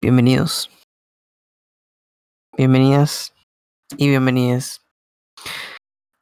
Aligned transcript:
Bienvenidos. 0.00 0.70
Bienvenidas 2.56 3.34
y 3.96 4.08
bienvenidas 4.08 4.86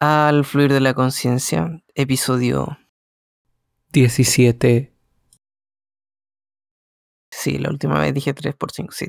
al 0.01 0.47
Fluir 0.47 0.73
de 0.73 0.81
la 0.81 0.95
Conciencia, 0.95 1.83
episodio 1.95 2.79
17. 3.93 4.95
Sí, 7.31 7.59
la 7.59 7.69
última 7.69 8.01
vez 8.01 8.15
dije 8.15 8.33
3 8.33 8.55
por 8.55 8.73
5, 8.73 8.93
sí. 8.93 9.09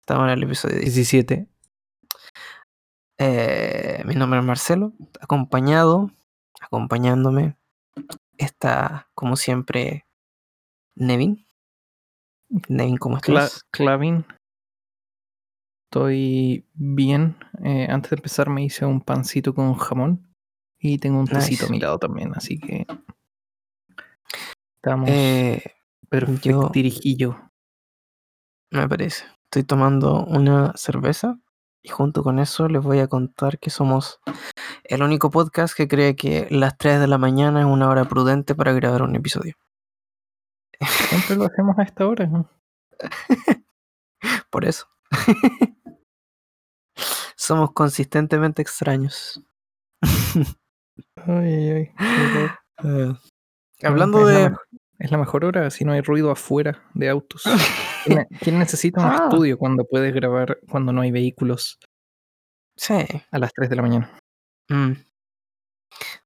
Estamos 0.00 0.24
en 0.24 0.30
el 0.30 0.42
episodio 0.42 0.76
10. 0.76 0.94
17. 0.94 1.46
Eh, 3.18 4.02
mi 4.06 4.14
nombre 4.14 4.40
es 4.40 4.46
Marcelo, 4.46 4.94
acompañado, 5.20 6.10
acompañándome, 6.62 7.58
está 8.38 9.10
como 9.14 9.36
siempre 9.36 10.06
Nevin. 10.94 11.47
Nevin, 12.68 12.96
¿cómo 12.96 13.18
Cla 13.20 13.44
estás? 13.44 13.64
Clavin. 13.70 14.24
Estoy 15.90 16.66
bien. 16.74 17.36
Eh, 17.64 17.86
antes 17.90 18.10
de 18.10 18.16
empezar 18.16 18.50
me 18.50 18.62
hice 18.64 18.84
un 18.86 19.00
pancito 19.00 19.54
con 19.54 19.74
jamón. 19.74 20.24
Y 20.80 20.98
tengo 20.98 21.18
un 21.18 21.26
tecito 21.26 21.62
Nice. 21.62 21.66
a 21.66 21.70
mi 21.70 21.80
lado 21.80 21.98
también, 21.98 22.32
así 22.36 22.58
que... 22.58 22.86
Estamos 24.76 25.08
Eh, 25.10 25.60
perfecto 26.08 26.48
yo- 26.48 26.70
me 28.70 28.88
parece. 28.88 29.24
Estoy 29.50 29.64
tomando 29.64 30.24
una 30.24 30.72
cerveza 30.76 31.40
y 31.82 31.88
junto 31.88 32.22
con 32.22 32.38
eso 32.38 32.68
les 32.68 32.82
voy 32.82 33.00
a 33.00 33.08
contar 33.08 33.58
que 33.58 33.70
somos 33.70 34.20
el 34.84 35.02
único 35.02 35.30
podcast 35.30 35.74
que 35.76 35.88
cree 35.88 36.14
que 36.14 36.46
las 36.50 36.76
3 36.78 37.00
de 37.00 37.08
la 37.08 37.18
mañana 37.18 37.60
es 37.60 37.66
una 37.66 37.88
hora 37.88 38.04
prudente 38.04 38.54
para 38.54 38.72
grabar 38.72 39.02
un 39.02 39.16
episodio. 39.16 39.54
Siempre 40.80 41.36
lo 41.36 41.44
hacemos 41.46 41.78
a 41.78 41.82
esta 41.82 42.06
hora. 42.06 42.26
¿no? 42.26 42.48
Por 44.50 44.64
eso. 44.64 44.86
somos 47.36 47.72
consistentemente 47.72 48.62
extraños. 48.62 49.42
Ay, 51.26 51.52
ay, 51.54 51.70
ay. 51.70 51.90
horror. 52.78 53.18
hablando 53.82 54.28
es 54.28 54.36
de... 54.50 54.56
es 54.98 55.10
la 55.10 55.18
mejor 55.18 55.44
hora 55.44 55.70
si 55.70 55.84
no 55.84 55.92
hay 55.92 56.00
ruido 56.00 56.30
afuera 56.30 56.82
de 56.94 57.08
autos. 57.08 57.42
¿Quién, 58.04 58.18
ne- 58.18 58.28
quién 58.40 58.58
necesita 58.58 59.00
un 59.00 59.06
Ah. 59.12 59.24
estudio 59.24 59.58
cuando 59.58 59.84
puedes 59.84 60.14
grabar 60.14 60.58
cuando 60.68 60.92
no 60.92 61.00
hay 61.00 61.10
vehículos 61.10 61.78
Sí. 62.76 62.94
a 63.30 63.38
las 63.38 63.52
3 63.52 63.70
de 63.70 63.76
la 63.76 63.82
mañana? 63.82 64.18
mm. 64.70 64.92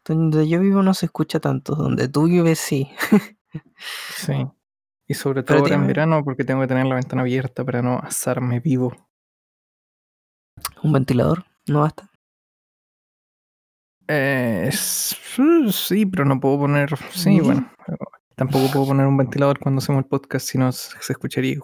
Donde 0.05 0.49
yo 0.49 0.59
vivo 0.61 0.83
no 0.83 0.93
se 0.95 1.07
escucha 1.07 1.39
tanto. 1.39 1.75
Donde 1.77 2.09
tú 2.09 2.25
vives 2.25 2.59
sí. 2.59 2.91
Sí. 4.17 4.47
Y 5.09 5.15
sobre 5.15 5.43
Pero 5.43 5.63
todo 5.65 5.75
en 5.75 5.87
verano 5.87 6.23
porque 6.25 6.45
tengo 6.45 6.61
que 6.63 6.67
tener 6.69 6.87
la 6.87 6.95
ventana 6.95 7.23
abierta 7.23 7.65
para 7.65 7.83
no 7.83 7.99
asarme 7.99 8.61
vivo. 8.61 9.09
Un 10.83 10.93
ventilador. 10.93 11.45
No 11.67 11.81
basta. 11.81 12.09
Eh, 14.09 14.67
es- 14.69 15.17
sí, 15.71 16.07
pero 16.07 16.25
no 16.25 16.41
puedo 16.41 16.59
poner. 16.61 16.97
Sí, 17.11 17.41
Mm. 17.41 17.45
bueno. 17.45 17.73
Tampoco 18.37 18.71
puedo 18.73 18.87
poner 18.87 19.07
un 19.07 19.17
ventilador 19.43 19.59
cuando 19.59 19.79
hacemos 19.81 20.03
el 20.05 20.09
podcast, 20.09 20.47
si 20.49 20.59
no 20.59 20.73
se 20.73 20.97
escucharía. 21.13 21.59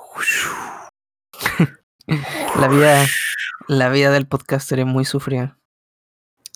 La 2.61 2.69
vida, 2.69 3.05
la 3.69 3.89
vida 3.91 4.11
del 4.11 4.27
podcaster 4.27 4.79
es 4.81 4.87
muy 4.87 5.05
sufrida. 5.05 5.59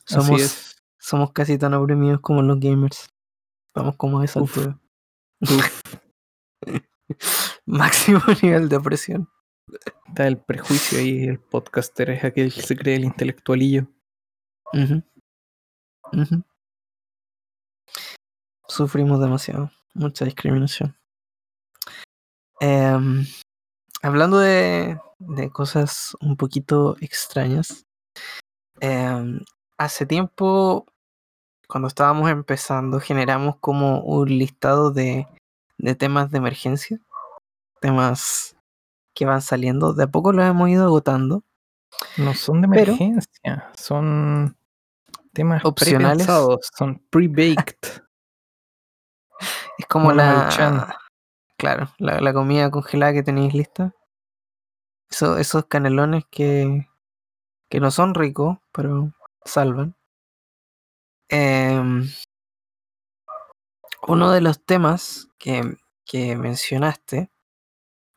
Así 0.07 0.15
Somos, 0.15 0.41
es. 0.41 0.83
somos 0.99 1.33
casi 1.33 1.59
tan 1.59 1.75
oprimidos 1.75 2.21
como 2.21 2.43
los 2.43 2.59
gamers. 2.61 3.11
Vamos 3.75 3.97
como 3.97 4.21
a 4.21 4.25
esa 4.25 4.41
Uf. 4.41 4.57
altura. 4.59 4.79
Máximo 7.67 8.21
nivel 8.43 8.69
de 8.69 8.81
presión. 8.81 9.29
está 10.07 10.27
el 10.27 10.39
prejuicio 10.39 10.99
ahí. 10.99 11.25
El 11.25 11.41
podcaster 11.41 12.11
es 12.11 12.25
aquel 12.25 12.53
que 12.53 12.63
se 12.63 12.77
cree 12.77 12.97
el 12.97 13.05
intelectualillo. 13.05 13.87
Sufrimos 18.69 19.21
demasiado. 19.21 19.71
Mucha 19.95 20.25
discriminación. 20.25 20.97
Em, 22.61 23.27
hablando 24.03 24.39
de, 24.39 24.99
de 25.19 25.51
cosas 25.51 26.17
un 26.21 26.37
poquito 26.37 26.97
extrañas. 27.01 27.85
em, 28.81 29.41
hace 29.79 30.07
tiempo, 30.07 30.87
cuando 31.69 31.89
estábamos 31.89 32.31
empezando, 32.31 33.01
generamos 33.01 33.57
como 33.61 34.03
un 34.03 34.29
listado 34.29 34.93
de, 34.93 35.27
de 35.83 35.95
temas 35.95 36.31
de 36.31 36.39
emergencia. 36.39 36.99
Temas 37.81 38.57
que 39.15 39.27
van 39.27 39.43
saliendo. 39.43 39.93
De 39.93 40.05
a 40.05 40.07
poco 40.07 40.33
los 40.33 40.47
hemos 40.47 40.69
ido 40.71 40.85
agotando. 40.85 41.45
No 42.17 42.33
son 42.35 42.63
de 42.63 42.67
emergencia, 42.67 43.71
son 43.77 44.57
temas 45.35 45.63
Opcionales. 45.65 46.27
son 46.77 47.03
pre-baked. 47.11 47.77
Es 49.79 49.87
como 49.87 50.13
la. 50.13 50.49
Claro, 51.59 51.93
la, 51.99 52.21
la 52.21 52.33
comida 52.33 52.71
congelada 52.71 53.13
que 53.13 53.23
tenéis 53.23 53.55
lista. 53.55 53.95
Eso- 55.11 55.37
esos 55.39 55.67
canelones 55.67 56.25
que, 56.31 56.89
que 57.69 57.81
no 57.81 57.91
son 57.91 58.15
ricos, 58.15 58.59
pero 58.73 59.13
salvan. 59.45 59.95
Em, 61.29 62.09
uno 64.07 64.31
de 64.31 64.41
los 64.41 64.65
temas 64.65 65.29
que, 65.39 65.77
que 66.05 66.37
mencionaste 66.37 67.31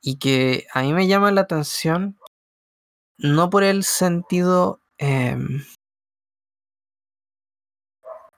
y 0.01 0.17
que 0.17 0.67
a 0.73 0.81
mí 0.81 0.93
me 0.93 1.07
llama 1.07 1.31
la 1.31 1.41
atención, 1.41 2.17
no 3.17 3.49
por 3.49 3.63
el 3.63 3.83
sentido 3.83 4.81
em, 4.97 5.63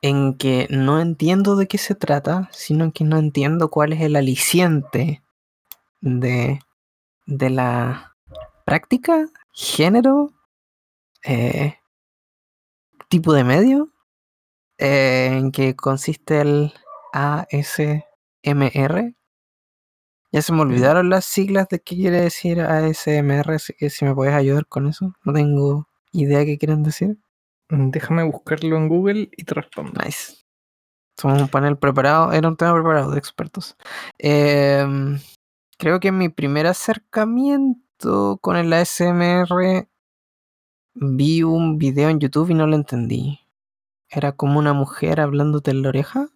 en 0.01 0.37
que 0.37 0.67
no 0.69 1.01
entiendo 1.01 1.55
de 1.55 1.67
qué 1.67 1.77
se 1.77 1.95
trata, 1.95 2.49
sino 2.51 2.91
que 2.91 3.03
no 3.03 3.17
entiendo 3.17 3.69
cuál 3.69 3.93
es 3.93 4.01
el 4.01 4.15
aliciente 4.15 5.23
de, 6.01 6.59
de 7.25 7.49
la 7.49 8.15
práctica, 8.65 9.27
género, 9.51 10.31
eh, 11.23 11.77
tipo 13.09 13.33
de 13.33 13.43
medio, 13.43 13.89
eh, 14.77 15.29
en 15.31 15.51
que 15.51 15.75
consiste 15.75 16.41
el 16.41 16.73
ASMR. 17.17 19.15
Ya 20.31 20.41
se 20.41 20.53
me 20.53 20.61
olvidaron 20.61 21.09
las 21.09 21.25
siglas 21.25 21.67
de 21.69 21.79
qué 21.79 21.95
quiere 21.95 22.21
decir 22.21 22.61
ASMR, 22.61 23.53
así 23.53 23.73
que 23.73 23.89
si 23.89 24.05
me 24.05 24.13
puedes 24.13 24.33
ayudar 24.35 24.67
con 24.67 24.87
eso. 24.87 25.13
No 25.23 25.33
tengo 25.33 25.87
idea 26.11 26.45
qué 26.45 26.57
quieren 26.57 26.83
decir. 26.83 27.17
Déjame 27.69 28.23
buscarlo 28.23 28.77
en 28.77 28.87
Google 28.87 29.29
y 29.35 29.43
te 29.43 29.53
respondo. 29.55 29.93
Nice. 30.03 30.35
Somos 31.17 31.41
un 31.41 31.47
panel 31.47 31.77
preparado, 31.77 32.31
era 32.31 32.47
un 32.47 32.55
tema 32.55 32.73
preparado 32.73 33.11
de 33.11 33.17
expertos. 33.17 33.75
Em, 34.19 35.19
creo 35.79 35.99
que 35.99 36.09
en 36.09 36.17
mi 36.19 36.29
primer 36.29 36.67
acercamiento 36.67 38.37
con 38.41 38.57
el 38.57 38.71
ASMR 38.71 39.87
vi 40.93 41.43
un 41.43 41.77
video 41.77 42.09
en 42.09 42.19
YouTube 42.19 42.51
y 42.51 42.53
no 42.53 42.67
lo 42.67 42.75
entendí. 42.75 43.39
Era 44.09 44.33
como 44.33 44.59
una 44.59 44.73
mujer 44.73 45.19
hablándote 45.19 45.71
en 45.71 45.81
la 45.81 45.89
oreja. 45.89 46.29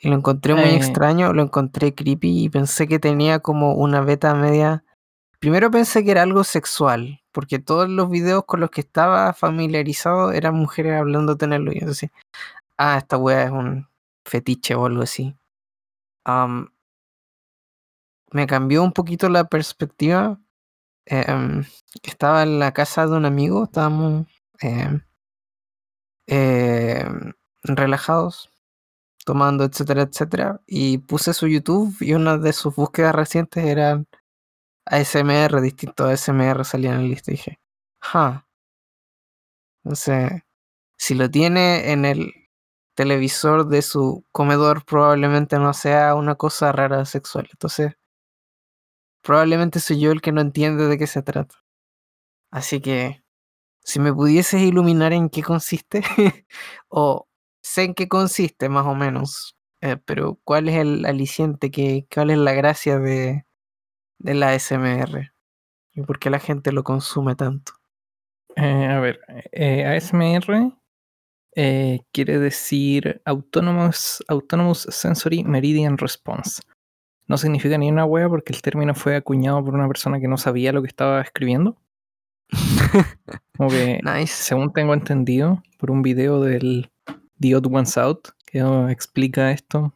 Y 0.00 0.08
lo 0.08 0.16
encontré 0.16 0.54
muy 0.54 0.64
Eh. 0.70 0.76
extraño, 0.76 1.32
lo 1.34 1.42
encontré 1.42 1.94
creepy 1.94 2.44
y 2.44 2.48
pensé 2.48 2.88
que 2.88 2.98
tenía 2.98 3.40
como 3.40 3.74
una 3.74 4.00
beta 4.00 4.34
media. 4.34 4.84
Primero 5.40 5.70
pensé 5.70 6.04
que 6.04 6.10
era 6.12 6.22
algo 6.22 6.44
sexual, 6.44 7.22
porque 7.32 7.58
todos 7.58 7.88
los 7.88 8.10
videos 8.10 8.44
con 8.46 8.60
los 8.60 8.70
que 8.70 8.80
estaba 8.82 9.32
familiarizado 9.34 10.32
eran 10.32 10.54
mujeres 10.54 11.00
hablándote 11.00 11.44
en 11.46 11.52
el 11.54 11.68
oído. 11.68 11.80
Entonces, 11.82 12.10
ah, 12.78 12.98
esta 12.98 13.18
wea 13.18 13.44
es 13.44 13.50
un 13.52 13.88
fetiche 14.24 14.74
o 14.74 14.86
algo 14.86 15.02
así. 15.02 15.36
Me 18.32 18.46
cambió 18.46 18.82
un 18.82 18.92
poquito 18.92 19.28
la 19.28 19.44
perspectiva. 19.48 20.38
Em, 21.06 21.64
estaba 22.02 22.42
en 22.44 22.58
la 22.60 22.72
casa 22.72 23.06
de 23.06 23.16
un 23.16 23.24
amigo, 23.26 23.64
estábamos 23.64 24.26
em, 24.60 25.02
em, 26.26 27.32
relajados, 27.64 28.50
tomando, 29.24 29.64
etcétera, 29.64 30.02
etcétera. 30.02 30.60
Y 30.66 30.98
puse 30.98 31.34
su 31.34 31.46
YouTube 31.48 31.96
y 32.00 32.14
una 32.14 32.38
de 32.38 32.52
sus 32.52 32.74
búsquedas 32.74 33.14
recientes 33.14 33.64
eran 33.64 34.06
ASMR, 34.86 35.60
distintos 35.60 36.10
ASMR 36.10 36.64
salían 36.64 36.96
en 36.96 37.02
la 37.02 37.08
lista. 37.08 37.30
Y 37.32 37.34
dije, 37.34 37.60
ja. 38.00 38.46
Entonces, 39.84 40.42
si 40.98 41.14
lo 41.14 41.30
tiene 41.30 41.92
en 41.92 42.04
el 42.04 42.32
televisor 42.94 43.68
de 43.68 43.82
su 43.82 44.24
comedor, 44.32 44.84
probablemente 44.84 45.58
no 45.58 45.72
sea 45.74 46.14
una 46.14 46.34
cosa 46.36 46.72
rara 46.72 47.04
sexual. 47.06 47.48
Entonces, 47.52 47.94
probablemente 49.22 49.80
soy 49.80 50.00
yo 50.00 50.12
el 50.12 50.20
que 50.20 50.32
no 50.32 50.40
entiende 50.40 50.86
de 50.86 50.98
qué 50.98 51.06
se 51.06 51.22
trata. 51.22 51.56
Así 52.50 52.80
que, 52.80 53.24
si 53.84 54.00
me 54.00 54.12
pudieses 54.12 54.62
iluminar 54.62 55.12
en 55.12 55.30
qué 55.30 55.42
consiste, 55.42 56.02
o 56.88 57.28
sé 57.62 57.84
en 57.84 57.94
qué 57.94 58.08
consiste 58.08 58.68
más 58.68 58.86
o 58.86 58.94
menos, 58.94 59.56
eh, 59.80 59.96
pero 60.04 60.38
cuál 60.44 60.68
es 60.68 60.76
el 60.76 61.06
aliciente, 61.06 61.70
que, 61.70 62.06
cuál 62.12 62.30
es 62.30 62.38
la 62.38 62.52
gracia 62.52 62.98
de, 62.98 63.44
de 64.18 64.34
la 64.34 64.50
ASMR? 64.50 65.32
¿Y 65.92 66.02
por 66.02 66.18
qué 66.18 66.30
la 66.30 66.38
gente 66.38 66.72
lo 66.72 66.84
consume 66.84 67.34
tanto? 67.34 67.72
Eh, 68.56 68.86
a 68.86 69.00
ver, 69.00 69.20
eh, 69.52 69.84
ASMR 69.86 70.72
quiere 72.12 72.38
decir 72.38 73.20
Autonomous, 73.24 74.24
Autonomous 74.28 74.86
Sensory 74.90 75.44
Meridian 75.44 75.98
Response. 75.98 76.62
No 77.26 77.38
significa 77.38 77.78
ni 77.78 77.88
una 77.90 78.04
wea 78.04 78.28
porque 78.28 78.52
el 78.52 78.60
término 78.62 78.94
fue 78.94 79.14
acuñado 79.14 79.64
por 79.64 79.74
una 79.74 79.86
persona 79.86 80.18
que 80.18 80.26
no 80.26 80.36
sabía 80.36 80.72
lo 80.72 80.82
que 80.82 80.88
estaba 80.88 81.20
escribiendo. 81.20 81.76
Como 83.56 83.70
que, 83.70 84.00
Nice. 84.02 84.34
según 84.34 84.72
tengo 84.72 84.94
entendido, 84.94 85.62
por 85.78 85.90
un 85.90 86.02
video 86.02 86.40
del 86.40 86.90
The 87.40 87.56
Odd 87.56 87.66
Ones 87.72 87.96
Out, 87.98 88.28
que 88.46 88.60
explica 88.90 89.50
esto, 89.50 89.94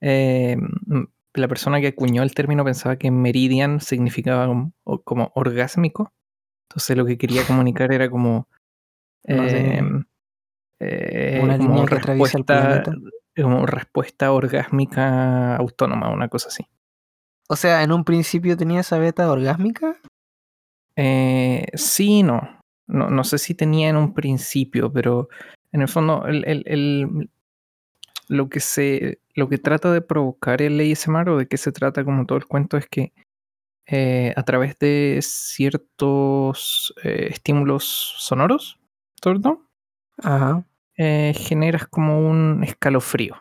eh, 0.00 0.52
m- 0.52 1.06
la 1.34 1.48
persona 1.48 1.80
que 1.80 1.88
acuñó 1.88 2.22
el 2.22 2.34
término 2.34 2.64
pensaba 2.64 2.96
que 2.96 3.10
meridian 3.10 3.80
significaba 3.80 4.46
como, 5.04 5.32
orgásmico. 5.34 6.12
Entonces 6.70 6.96
lo 6.96 7.04
que 7.04 7.18
quería 7.18 7.46
comunicar 7.46 7.92
era 7.92 8.10
como... 8.10 8.48
Em, 9.28 10.04
eh, 10.80 11.40
Una 11.42 11.58
como 11.58 11.74
como 13.42 13.66
respuesta 13.66 14.30
orgásmica 14.32 15.56
autónoma, 15.56 16.10
una 16.10 16.28
cosa 16.28 16.48
así. 16.48 16.64
O 17.48 17.56
sea, 17.56 17.82
en 17.82 17.92
un 17.92 18.04
principio 18.04 18.56
tenía 18.56 18.80
esa 18.80 18.98
beta 18.98 19.30
orgásmica. 19.30 19.96
Eh, 20.96 21.66
sí, 21.74 22.22
no. 22.22 22.60
no. 22.86 23.10
No 23.10 23.24
sé 23.24 23.38
si 23.38 23.54
tenía 23.54 23.88
en 23.88 23.96
un 23.96 24.14
principio, 24.14 24.92
pero 24.92 25.28
en 25.72 25.82
el 25.82 25.88
fondo 25.88 26.26
el, 26.26 26.44
el- 26.46 26.64
el- 26.66 27.30
lo, 28.28 28.48
que 28.48 28.60
se, 28.60 29.20
lo 29.34 29.48
que 29.48 29.58
trata 29.58 29.92
de 29.92 30.00
provocar 30.02 30.62
el 30.62 30.80
ASMR 30.80 31.30
o 31.32 31.36
de 31.38 31.46
qué 31.48 31.56
se 31.56 31.72
trata 31.72 32.04
como 32.04 32.26
todo 32.26 32.38
el 32.38 32.46
cuento 32.46 32.76
es 32.76 32.86
que 32.88 33.12
eh, 33.86 34.32
a 34.36 34.42
través 34.44 34.78
de 34.78 35.20
ciertos 35.22 36.94
eh, 37.04 37.28
estímulos 37.30 37.84
sonoros, 38.18 38.78
¿todo? 39.20 39.62
Ajá. 40.22 40.64
Eh, 40.96 41.34
generas 41.36 41.86
como 41.88 42.20
un 42.28 42.64
escalofrío. 42.64 43.36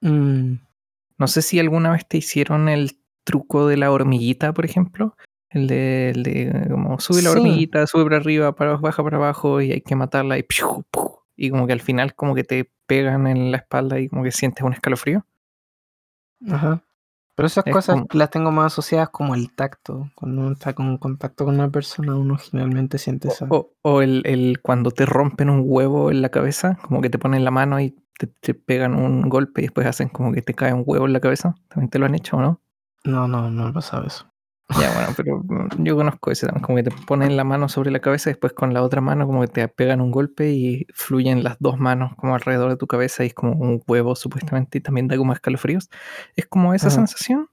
Mm, 0.00 0.54
No 1.18 1.26
sé 1.28 1.42
si 1.42 1.58
alguna 1.58 1.90
vez 1.92 2.06
te 2.06 2.18
hicieron 2.18 2.68
el 2.68 2.98
truco 3.24 3.66
de 3.66 3.76
la 3.76 3.90
hormiguita, 3.90 4.52
por 4.52 4.64
ejemplo. 4.64 5.16
El 5.54 5.66
de, 5.68 6.10
el 6.10 6.22
de 6.24 6.66
como 6.70 6.98
sube 7.00 7.22
la 7.22 7.30
Sí. 7.30 7.38
hormiguita, 7.38 7.86
sube 7.86 8.04
para 8.04 8.16
arriba, 8.16 8.54
para, 8.54 8.76
baja 8.76 9.02
para 9.02 9.16
abajo 9.16 9.60
y 9.60 9.72
hay 9.72 9.80
que 9.80 9.94
matarla 9.96 10.36
y 10.36 10.42
¡piu! 10.42 10.84
¡pu! 10.90 11.18
y 11.36 11.50
como 11.50 11.66
que 11.66 11.72
al 11.72 11.80
final 11.80 12.14
como 12.14 12.34
que 12.34 12.44
te 12.44 12.70
pegan 12.86 13.26
en 13.26 13.50
la 13.50 13.56
espalda 13.58 13.98
y 13.98 14.08
como 14.08 14.22
que 14.24 14.30
sientes 14.32 14.64
un 14.64 14.72
escalofrío. 14.72 15.24
Ajá. 16.50 16.82
Pero 17.36 17.46
esas 17.48 17.66
Es 17.66 17.72
cosas 17.72 17.94
como- 17.96 18.06
las 18.12 18.30
tengo 18.30 18.52
más 18.52 18.72
asociadas 18.72 19.08
como 19.10 19.34
el 19.34 19.52
tacto. 19.52 20.10
Cuando 20.14 20.42
uno 20.42 20.52
está 20.52 20.72
con 20.74 20.96
contacto 20.98 21.44
con 21.44 21.54
una 21.54 21.68
persona, 21.68 22.14
uno 22.14 22.36
generalmente 22.38 22.98
siente 22.98 23.28
eso. 23.28 23.46
O, 23.50 23.72
o 23.82 24.02
el, 24.02 24.22
el 24.24 24.60
cuando 24.62 24.90
te 24.92 25.04
rompen 25.06 25.50
un 25.50 25.62
huevo 25.64 26.10
en 26.12 26.22
la 26.22 26.28
cabeza, 26.28 26.78
como 26.82 27.00
que 27.00 27.10
te 27.10 27.18
ponen 27.18 27.42
la 27.44 27.50
mano 27.50 27.80
y 27.80 27.96
te, 28.18 28.28
te 28.28 28.54
pegan 28.54 28.94
un 28.94 29.28
golpe 29.28 29.62
y 29.62 29.64
después 29.64 29.86
hacen 29.88 30.08
como 30.08 30.32
que 30.32 30.42
te 30.42 30.54
cae 30.54 30.72
un 30.72 30.84
huevo 30.86 31.06
en 31.06 31.12
la 31.12 31.20
cabeza. 31.20 31.56
¿También 31.68 31.90
te 31.90 31.98
lo 31.98 32.06
han 32.06 32.14
hecho 32.14 32.36
o 32.36 32.40
no? 32.40 32.60
No, 33.04 33.26
no, 33.26 33.50
no 33.50 33.66
me 33.66 33.72
pasaba 33.72 34.06
eso. 34.06 34.26
Ya, 34.80 34.90
bueno, 34.92 35.12
pero 35.16 35.38
mm, 35.44 35.84
yo 35.84 35.94
conozco 35.96 36.30
ese 36.30 36.46
también, 36.46 36.62
como 36.64 36.76
que 36.76 36.84
te 36.84 36.90
ponen 37.06 37.36
la 37.36 37.44
mano 37.44 37.68
sobre 37.68 37.90
la 37.90 38.00
cabeza 38.00 38.30
y 38.30 38.32
después 38.32 38.52
con 38.54 38.72
la 38.74 38.82
otra 38.82 39.00
mano 39.00 39.26
como 39.26 39.42
que 39.42 39.48
te 39.48 39.68
pegan 39.68 40.00
un 40.00 40.10
golpe 40.10 40.50
y 40.52 40.86
fluyen 40.94 41.44
las 41.44 41.56
dos 41.60 41.78
manos 41.78 42.12
como 42.16 42.34
alrededor 42.34 42.70
de 42.70 42.76
tu 42.76 42.86
cabeza 42.86 43.24
y 43.24 43.28
es 43.28 43.34
como 43.34 43.52
un 43.52 43.82
huevo 43.86 44.16
supuestamente 44.16 44.78
y 44.78 44.80
también 44.80 45.06
da 45.08 45.16
como 45.16 45.32
escalofríos. 45.32 45.90
Es 46.34 46.46
como 46.46 46.74
esa 46.74 46.88
Ajá. 46.88 46.96
sensación, 46.96 47.48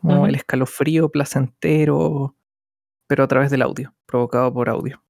como 0.00 0.26
el 0.26 0.34
escalofrío 0.36 1.10
placentero, 1.10 2.36
pero 3.08 3.24
a 3.24 3.28
través 3.28 3.50
del 3.50 3.62
audio, 3.62 3.94
provocado 4.06 4.52
por 4.54 4.68
audio. 4.68 5.02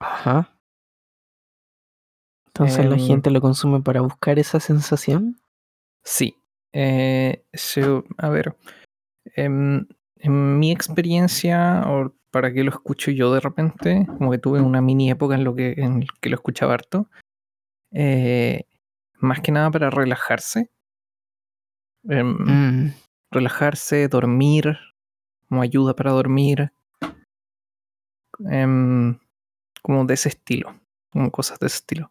Ajá. 0.00 0.56
Entonces 2.48 2.84
la 2.86 2.96
Em, 2.96 3.00
gente 3.06 3.30
lo 3.30 3.40
consume 3.40 3.80
para 3.80 4.00
buscar 4.02 4.38
esa 4.38 4.60
sensación. 4.60 5.40
Sí. 6.04 6.36
Eh, 6.72 7.44
so, 7.54 8.04
a 8.18 8.28
ver, 8.30 8.56
em, 9.24 9.86
en 10.16 10.58
mi 10.58 10.70
experiencia, 10.72 11.82
o 11.86 12.14
para 12.30 12.52
que 12.52 12.64
lo 12.64 12.70
escucho 12.70 13.10
yo 13.10 13.32
de 13.32 13.40
repente, 13.40 14.06
como 14.18 14.30
que 14.30 14.38
tuve 14.38 14.60
una 14.60 14.80
mini 14.80 15.10
época 15.10 15.34
en 15.34 15.44
lo 15.44 15.54
que, 15.54 15.74
en 15.76 16.04
que 16.20 16.30
lo 16.30 16.36
escuchaba 16.36 16.74
harto, 16.74 17.08
eh, 17.90 18.64
más 19.18 19.40
que 19.40 19.52
nada 19.52 19.70
para 19.70 19.90
relajarse. 19.90 20.70
Em, 22.08 22.36
Mm, 22.36 22.92
Relajarse, 23.30 24.08
dormir, 24.08 24.76
como 25.48 25.62
ayuda 25.62 25.94
para 25.94 26.10
dormir, 26.10 26.72
em, 28.50 29.18
como 29.82 30.04
de 30.04 30.14
ese 30.14 30.28
estilo, 30.28 30.74
como 31.10 31.30
cosas 31.30 31.58
de 31.58 31.66
ese 31.66 31.76
estilo. 31.76 32.10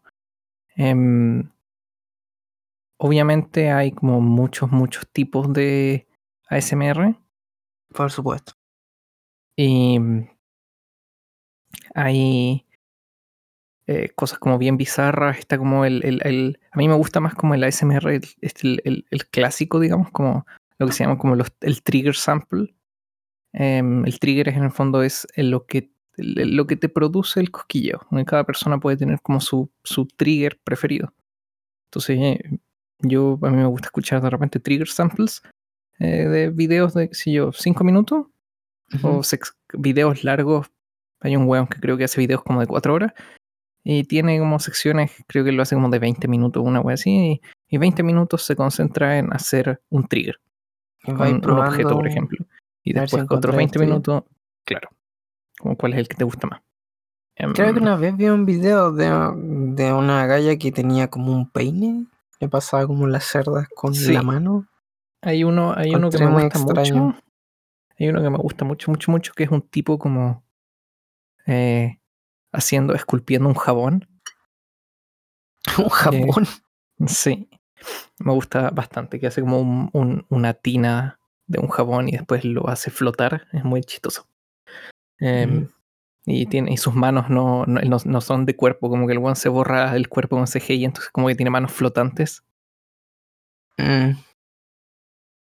Obviamente 2.98 3.72
hay 3.72 3.92
como 3.92 4.22
muchos, 4.22 4.72
muchos 4.72 5.08
tipos 5.12 5.52
de 5.54 6.08
ASMR. 6.52 7.16
por 7.94 8.12
supuesto. 8.12 8.54
Y 9.58 10.00
hay 11.94 12.66
eh, 13.88 14.10
cosas 14.16 14.40
como 14.40 14.58
bien 14.58 14.78
bizarras. 14.78 15.38
Está 15.40 15.58
como 15.58 15.86
el, 15.86 16.04
el- 16.06 16.22
el- 16.24 16.60
A 16.72 16.78
mí 16.78 16.88
me 16.88 16.94
gusta 16.96 17.20
más 17.20 17.36
como 17.36 17.54
el 17.54 17.64
ASMR, 17.64 18.16
el, 18.16 18.82
el- 19.12 19.26
clásico, 19.30 19.80
digamos, 19.80 20.12
como 20.12 20.46
lo 20.78 20.88
que 20.88 20.94
se 20.94 21.04
llama 21.04 21.18
como 21.18 21.36
los- 21.36 21.52
el 21.62 21.82
trigger 21.84 22.16
sample. 22.16 22.74
Em, 23.54 24.06
el 24.06 24.20
trigger 24.20 24.50
es 24.50 24.56
en 24.58 24.64
el 24.64 24.72
fondo 24.72 25.04
es 25.04 25.28
el- 25.36 25.50
lo 25.52 25.66
que, 25.66 25.92
lo 26.18 26.68
que 26.68 26.76
te 26.78 26.90
produce 26.90 27.40
el 27.40 27.52
cosquilleo. 27.52 28.00
Cada 28.26 28.44
persona 28.46 28.80
puede 28.80 28.98
tener 28.98 29.22
como 29.22 29.42
su, 29.42 29.70
su 29.84 30.06
trigger 30.08 30.60
preferido. 30.64 31.14
Entonces, 31.90 32.18
eh, 32.20 32.60
yo 33.00 33.38
a 33.42 33.50
mí 33.50 33.58
me 33.58 33.66
gusta 33.66 33.88
escuchar 33.88 34.22
de 34.22 34.30
repente 34.30 34.60
trigger 34.60 34.88
samples 34.88 35.42
eh, 36.02 36.28
de 36.28 36.50
videos 36.50 36.94
de, 36.94 37.10
sé 37.14 37.32
yo, 37.32 37.52
5 37.54 37.84
minutos 37.84 38.26
o 39.04 39.24
sex- 39.24 39.56
videos 39.74 40.24
largos. 40.24 40.68
Hay 41.22 41.36
un 41.36 41.48
weón 41.48 41.68
que 41.68 41.80
creo 41.80 41.98
que 41.98 42.04
hace 42.06 42.20
videos 42.20 42.42
como 42.44 42.60
de 42.60 42.68
4 42.68 42.94
horas 42.94 43.14
y 43.84 44.04
tiene 44.04 44.40
como 44.40 44.60
secciones, 44.60 45.12
creo 45.28 45.44
que 45.44 45.52
lo 45.52 45.62
hace 45.62 45.76
como 45.76 45.90
de 45.90 46.00
20 46.00 46.28
minutos, 46.28 46.64
una 46.66 46.82
wea 46.82 46.96
así, 46.96 47.12
y, 47.12 47.42
y 47.68 47.78
20 47.78 48.04
minutos 48.04 48.44
se 48.44 48.56
concentra 48.56 49.18
en 49.18 49.32
hacer 49.34 49.82
un 49.90 50.08
trigger 50.08 50.40
con 51.04 51.16
un 51.22 51.50
objeto, 51.60 51.96
por 51.96 52.08
ejemplo. 52.08 52.46
Y 52.84 52.94
ver 52.94 53.08
si 53.10 53.16
después 53.18 53.24
otros 53.24 53.56
encontráis 53.56 53.58
20 53.58 53.64
el 53.64 53.72
trigger. 53.72 53.88
minutos, 53.90 54.24
claro, 54.66 54.90
como 55.60 55.78
cuál 55.78 55.94
es 55.94 56.00
el 56.00 56.08
que 56.08 56.16
te 56.16 56.24
gusta 56.24 56.48
más. 56.48 56.62
Em, 57.36 57.54
Creo 57.54 57.74
que 57.74 57.80
una 57.80 57.96
vez 57.96 58.16
vi 58.18 58.26
un 58.30 58.46
video 58.46 58.92
de, 58.92 59.06
de 59.76 59.94
una 59.94 60.26
galla 60.28 60.58
que 60.58 60.72
tenía 60.72 61.08
como 61.10 61.32
un 61.32 61.50
peine. 61.50 62.06
Le 62.40 62.50
pasaba 62.50 62.86
como 62.88 63.08
las 63.08 63.24
cerdas 63.26 63.68
con 63.76 63.94
Sí. 63.96 64.12
la 64.14 64.22
mano. 64.22 64.68
Hay 65.22 65.44
uno, 65.44 65.74
hay 65.76 65.94
uno 65.96 66.10
que 66.10 66.18
me 66.18 66.32
gusta 66.32 66.58
extraño. 66.60 66.96
mucho. 67.06 67.20
Hay 68.00 68.08
uno 68.10 68.22
que 68.24 68.30
me 68.30 68.38
gusta 68.38 68.66
mucho, 68.66 68.90
mucho, 68.92 69.12
mucho, 69.12 69.34
que 69.34 69.44
es 69.44 69.52
un 69.52 69.62
tipo 69.62 70.00
como 70.00 70.44
eh, 71.46 72.00
haciendo, 72.52 72.94
esculpiendo 72.96 73.48
un 73.48 73.56
jabón. 73.56 74.08
un 75.78 75.90
jabón. 75.90 76.48
Sí, 77.08 77.50
me 78.20 78.32
gusta 78.34 78.70
bastante, 78.72 79.20
que 79.20 79.28
hace 79.28 79.42
como 79.42 79.60
un- 79.60 79.90
un- 79.94 80.26
una 80.30 80.54
tina 80.54 81.20
de 81.48 81.60
un 81.60 81.68
jabón 81.68 82.10
y 82.10 82.14
después 82.14 82.46
lo 82.46 82.68
hace 82.70 82.90
flotar, 82.92 83.48
es 83.54 83.64
muy 83.64 83.82
chistoso. 83.82 84.28
Em, 85.20 85.64
Ujú. 85.64 85.72
y, 86.26 86.46
tiene, 86.48 86.72
y 86.74 86.78
sus 86.78 86.94
manos 86.96 87.30
no, 87.30 87.66
no, 87.68 87.82
no- 87.82 87.98
no 88.04 88.22
son 88.22 88.46
de 88.46 88.56
cuerpo, 88.56 88.90
como 88.90 89.06
que 89.08 89.14
el 89.14 89.20
one 89.20 89.36
se 89.36 89.50
borra 89.50 89.96
el 89.96 90.10
cuerpo 90.10 90.38
con 90.38 90.48
CGI, 90.48 90.86
entonces 90.86 91.12
como 91.12 91.28
que 91.28 91.36
tiene 91.36 91.50
manos 91.52 91.72
flotantes. 91.72 92.44
Mm, 93.78 94.12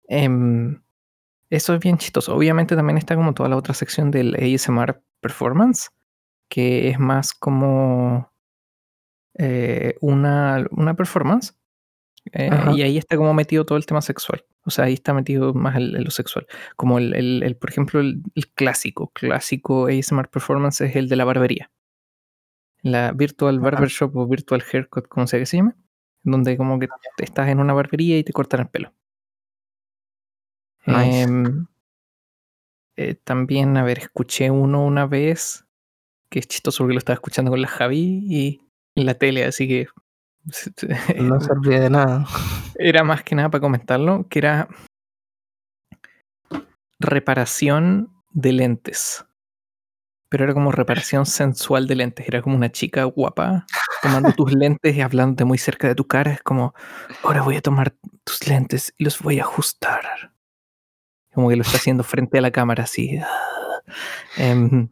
Em, 0.07 0.81
eso 1.49 1.73
es 1.73 1.79
bien 1.79 1.97
chistoso. 1.97 2.35
Obviamente 2.35 2.75
también 2.75 2.97
está 2.97 3.15
como 3.15 3.33
toda 3.33 3.49
la 3.49 3.57
otra 3.57 3.73
sección 3.73 4.11
del 4.11 4.35
ASMR 4.35 5.01
Performance, 5.21 5.89
que 6.49 6.89
es 6.89 6.99
más 6.99 7.33
como 7.33 8.31
eh, 9.35 9.95
una, 10.01 10.65
una 10.71 10.95
performance. 10.95 11.55
eh, 12.33 12.49
Ajá. 12.51 12.73
y 12.73 12.81
ahí 12.81 12.97
está 12.97 13.15
como 13.17 13.33
metido 13.33 13.65
todo 13.65 13.77
el 13.77 13.85
tema 13.85 14.01
sexual. 14.01 14.43
O 14.65 14.69
sea, 14.69 14.85
ahí 14.85 14.93
está 14.93 15.13
metido 15.13 15.53
más 15.53 15.77
el, 15.77 15.95
el- 15.95 16.03
lo 16.03 16.11
sexual. 16.11 16.45
Como 16.75 16.97
el, 16.99 17.13
el- 17.15 17.55
por 17.55 17.69
ejemplo, 17.69 18.01
el, 18.01 18.21
clásico, 18.53 19.09
clásico 19.13 19.87
ASMR 19.87 20.27
Performance 20.29 20.81
es 20.81 20.95
el 20.97 21.07
de 21.07 21.15
la 21.15 21.23
barbería. 21.25 21.71
La 22.81 23.11
Virtual 23.13 23.59
Barbershop 23.59 24.15
o 24.17 24.27
Virtual 24.27 24.61
Haircut, 24.71 25.07
como 25.07 25.25
sea 25.27 25.39
que 25.39 25.45
se 25.45 25.57
llame. 25.57 25.73
Donde 26.23 26.57
como 26.57 26.79
que 26.79 26.87
te- 27.17 27.23
estás 27.23 27.47
en 27.47 27.59
una 27.59 27.73
barbería 27.73 28.17
y 28.17 28.23
te 28.25 28.33
cortan 28.33 28.59
el 28.61 28.67
pelo. 28.67 28.93
Nice. 30.87 31.21
Em, 31.21 31.67
eh, 32.95 33.15
también, 33.23 33.77
a 33.77 33.83
ver, 33.83 33.99
escuché 33.99 34.49
uno 34.49 34.83
una 34.83 35.05
vez 35.05 35.65
que 36.29 36.39
es 36.39 36.47
chistoso 36.47 36.83
porque 36.83 36.93
lo 36.93 36.99
estaba 36.99 37.15
escuchando 37.15 37.51
con 37.51 37.61
la 37.61 37.67
Javi 37.67 38.23
y 38.27 38.61
en 38.95 39.05
la 39.05 39.13
tele, 39.13 39.45
así 39.45 39.67
que 39.67 39.87
no 41.21 41.39
servía 41.39 41.81
de 41.81 41.89
nada. 41.89 42.25
era 42.75 43.03
más 43.03 43.23
que 43.23 43.35
nada 43.35 43.49
para 43.49 43.61
comentarlo, 43.61 44.27
que 44.29 44.39
era 44.39 44.67
reparación 46.99 48.09
de 48.31 48.53
lentes. 48.53 49.25
Pero 50.29 50.43
era 50.43 50.53
como 50.53 50.71
reparación 50.71 51.25
sensual 51.25 51.87
de 51.87 51.95
lentes. 51.95 52.27
Era 52.27 52.41
como 52.41 52.55
una 52.55 52.71
chica 52.71 53.03
guapa 53.05 53.65
tomando 54.01 54.33
tus 54.33 54.53
lentes 54.53 54.95
y 54.95 55.01
hablándote 55.01 55.45
muy 55.45 55.57
cerca 55.57 55.87
de 55.87 55.95
tu 55.95 56.05
cara. 56.07 56.33
Es 56.33 56.41
como, 56.43 56.73
ahora 57.23 57.43
voy 57.43 57.55
a 57.55 57.61
tomar 57.61 57.95
tus 58.25 58.47
lentes 58.47 58.93
y 58.97 59.05
los 59.05 59.21
voy 59.21 59.39
a 59.39 59.43
ajustar. 59.43 60.33
Como 61.37 61.49
que 61.49 61.55
lo 61.55 61.61
está 61.61 61.77
haciendo 61.77 62.03
frente 62.03 62.39
a 62.39 62.41
la 62.41 62.49
cámara 62.49 62.85
así. 62.85 63.19
Em, 64.37 64.89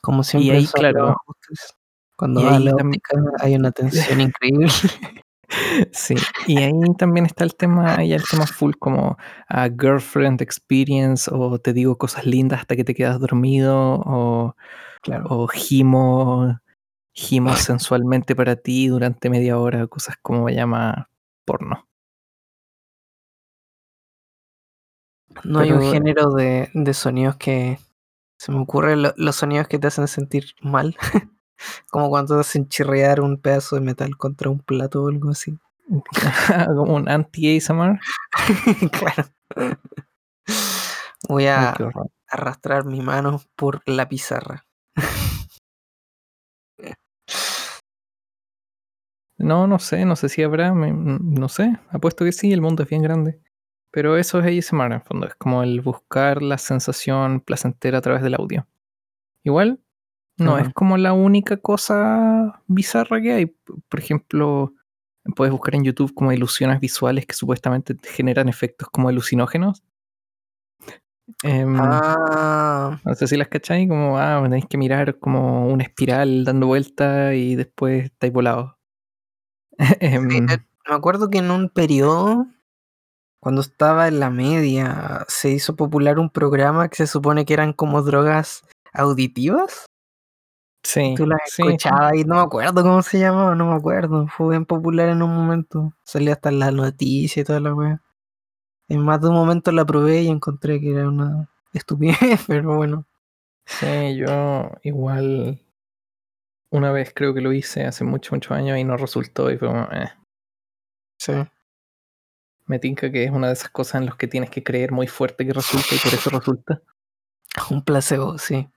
Como 0.00 0.22
siempre, 0.22 0.52
ahí, 0.56 0.64
esos 0.64 0.72
claro, 0.72 1.16
cuando 2.16 2.40
y 2.40 2.44
ahí 2.46 2.64
la 2.64 2.72
tam- 2.72 2.86
óptica 2.88 3.18
hay 3.40 3.56
una 3.56 3.72
tensión 3.72 4.18
increíble. 4.32 4.68
Sí, 5.92 6.14
y 6.46 6.62
ahí 6.62 6.72
también 6.96 7.26
está 7.26 7.44
el 7.44 7.54
tema, 7.56 8.02
ya 8.02 8.16
el 8.16 8.22
tema 8.24 8.46
full 8.46 8.72
como 8.78 9.18
a 9.48 9.68
girlfriend 9.68 10.40
experience 10.40 11.30
o 11.30 11.58
te 11.58 11.74
digo 11.74 11.98
cosas 11.98 12.24
lindas 12.24 12.60
hasta 12.60 12.74
que 12.74 12.84
te 12.84 12.94
quedas 12.94 13.20
dormido 13.20 13.76
o, 14.06 14.56
Claro. 15.02 15.26
o 15.28 15.46
gimo, 15.46 16.58
gimo 17.12 17.50
sensualmente 17.56 18.34
para 18.34 18.56
ti 18.56 18.88
durante 18.88 19.28
media 19.28 19.58
hora, 19.58 19.86
cosas 19.88 20.16
como 20.22 20.48
llama 20.48 21.10
porno. 21.44 21.86
No 25.44 25.60
hay 25.60 25.70
un 25.72 25.80
género 25.92 26.30
de, 26.32 26.70
de 26.74 26.94
sonidos 26.94 27.36
que 27.36 27.78
se 28.38 28.52
me 28.52 28.58
ocurre 28.60 28.96
lo- 28.96 29.14
los 29.16 29.36
sonidos 29.36 29.68
que 29.68 29.78
te 29.78 29.86
hacen 29.88 30.08
sentir 30.08 30.54
mal. 30.60 30.96
Como 31.90 32.08
cuando 32.10 32.34
te 32.34 32.40
hacen 32.40 32.68
chirriar 32.68 33.20
un 33.20 33.36
pedazo 33.38 33.76
de 33.76 33.82
metal 33.82 34.16
contra 34.16 34.50
un 34.50 34.58
plato 34.60 35.04
o 35.04 35.08
algo 35.08 35.30
así. 35.30 35.58
como 36.76 36.94
un 36.94 37.08
anti-ASMR. 37.08 38.00
claro. 38.92 39.28
Voy 41.28 41.46
a 41.46 41.72
arrastrar 42.28 42.84
mi 42.84 43.00
mano 43.00 43.40
por 43.56 43.82
la 43.86 44.08
pizarra. 44.08 44.64
No, 49.38 49.66
no 49.66 49.78
sé, 49.78 50.04
no 50.04 50.14
sé 50.16 50.28
si 50.28 50.42
habrá, 50.42 50.72
me- 50.72 50.92
no 50.92 51.48
sé, 51.48 51.76
apuesto 51.90 52.24
que 52.24 52.32
sí, 52.32 52.52
el 52.52 52.60
mundo 52.60 52.82
es 52.84 52.88
bien 52.88 53.02
grande. 53.02 53.40
Pero 53.92 54.16
eso 54.16 54.40
es 54.40 54.46
ASMR 54.46 54.86
en 54.86 54.92
el 54.94 55.00
fondo, 55.02 55.26
es 55.28 55.34
como 55.36 55.62
el 55.62 55.80
buscar 55.80 56.42
la 56.42 56.58
sensación 56.58 57.40
placentera 57.40 57.98
a 57.98 58.00
través 58.00 58.22
del 58.22 58.34
audio. 58.34 58.66
Igual, 59.44 59.80
no 60.38 60.54
Ujú. 60.54 60.64
es 60.64 60.72
como 60.74 60.96
la 60.96 61.12
única 61.12 61.58
cosa 61.58 62.62
bizarra 62.66 63.20
que 63.20 63.32
hay. 63.32 63.46
Por 63.46 64.00
ejemplo, 64.00 64.72
puedes 65.36 65.52
buscar 65.52 65.74
en 65.74 65.84
YouTube 65.84 66.14
como 66.14 66.32
ilusiones 66.32 66.80
visuales 66.80 67.26
que 67.26 67.34
supuestamente 67.34 67.94
te 67.94 68.08
generan 68.08 68.48
efectos 68.48 68.88
como 68.90 69.08
alucinógenos. 69.08 69.82
Em, 71.42 71.76
Ah, 71.80 72.98
no 73.04 73.14
sé 73.14 73.26
si 73.26 73.36
las 73.36 73.48
cacháis, 73.48 73.88
como, 73.88 74.18
ah, 74.18 74.40
tenéis 74.42 74.66
que 74.66 74.78
mirar 74.78 75.18
como 75.18 75.68
una 75.68 75.84
espiral 75.84 76.44
dando 76.44 76.66
vuelta 76.66 77.34
y 77.34 77.54
después 77.56 78.04
estáis 78.06 78.32
volados. 78.32 78.72
Em, 80.00 80.30
Sí, 80.30 80.36
eh, 80.38 80.58
me 80.88 80.94
acuerdo 80.94 81.30
que 81.30 81.38
en 81.38 81.50
un 81.50 81.68
periodo, 81.68 82.46
cuando 83.42 83.60
estaba 83.60 84.06
en 84.06 84.20
la 84.20 84.30
media, 84.30 85.24
se 85.26 85.50
hizo 85.50 85.74
popular 85.74 86.20
un 86.20 86.30
programa 86.30 86.88
que 86.88 86.94
se 86.96 87.06
supone 87.08 87.44
que 87.44 87.54
eran 87.54 87.72
como 87.72 88.00
drogas 88.02 88.62
auditivas. 88.92 89.86
sí, 90.84 91.14
Tú 91.16 91.26
las 91.26 91.40
sí, 91.46 91.62
escuchabas 91.62 92.14
y 92.14 92.24
no 92.24 92.36
me 92.36 92.42
acuerdo 92.42 92.82
cómo 92.82 93.02
se 93.02 93.18
llamaba, 93.18 93.56
no 93.56 93.66
me 93.66 93.74
acuerdo. 93.74 94.28
Fue 94.28 94.50
bien 94.50 94.64
popular 94.64 95.08
en 95.08 95.22
un 95.22 95.34
momento. 95.34 95.92
Salía 96.04 96.34
hasta 96.34 96.50
en 96.50 96.60
las 96.60 96.72
noticias 96.72 97.42
y 97.42 97.44
toda 97.44 97.58
la 97.58 97.74
wea. 97.74 98.00
En 98.88 99.00
más 99.00 99.20
de 99.20 99.28
un 99.28 99.34
momento 99.34 99.72
la 99.72 99.84
probé 99.84 100.22
y 100.22 100.28
encontré 100.28 100.80
que 100.80 100.92
era 100.92 101.08
una 101.08 101.50
estupidez, 101.72 102.18
pero 102.46 102.76
bueno. 102.76 103.06
Sí, 103.66 104.16
yo 104.16 104.70
igual 104.82 105.60
una 106.70 106.90
vez 106.90 107.12
creo 107.14 107.34
que 107.34 107.40
lo 107.40 107.52
hice 107.52 107.84
hace 107.84 108.02
muchos, 108.04 108.32
muchos 108.32 108.52
años 108.52 108.78
y 108.78 108.84
no 108.84 108.96
resultó 108.96 109.50
y 109.50 109.58
fue 109.58 109.68
como, 109.68 109.82
eh. 109.92 110.10
Sí. 111.18 111.32
Me 112.66 112.78
tinca 112.78 113.10
que 113.10 113.24
es 113.24 113.30
una 113.30 113.48
de 113.48 113.54
esas 113.54 113.70
cosas 113.70 114.00
en 114.00 114.06
las 114.06 114.16
que 114.16 114.28
tienes 114.28 114.50
que 114.50 114.62
creer 114.62 114.92
muy 114.92 115.06
fuerte 115.06 115.46
que 115.46 115.52
resulta 115.52 115.94
y 115.94 115.98
por 115.98 116.14
eso 116.14 116.30
resulta. 116.30 116.82
Un 117.70 117.82
placebo, 117.84 118.38
sí. 118.38 118.70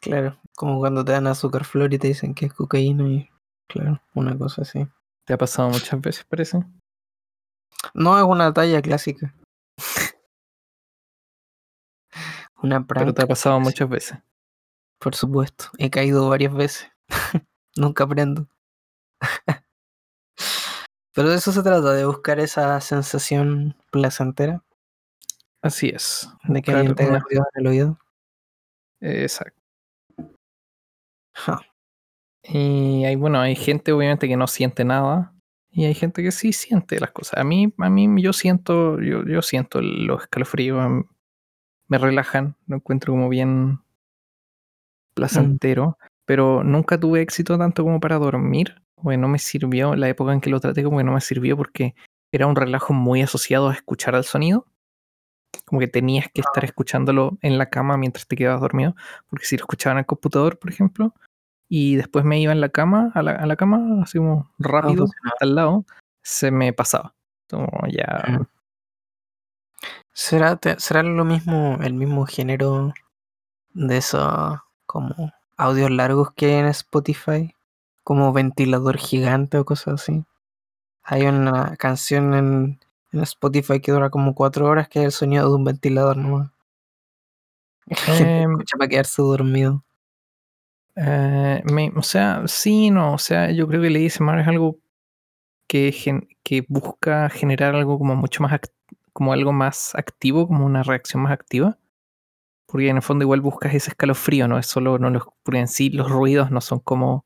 claro, 0.00 0.40
como 0.56 0.78
cuando 0.78 1.04
te 1.04 1.12
dan 1.12 1.26
azúcar 1.26 1.64
flor 1.64 1.92
y 1.94 1.98
te 1.98 2.08
dicen 2.08 2.34
que 2.34 2.46
es 2.46 2.52
cocaína 2.52 3.08
y 3.08 3.28
claro, 3.68 4.00
una 4.14 4.36
cosa 4.36 4.62
así. 4.62 4.86
¿Te 5.24 5.34
ha 5.34 5.38
pasado 5.38 5.68
muchas 5.68 6.00
veces, 6.00 6.24
parece? 6.24 6.64
No 7.94 8.18
es 8.18 8.24
una 8.24 8.52
talla 8.52 8.82
clásica. 8.82 9.34
una 12.62 12.84
prank. 12.86 13.04
Pero 13.04 13.14
te 13.14 13.22
ha 13.22 13.26
pasado 13.26 13.60
muchas 13.60 13.88
veces. 13.88 14.18
Por 14.98 15.14
supuesto, 15.14 15.66
he 15.78 15.88
caído 15.88 16.28
varias 16.28 16.52
veces. 16.52 16.90
Nunca 17.76 18.04
aprendo. 18.04 18.48
Pero 21.14 21.28
de 21.28 21.36
eso 21.36 21.52
se 21.52 21.62
trata, 21.62 21.92
de 21.92 22.04
buscar 22.04 22.38
esa 22.40 22.80
sensación 22.80 23.76
placentera 23.90 24.62
Así 25.62 25.88
es. 25.88 26.28
de 26.44 26.62
que 26.62 26.72
alguien 26.72 26.94
te 26.94 27.02
haga 27.02 27.12
una- 27.12 27.20
ruido 27.20 27.44
en 27.54 27.60
el 27.60 27.66
oído. 27.66 27.98
Exacto. 29.00 29.60
Ja, 31.34 31.60
Y 32.42 33.04
hay, 33.04 33.16
bueno, 33.16 33.40
hay 33.40 33.54
gente 33.56 33.92
obviamente 33.92 34.28
que 34.28 34.36
no 34.36 34.46
siente 34.46 34.84
nada. 34.84 35.34
Y 35.72 35.84
hay 35.84 35.94
gente 35.94 36.22
que 36.22 36.32
sí 36.32 36.52
siente 36.52 36.98
las 36.98 37.10
cosas. 37.12 37.38
A 37.38 37.44
mí, 37.44 37.72
a 37.78 37.90
mí 37.90 38.22
yo 38.22 38.32
siento, 38.32 38.98
yo, 39.00 39.24
yo 39.24 39.40
siento 39.42 39.80
los 39.82 40.22
escalofríos. 40.22 40.84
em, 40.84 41.04
Me 41.88 41.98
relajan, 41.98 42.56
lo 42.66 42.76
encuentro 42.76 43.12
como 43.12 43.28
bien 43.28 43.80
placentero. 45.14 45.98
Pero 46.24 46.62
nunca 46.64 46.98
tuve 46.98 47.20
éxito 47.22 47.58
tanto 47.58 47.82
como 47.84 48.00
para 48.00 48.18
dormir. 48.18 48.80
Porque 49.02 49.16
no 49.16 49.28
me 49.28 49.38
sirvió, 49.38 49.94
la 49.96 50.08
época 50.08 50.32
en 50.32 50.40
que 50.40 50.50
lo 50.50 50.60
traté 50.60 50.82
como 50.84 50.98
que 50.98 51.04
no 51.04 51.12
me 51.12 51.20
sirvió 51.20 51.56
porque 51.56 51.94
era 52.32 52.46
un 52.46 52.56
relajo 52.56 52.92
muy 52.92 53.22
asociado 53.22 53.68
a 53.68 53.72
escuchar 53.74 54.14
al 54.14 54.24
sonido. 54.24 54.66
Como 55.64 55.80
que 55.80 55.88
tenías 55.88 56.26
que 56.32 56.40
estar 56.42 56.64
escuchándolo 56.64 57.38
en 57.42 57.58
la 57.58 57.70
cama 57.70 57.96
mientras 57.96 58.26
te 58.26 58.36
quedabas 58.36 58.60
dormido. 58.60 58.94
Porque 59.28 59.46
si 59.46 59.56
lo 59.56 59.62
escuchaba 59.62 59.92
en 59.92 59.98
el 59.98 60.06
computador, 60.06 60.58
por 60.58 60.70
ejemplo, 60.70 61.14
y 61.68 61.96
después 61.96 62.24
me 62.24 62.40
iba 62.40 62.52
en 62.52 62.60
la 62.60 62.68
cama, 62.68 63.10
a 63.14 63.22
la, 63.22 63.32
a 63.32 63.46
la 63.46 63.56
cama, 63.56 64.02
así 64.02 64.18
como 64.18 64.50
rápido, 64.58 65.04
hasta 65.32 65.44
al 65.44 65.54
lado, 65.54 65.84
se 66.22 66.50
me 66.50 66.72
pasaba. 66.72 67.14
Como 67.48 67.68
ya. 67.88 68.24
Mm. 68.28 68.46
¿Será, 70.12 70.56
te- 70.56 70.78
¿Será 70.78 71.02
lo 71.02 71.24
mismo, 71.24 71.78
el 71.82 71.94
mismo 71.94 72.26
género 72.26 72.92
de 73.72 73.96
esos 73.96 74.58
como 74.86 75.32
audios 75.56 75.90
largos 75.90 76.32
que 76.34 76.46
hay 76.46 76.52
en 76.54 76.66
Spotify? 76.66 77.54
Como 78.04 78.32
ventilador 78.32 78.96
gigante 78.98 79.58
o 79.58 79.64
cosas 79.64 79.94
así. 80.02 80.24
Hay 81.02 81.22
una 81.22 81.76
canción 81.76 82.34
en, 82.34 82.80
en 83.12 83.20
Spotify 83.20 83.80
que 83.80 83.92
dura 83.92 84.10
como 84.10 84.34
cuatro 84.34 84.66
horas 84.66 84.88
que 84.88 85.00
es 85.00 85.04
el 85.06 85.12
sonido 85.12 85.48
de 85.48 85.54
un 85.56 85.64
ventilador 85.64 86.16
nomás. 86.16 86.50
La 87.86 87.96
gente 87.96 88.42
Em, 88.42 88.50
escucha 88.52 88.76
para 88.78 88.88
quedarse 88.88 89.22
dormido. 89.22 89.84
Eh, 90.96 91.62
me- 91.72 91.92
o 91.96 92.02
sea, 92.02 92.42
sí, 92.46 92.90
no, 92.90 93.14
o 93.14 93.18
sea, 93.18 93.50
yo 93.52 93.66
creo 93.68 93.80
que 93.80 93.86
el 93.88 93.96
ASMR 93.96 94.42
es 94.42 94.48
algo 94.48 94.78
que, 95.68 95.92
gen- 95.92 96.28
que 96.44 96.64
busca 96.68 97.28
generar 97.30 97.74
algo 97.74 97.98
como 97.98 98.16
mucho 98.16 98.42
más, 98.42 98.52
act- 98.52 98.72
como 99.12 99.32
algo 99.32 99.52
más 99.52 99.94
activo, 99.94 100.46
como 100.48 100.66
una 100.66 100.82
reacción 100.82 101.22
más 101.22 101.32
activa. 101.32 101.78
Porque 102.66 102.88
en 102.88 102.96
el 102.96 103.02
fondo 103.02 103.24
igual 103.24 103.40
buscas 103.42 103.74
ese 103.74 103.90
escalofrío, 103.90 104.48
no 104.48 104.58
es 104.58 104.66
solo, 104.66 104.98
no 104.98 105.10
los, 105.10 105.24
porque 105.44 105.60
en 105.60 105.68
sí 105.68 105.90
los 105.90 106.10
ruidos 106.10 106.50
no 106.50 106.60
son 106.60 106.80
como 106.80 107.24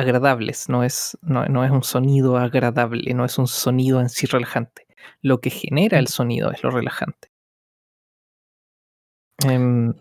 agradables, 0.00 0.68
no 0.68 0.84
es, 0.84 1.16
no, 1.22 1.46
no 1.46 1.64
es 1.64 1.70
un 1.70 1.82
sonido 1.84 2.36
agradable, 2.38 3.14
no 3.14 3.24
es 3.24 3.38
un 3.38 3.46
sonido 3.46 4.00
en 4.00 4.08
sí 4.08 4.26
relajante. 4.26 4.86
Lo 5.22 5.40
que 5.40 5.50
genera 5.50 5.98
el 5.98 6.08
sonido 6.08 6.50
es 6.52 6.62
lo 6.62 6.70
relajante. 6.70 7.30
Em, 9.44 9.94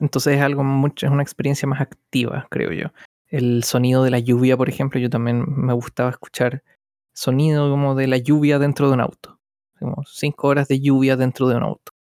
entonces 0.00 0.36
es 0.36 0.42
algo 0.42 0.64
mucho, 0.64 1.06
es 1.06 1.12
una 1.12 1.22
experiencia 1.22 1.68
más 1.68 1.80
activa, 1.80 2.46
creo 2.50 2.72
yo. 2.72 2.88
El 3.28 3.64
sonido 3.64 4.04
de 4.04 4.10
la 4.10 4.18
lluvia, 4.20 4.56
por 4.56 4.68
ejemplo, 4.68 5.00
yo 5.00 5.10
también 5.10 5.44
me 5.48 5.72
gustaba 5.74 6.10
escuchar 6.10 6.62
sonido 7.14 7.70
como 7.70 7.94
de 7.94 8.08
la 8.08 8.18
lluvia 8.18 8.58
dentro 8.58 8.88
de 8.88 8.94
un 8.94 9.00
auto. 9.00 9.40
Como 9.78 10.04
cinco 10.06 10.48
horas 10.48 10.68
de 10.68 10.80
lluvia 10.80 11.16
dentro 11.16 11.48
de 11.48 11.56
un 11.56 11.62
auto. 11.64 11.92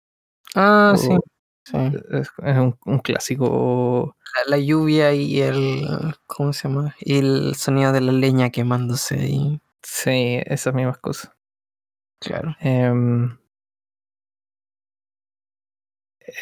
Ah, 0.55 0.93
O- 0.95 0.99
sí. 0.99 1.17
Sí. 1.65 1.77
Es, 2.11 2.31
es 2.45 2.59
un, 2.59 2.79
un 2.85 2.99
clásico. 3.01 4.17
La, 4.47 4.57
la 4.57 4.63
lluvia 4.63 5.13
y 5.15 5.41
el. 5.41 5.87
¿Cómo 6.27 6.53
se 6.53 6.69
llama? 6.69 6.95
Y 7.01 7.19
el 7.19 7.55
sonido 7.55 7.93
de 7.93 8.01
la 8.01 8.13
leña 8.13 8.51
quemándose 8.51 9.17
ahí. 9.19 9.61
Sí, 9.83 10.41
esas 10.47 10.75
mismas 10.75 10.99
cosas. 10.99 11.33
Claro. 12.21 12.57
Em, 12.61 13.37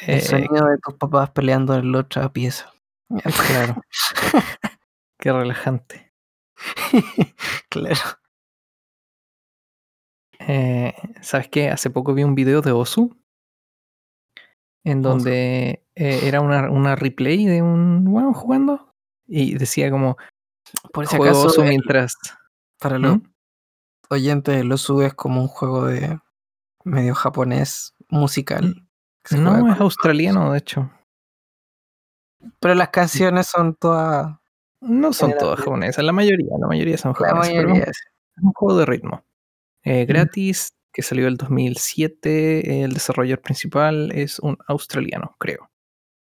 El 0.07 0.19
eh, 0.19 0.21
sonido 0.21 0.67
de 0.67 0.79
tus 0.79 0.95
papás 0.95 1.31
peleando 1.31 1.75
en 1.75 1.93
la 1.93 2.01
otra 2.01 2.33
pieza. 2.33 2.73
claro. 3.49 3.83
Qué 5.19 5.33
relajante. 5.33 6.13
claro. 7.69 8.01
Eh, 10.39 10.95
¿Sabes 11.23 11.49
qué? 11.49 11.69
Hace 11.71 11.91
poco 11.91 12.15
vi 12.15 12.25
un 12.25 12.35
video 12.35 12.63
de 12.63 12.73
Osu 12.73 13.17
en 14.85 15.03
donde 15.03 15.85
eh, 15.95 16.21
era 16.25 16.41
una, 16.41 16.71
una 16.71 16.97
replay 16.97 17.45
de 17.47 17.63
un 17.63 18.05
bueno 18.05 18.33
jugando 18.35 18.93
y 19.27 19.55
decía 19.59 19.91
como 19.91 20.17
Por 20.93 21.07
si 21.07 21.17
juego 21.17 21.43
acaso, 21.43 21.63
el- 21.63 21.69
mientras 21.69 22.15
para 22.79 22.99
los 22.99 23.17
¿Mm? 23.19 23.23
oyentes, 24.11 24.65
lo 24.65 24.77
subes 24.79 25.15
como 25.15 25.43
un 25.43 25.49
juego 25.49 25.87
de 25.87 26.19
medio 26.85 27.15
japonés 27.15 27.95
musical. 28.09 28.87
no 29.31 29.71
es 29.73 29.81
australiano 29.81 30.53
de 30.53 30.59
hecho 30.59 30.91
Pero 32.59 32.75
las 32.75 32.89
canciones 32.89 33.47
son 33.49 33.75
todas. 33.75 34.35
no 34.81 35.13
son 35.13 35.35
todas 35.39 35.59
japonesas 35.61 36.03
la 36.05 36.13
mayoría 36.13 36.49
la 36.59 36.67
mayoría 36.67 36.97
son 36.97 37.13
japonesas 37.13 37.53
es 38.37 38.43
un 38.43 38.53
juego 38.53 38.79
de 38.79 38.87
ritmo 38.87 39.25
Eh, 39.85 40.07
gratis 40.07 40.73
que 40.93 41.03
salió 41.03 41.29
el 41.29 41.37
2007 41.37 42.83
el 42.85 42.93
desarrollador 42.93 43.41
principal 43.43 44.11
es 44.13 44.39
un 44.41 44.59
australiano 44.67 45.37
creo. 45.39 45.71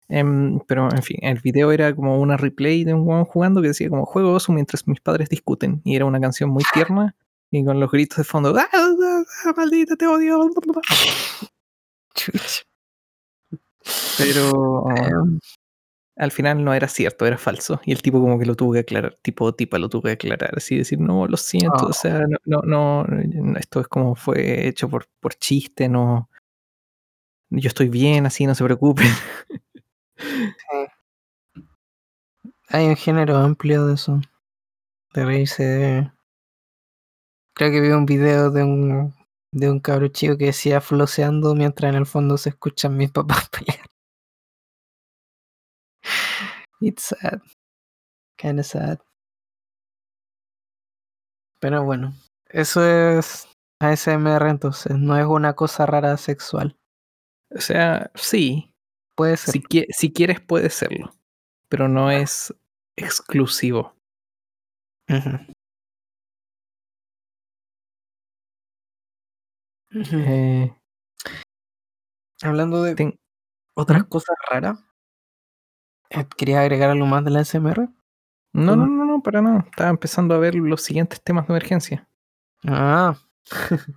Em, 0.09 0.59
pero 0.67 0.89
en 0.91 1.03
fin 1.03 1.17
el 1.21 1.39
video 1.39 1.71
era 1.71 1.95
como 1.95 2.19
una 2.19 2.37
replay 2.37 2.83
de 2.83 2.93
un 2.93 3.07
weón 3.07 3.25
jugando 3.25 3.61
que 3.61 3.69
decía 3.69 3.89
como 3.89 4.05
juego 4.05 4.33
Osu 4.33 4.51
mientras 4.51 4.87
mis 4.87 4.99
padres 4.99 5.29
discuten 5.29 5.81
y 5.85 5.95
era 5.95 6.05
una 6.05 6.19
canción 6.19 6.49
muy 6.49 6.63
tierna 6.73 7.15
y 7.49 7.63
con 7.63 7.79
los 7.79 7.89
gritos 7.91 8.17
de 8.17 8.23
fondo 8.25 8.53
¡Ah, 8.57 8.67
ah, 8.73 9.23
ah, 9.45 9.53
maldita 9.55 9.95
te 9.95 10.07
odio 10.07 10.39
Chuch. 12.15 12.65
pero 14.17 14.85
Em, 14.97 15.39
al 16.17 16.31
final 16.31 16.63
no 16.63 16.73
era 16.73 16.87
cierto, 16.87 17.25
era 17.25 17.37
falso. 17.37 17.81
Y 17.85 17.91
el 17.91 18.01
tipo 18.01 18.19
como 18.19 18.37
que 18.39 18.45
lo 18.45 18.55
tuvo 18.55 18.73
que 18.73 18.79
aclarar, 18.79 19.17
tipo 19.21 19.45
o 19.45 19.53
tipa 19.53 19.79
lo 19.79 19.89
tuvo 19.89 20.03
que 20.03 20.11
aclarar, 20.11 20.53
así 20.57 20.77
decir, 20.77 20.99
no, 20.99 21.27
lo 21.27 21.37
siento, 21.37 21.85
Oh. 21.85 21.89
o 21.89 21.93
sea, 21.93 22.21
no, 22.27 22.37
no, 22.45 22.61
no, 22.63 23.03
no, 23.05 23.59
esto 23.59 23.81
es 23.81 23.87
como 23.87 24.15
fue 24.15 24.67
hecho 24.67 24.89
por, 24.89 25.07
por 25.19 25.33
chiste, 25.35 25.89
no, 25.89 26.29
yo 27.51 27.67
estoy 27.67 27.89
bien, 27.89 28.25
así, 28.25 28.45
no 28.45 28.55
se 28.55 28.63
preocupen. 28.63 29.07
hay 32.69 32.87
un 32.87 32.95
género 32.95 33.37
amplio 33.37 33.85
de 33.85 33.95
eso. 33.95 34.21
De 35.13 35.25
reírse 35.25 35.63
de. 35.63 36.11
Creo 37.53 37.71
que 37.71 37.81
vi 37.81 37.89
un 37.89 38.05
video 38.05 38.49
de 38.51 38.63
un 38.63 39.13
de 39.53 39.69
un 39.69 39.81
cabro 39.81 40.07
chico 40.07 40.37
que 40.37 40.45
decía 40.45 40.79
floseando 40.79 41.53
mientras 41.55 41.89
en 41.89 41.97
el 41.97 42.05
fondo 42.05 42.37
se 42.37 42.49
escuchan 42.49 42.95
mis 42.95 43.11
papás 43.11 43.49
pelear. 43.49 43.90
It's 46.81 47.03
sad. 47.05 47.39
Kinda 48.37 48.63
sad. 48.63 48.99
Pero 51.59 51.83
bueno, 51.83 52.13
eso 52.49 52.83
es 52.85 53.47
ASMR 53.79 54.49
entonces, 54.49 54.97
no 54.97 55.17
es 55.17 55.25
una 55.25 55.53
cosa 55.55 55.85
rara 55.85 56.17
sexual. 56.17 56.77
O 57.55 57.61
sea, 57.61 58.11
sí, 58.15 58.73
Puede 59.15 59.37
ser. 59.37 59.53
si, 59.53 59.61
qui- 59.63 59.87
si 59.91 60.13
quieres 60.13 60.41
puedes 60.41 60.73
serlo, 60.75 61.13
pero 61.69 61.87
no 61.89 62.11
es 62.11 62.53
exclusivo. 62.97 63.95
Eh, 69.93 70.71
Hablando 72.43 72.83
de 72.83 73.17
otras 73.75 74.05
cosas 74.05 74.35
raras, 74.51 74.79
¿querías 76.37 76.59
agregar 76.59 76.89
algo 76.89 77.05
más 77.05 77.23
de 77.23 77.31
la 77.31 77.39
ASMR? 77.41 77.89
no, 78.53 78.75
no, 78.75 78.85
no, 78.85 79.05
no, 79.05 79.21
para 79.21 79.41
nada. 79.41 79.65
Estaba 79.69 79.89
empezando 79.89 80.35
a 80.35 80.39
ver 80.39 80.55
los 80.55 80.81
siguientes 80.81 81.21
temas 81.21 81.47
de 81.47 81.53
emergencia. 81.53 82.07
Ah. 82.67 83.15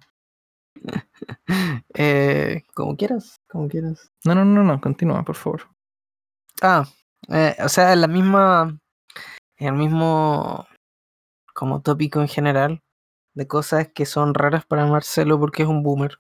eh, 1.95 2.63
como 2.75 2.97
quieras, 2.97 3.41
como 3.49 3.69
quieras. 3.69 4.11
No, 4.25 4.35
no, 4.35 4.45
no, 4.45 4.63
no, 4.63 4.81
continúa, 4.81 5.25
por 5.25 5.35
favor. 5.37 5.63
Ah, 6.63 6.85
eh, 7.29 7.57
o 7.65 7.69
sea, 7.69 7.93
en 7.93 8.01
la 8.01 8.09
misma, 8.09 8.79
en 9.57 9.67
el 9.67 9.75
mismo 9.75 10.67
como 11.55 11.83
tópico 11.83 12.21
en 12.21 12.29
general 12.29 12.83
de 13.35 13.47
cosas 13.47 13.89
que 13.95 14.07
son 14.07 14.35
raras 14.35 14.65
para 14.67 14.87
Marcelo 14.87 15.39
porque 15.39 15.63
es 15.63 15.69
un 15.69 15.83
boomer. 15.83 16.19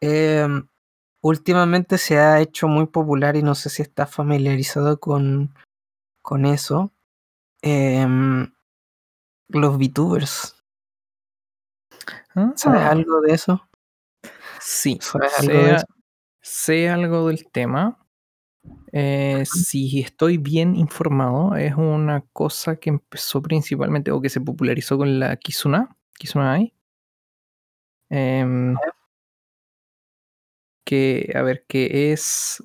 Em, 0.00 0.68
últimamente 1.24 1.96
se 1.96 2.18
ha 2.18 2.38
hecho 2.40 2.68
muy 2.68 2.86
popular 2.86 3.34
y 3.34 3.42
no 3.42 3.54
sé 3.54 3.70
si 3.70 3.80
está 3.80 4.06
familiarizado 4.06 5.00
con, 5.00 5.54
con 6.22 6.44
eso. 6.44 6.92
em, 7.62 8.52
los 9.48 9.78
VTubers. 9.78 10.62
¿Sabes 12.56 12.82
Ah, 12.82 12.90
algo 12.90 13.22
de 13.22 13.32
eso? 13.32 13.66
Sí, 14.60 14.98
¿Sabes 15.00 15.38
algo 15.38 15.64
de 15.64 15.64
sé, 15.70 15.74
eso? 15.76 15.86
sé 16.42 16.88
algo 16.90 17.28
del 17.28 17.50
tema. 17.50 18.06
Eh, 18.92 19.44
si 19.46 20.00
estoy 20.00 20.36
bien 20.36 20.76
informado, 20.76 21.56
es 21.56 21.74
una 21.74 22.20
cosa 22.34 22.76
que 22.76 22.90
empezó 22.90 23.40
principalmente 23.40 24.10
o 24.10 24.20
que 24.20 24.28
se 24.28 24.42
popularizó 24.42 24.98
con 24.98 25.18
la 25.18 25.36
Kizuna, 25.36 25.96
Kizuna 26.18 26.52
Ai. 26.52 26.74
Em, 28.10 28.76
que, 30.84 31.32
a 31.34 31.42
ver, 31.42 31.64
que 31.66 32.12
es 32.12 32.62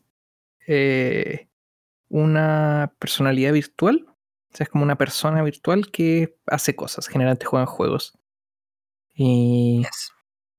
eh, 0.68 1.48
una 2.10 2.94
personalidad 3.00 3.54
virtual. 3.54 4.06
O 4.08 4.56
sea, 4.58 4.64
es 4.66 4.70
como 4.70 4.84
una 4.84 4.98
persona 4.98 5.44
virtual 5.44 5.92
que 5.92 6.36
hace 6.48 6.76
cosas, 6.76 7.08
generalmente 7.08 7.46
juega 7.46 7.66
juegos. 7.66 8.18
Y 9.16 9.80
Yes. 9.84 10.12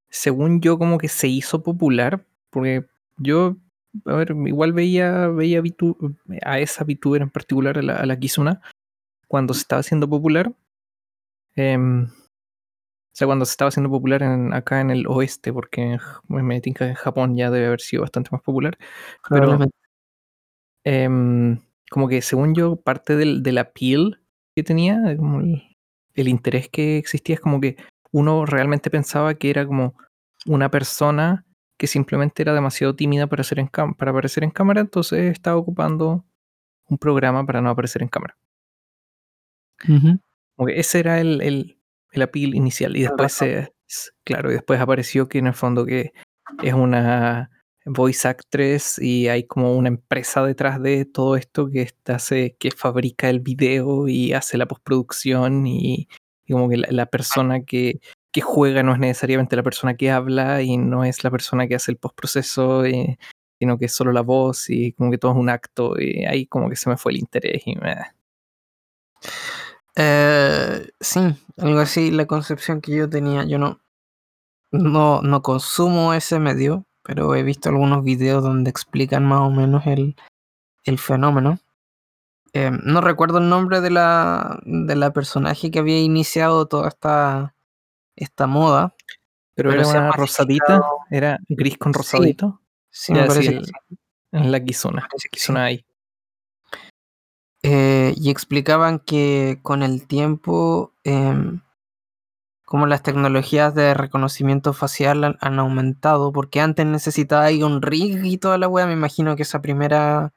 según 0.09 0.61
yo, 0.61 0.79
como 0.79 0.99
que 0.99 1.09
se 1.09 1.29
hizo 1.29 1.62
popular, 1.62 2.25
porque 2.51 2.87
yo, 3.16 3.57
a 4.07 4.14
ver, 4.14 4.35
igual 4.46 4.73
veía, 4.73 5.29
veía 5.29 5.62
a 6.42 6.61
esa 6.61 6.85
VTuber 6.85 7.23
en 7.23 7.31
particular, 7.31 7.79
a 7.79 7.83
la, 7.83 7.96
a 7.96 8.07
la 8.07 8.18
Kizuna, 8.18 8.61
cuando 9.29 9.55
se 9.55 9.61
estaba 9.62 9.81
haciendo 9.81 10.09
popular. 10.09 10.53
em, 11.57 12.09
o 13.12 13.16
sea, 13.16 13.27
cuando 13.27 13.44
se 13.44 13.51
estaba 13.53 13.68
haciendo 13.68 13.90
popular 13.90 14.23
en- 14.23 14.53
acá 14.55 14.81
en 14.81 14.90
el 14.90 15.07
oeste, 15.09 15.53
porque 15.53 15.99
me 16.29 16.61
tinca 16.61 16.85
que 16.87 16.90
en 16.90 16.94
Japón 16.96 17.37
ya 17.37 17.51
debe 17.51 17.66
haber 17.66 17.81
sido 17.81 18.03
bastante 18.03 18.31
más 18.33 18.40
popular. 18.42 18.77
Pero 19.40 19.49
em, 20.85 21.59
como 21.90 22.09
que 22.09 22.23
según 22.23 22.55
yo, 22.55 22.77
parte 22.77 23.16
del, 23.16 23.42
del 23.42 23.59
appeal 23.59 24.23
que 24.55 24.62
tenía, 24.62 24.99
como 25.16 25.40
el, 25.40 25.62
el 26.14 26.29
interés 26.29 26.68
que 26.68 26.99
existía, 26.99 27.35
es 27.37 27.40
como 27.40 27.61
que 27.61 27.77
uno 28.12 28.46
realmente 28.46 28.90
pensaba 28.90 29.35
que 29.35 29.51
era 29.51 29.66
como 29.66 29.94
una 30.46 30.70
persona 30.70 31.44
que 31.79 31.87
simplemente 31.87 32.42
era 32.42 32.55
demasiado 32.55 32.94
tímida 32.94 33.27
para, 33.27 33.40
hacer 33.42 33.59
en 33.59 33.68
cam- 33.68 33.96
para 33.96 34.11
aparecer 34.11 34.44
en 34.44 34.51
cámara, 34.51 34.81
entonces 34.81 35.31
estaba 35.33 35.57
ocupando 35.57 36.25
un 36.88 36.99
programa 36.99 37.44
para 37.46 37.61
no 37.61 37.70
aparecer 37.70 38.03
en 38.03 38.09
cámara. 38.09 38.37
Como 40.57 40.66
que 40.68 40.79
ese 40.81 41.01
era 41.01 41.20
el, 41.20 41.40
el, 41.42 41.79
el 42.12 42.23
appeal 42.23 42.55
inicial. 42.55 42.96
Y 42.96 43.03
después 43.03 43.33
se, 43.33 43.73
claro, 44.25 44.51
y 44.51 44.55
después 44.55 44.81
apareció 44.81 45.29
que 45.29 45.38
en 45.38 45.46
el 45.49 45.55
fondo 45.55 45.85
que 45.87 46.12
es 46.62 46.75
una 46.75 47.51
voice 47.87 48.29
actress 48.29 48.99
y 48.99 49.29
hay 49.29 49.44
como 49.44 49.75
una 49.77 49.88
empresa 49.88 50.44
detrás 50.44 50.83
de 50.83 51.05
todo 51.07 51.37
esto 51.37 51.68
que 51.70 51.83
está- 51.83 52.16
hace, 52.16 52.57
que 52.59 52.70
fabrica 52.70 53.31
el 53.31 53.40
video 53.40 54.07
y 54.09 54.33
hace 54.33 54.59
la 54.59 54.66
postproducción 54.66 55.66
y, 55.66 56.09
y 56.46 56.53
como 56.53 56.68
que 56.68 56.77
la, 56.77 56.88
la 56.90 57.07
persona 57.07 57.62
que, 57.64 58.01
que 58.33 58.40
juega 58.42 58.83
no 58.83 58.92
es 58.92 58.99
necesariamente 58.99 59.57
la 59.57 59.62
persona 59.62 59.96
que 59.96 60.11
habla 60.11 60.62
y 60.62 60.77
no 60.77 61.05
es 61.05 61.25
la 61.25 61.31
persona 61.31 61.66
que 61.68 61.75
hace 61.77 61.90
el 61.92 61.96
postproceso, 61.96 62.87
y- 62.87 63.16
sino 63.59 63.77
que 63.79 63.87
es 63.87 63.92
solo 63.92 64.12
la 64.12 64.23
voz 64.23 64.70
y 64.70 64.92
como 64.92 65.11
que 65.11 65.18
todo 65.18 65.33
es 65.33 65.38
un 65.38 65.51
acto 65.51 65.99
y 66.01 66.25
ahí 66.25 66.46
como 66.46 66.68
que 66.70 66.77
se 66.77 66.88
me 66.90 66.96
fue 66.96 67.12
el 67.12 67.18
interés 67.18 67.62
y 67.66 67.77
me... 67.77 67.94
Eh, 69.96 70.88
sí, 71.00 71.20
algo 71.59 71.81
así, 71.81 72.11
la 72.11 72.26
concepción 72.26 72.81
que 72.81 72.94
yo 72.96 73.09
tenía. 73.09 73.44
Yo 73.44 73.59
no, 73.59 73.81
no, 74.72 75.20
no 75.22 75.42
consumo 75.42 76.14
ese 76.14 76.38
medio, 76.38 76.85
pero 77.03 77.35
he 77.35 77.42
visto 77.42 77.68
algunos 77.68 78.05
videos 78.05 78.42
donde 78.42 78.70
explican 78.70 79.24
más 79.24 79.40
o 79.40 79.50
menos 79.50 79.87
el, 79.87 80.16
el 80.85 80.98
fenómeno. 80.98 81.59
Eh, 82.53 82.70
no 82.83 83.00
recuerdo 83.00 83.38
el 83.38 83.48
nombre 83.48 83.81
de 83.81 83.90
la, 83.90 84.61
de 84.64 84.96
la 84.96 85.12
personaje 85.12 85.70
que 85.70 85.79
había 85.79 86.00
iniciado 86.00 86.66
toda 86.66 86.88
esta, 86.88 87.55
esta 88.16 88.46
moda. 88.46 88.94
Pero, 89.55 89.70
Pero 89.70 89.83
era 89.83 89.88
una 90.00 90.12
rosadita, 90.12 90.83
era 91.11 91.38
gris 91.48 91.76
con 91.76 91.92
rosadito. 91.92 92.61
Sí, 92.90 93.12
me 93.12 93.22
sí, 93.22 93.29
parece 93.29 93.50
que 93.50 93.57
el- 93.59 93.64
sí. 93.66 93.72
es 94.33 94.46
la 94.46 94.61
Kizuna. 94.64 95.03
Parece. 95.03 95.29
Kizuna 95.29 95.64
ahí. 95.64 95.85
Eh, 97.62 98.14
y 98.16 98.31
explicaban 98.31 98.99
que 99.01 99.61
con 99.62 99.83
el 99.83 100.07
tiempo, 100.07 100.92
em, 101.05 101.61
como 102.64 102.87
las 102.87 103.03
tecnologías 103.03 103.75
de 103.75 103.94
reconocimiento 103.94 104.73
facial 104.73 105.25
han, 105.25 105.37
han 105.40 105.59
aumentado, 105.59 106.33
porque 106.33 106.61
antes 106.61 106.87
necesitaba 106.87 107.44
ahí 107.44 107.62
un 107.62 107.83
rig 107.83 108.25
y 108.25 108.38
toda 108.38 108.59
la 108.59 108.68
wea, 108.68 108.87
me 108.87 108.92
imagino 108.92 109.35
que 109.37 109.42
esa 109.42 109.61
primera 109.61 110.33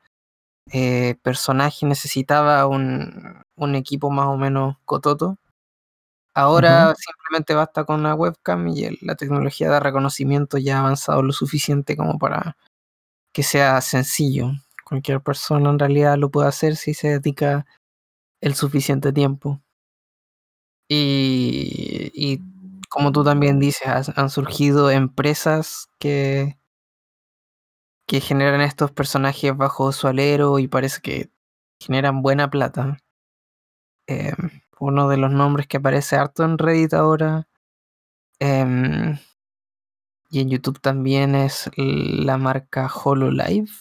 eh, 0.73 1.15
personaje 1.23 1.85
necesitaba 1.87 2.67
un, 2.67 3.43
un 3.55 3.75
equipo 3.75 4.11
más 4.11 4.27
o 4.27 4.37
menos 4.37 4.77
cototo. 4.85 5.37
Ahora 6.35 6.93
simplemente 6.95 7.55
basta 7.55 7.85
con 7.85 8.01
una 8.01 8.15
webcam 8.15 8.67
y 8.69 8.85
el- 8.85 8.99
la 9.01 9.15
tecnología 9.15 9.69
de 9.71 9.79
reconocimiento 9.79 10.57
ya 10.59 10.77
ha 10.77 10.81
avanzado 10.81 11.23
lo 11.23 11.33
suficiente 11.33 11.97
como 11.97 12.19
para 12.19 12.57
que 13.33 13.43
sea 13.43 13.81
sencillo. 13.81 14.51
Cualquier 14.93 15.21
persona 15.21 15.71
en 15.71 15.79
realidad 15.79 16.19
lo 16.19 16.29
puede 16.29 16.47
hacer 16.49 16.75
si 16.75 16.93
se 16.93 17.17
dedica 17.19 17.65
el 18.41 18.53
suficiente 18.53 19.11
tiempo. 19.11 19.59
Y, 20.87 22.11
y 22.13 22.39
como 22.89 23.11
tú 23.11 23.23
también 23.23 23.57
dices, 23.57 23.87
han 24.15 24.29
surgido 24.29 24.91
empresas 24.91 25.87
que, 25.97 26.59
que 28.07 28.21
generan 28.21 28.61
estos 28.61 28.91
personajes 28.91 29.57
bajo 29.57 29.91
su 29.93 30.07
alero 30.07 30.59
y 30.59 30.67
parece 30.67 31.01
que 31.01 31.31
generan 31.79 32.21
buena 32.21 32.51
plata. 32.51 32.99
Em, 34.05 34.61
uno 34.79 35.09
de 35.09 35.17
los 35.17 35.31
nombres 35.31 35.65
que 35.65 35.77
aparece 35.77 36.17
harto 36.17 36.43
en 36.43 36.59
Reddit 36.59 36.93
ahora 36.93 37.47
em, 38.39 39.17
y 40.29 40.41
en 40.41 40.49
YouTube 40.51 40.79
también 40.79 41.33
es 41.33 41.71
la 41.77 42.37
marca 42.37 42.87
HoloLive. 42.93 43.71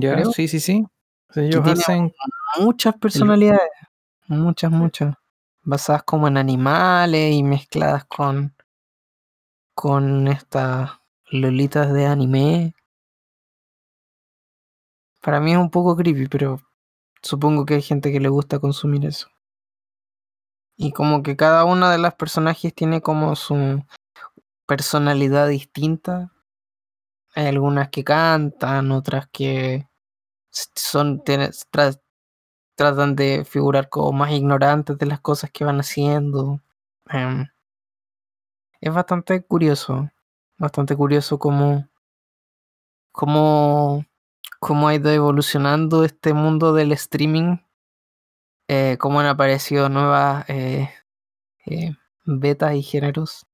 Ya, 0.00 0.14
Creo. 0.14 0.32
sí, 0.32 0.48
sí, 0.48 0.60
sí. 0.60 0.86
Ellos 1.34 1.66
hacen. 1.66 2.12
Muchas 2.60 2.94
personalidades, 2.96 3.70
muchas, 4.28 4.70
muchas, 4.70 5.14
basadas 5.62 6.04
como 6.04 6.28
en 6.28 6.36
animales 6.36 7.34
y 7.34 7.42
mezcladas 7.42 8.04
con 8.04 8.54
con 9.74 10.28
estas 10.28 10.92
lolitas 11.30 11.92
de 11.92 12.06
anime. 12.06 12.74
Para 15.20 15.40
mí 15.40 15.52
es 15.52 15.58
un 15.58 15.70
poco 15.70 15.96
creepy, 15.96 16.28
pero 16.28 16.60
supongo 17.22 17.66
que 17.66 17.74
hay 17.74 17.82
gente 17.82 18.12
que 18.12 18.20
le 18.20 18.28
gusta 18.28 18.58
consumir 18.58 19.04
eso. 19.06 19.28
Y 20.76 20.92
como 20.92 21.22
que 21.22 21.36
cada 21.36 21.64
una 21.64 21.90
de 21.90 21.98
las 21.98 22.14
personajes 22.14 22.74
tiene 22.74 23.00
como 23.00 23.34
su 23.36 23.82
personalidad 24.66 25.48
distinta. 25.48 26.32
Hay 27.34 27.46
algunas 27.46 27.88
que 27.90 28.04
cantan, 28.04 28.92
otras 28.92 29.28
que 29.28 29.88
son 30.50 31.22
tratan 32.76 33.16
de 33.16 33.44
figurar 33.44 33.88
como 33.88 34.12
más 34.12 34.32
ignorantes 34.32 34.98
de 34.98 35.06
las 35.06 35.20
cosas 35.20 35.50
que 35.50 35.64
van 35.64 35.80
haciendo. 35.80 36.60
Em, 37.10 37.46
es 38.80 38.94
bastante 38.94 39.42
curioso, 39.42 40.10
bastante 40.58 40.96
curioso 40.96 41.38
cómo, 41.38 41.88
cómo, 43.12 44.04
cómo 44.60 44.88
ha 44.88 44.94
ido 44.94 45.10
evolucionando 45.10 46.04
este 46.04 46.34
mundo 46.34 46.72
del 46.72 46.92
streaming, 46.92 47.58
eh, 48.68 48.96
cómo 49.00 49.20
han 49.20 49.26
aparecido 49.26 49.88
nuevas 49.88 50.48
eh, 50.48 50.88
eh, 51.66 51.96
betas 52.24 52.74
y 52.74 52.82
géneros 52.82 53.46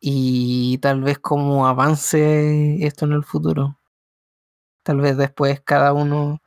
y 0.00 0.78
tal 0.78 1.02
vez 1.02 1.18
cómo 1.18 1.66
avance 1.66 2.84
esto 2.86 3.06
en 3.06 3.12
el 3.12 3.24
futuro. 3.24 3.78
Tal 4.82 5.00
vez 5.00 5.16
después 5.16 5.60
cada 5.60 5.92
uno 5.92 6.40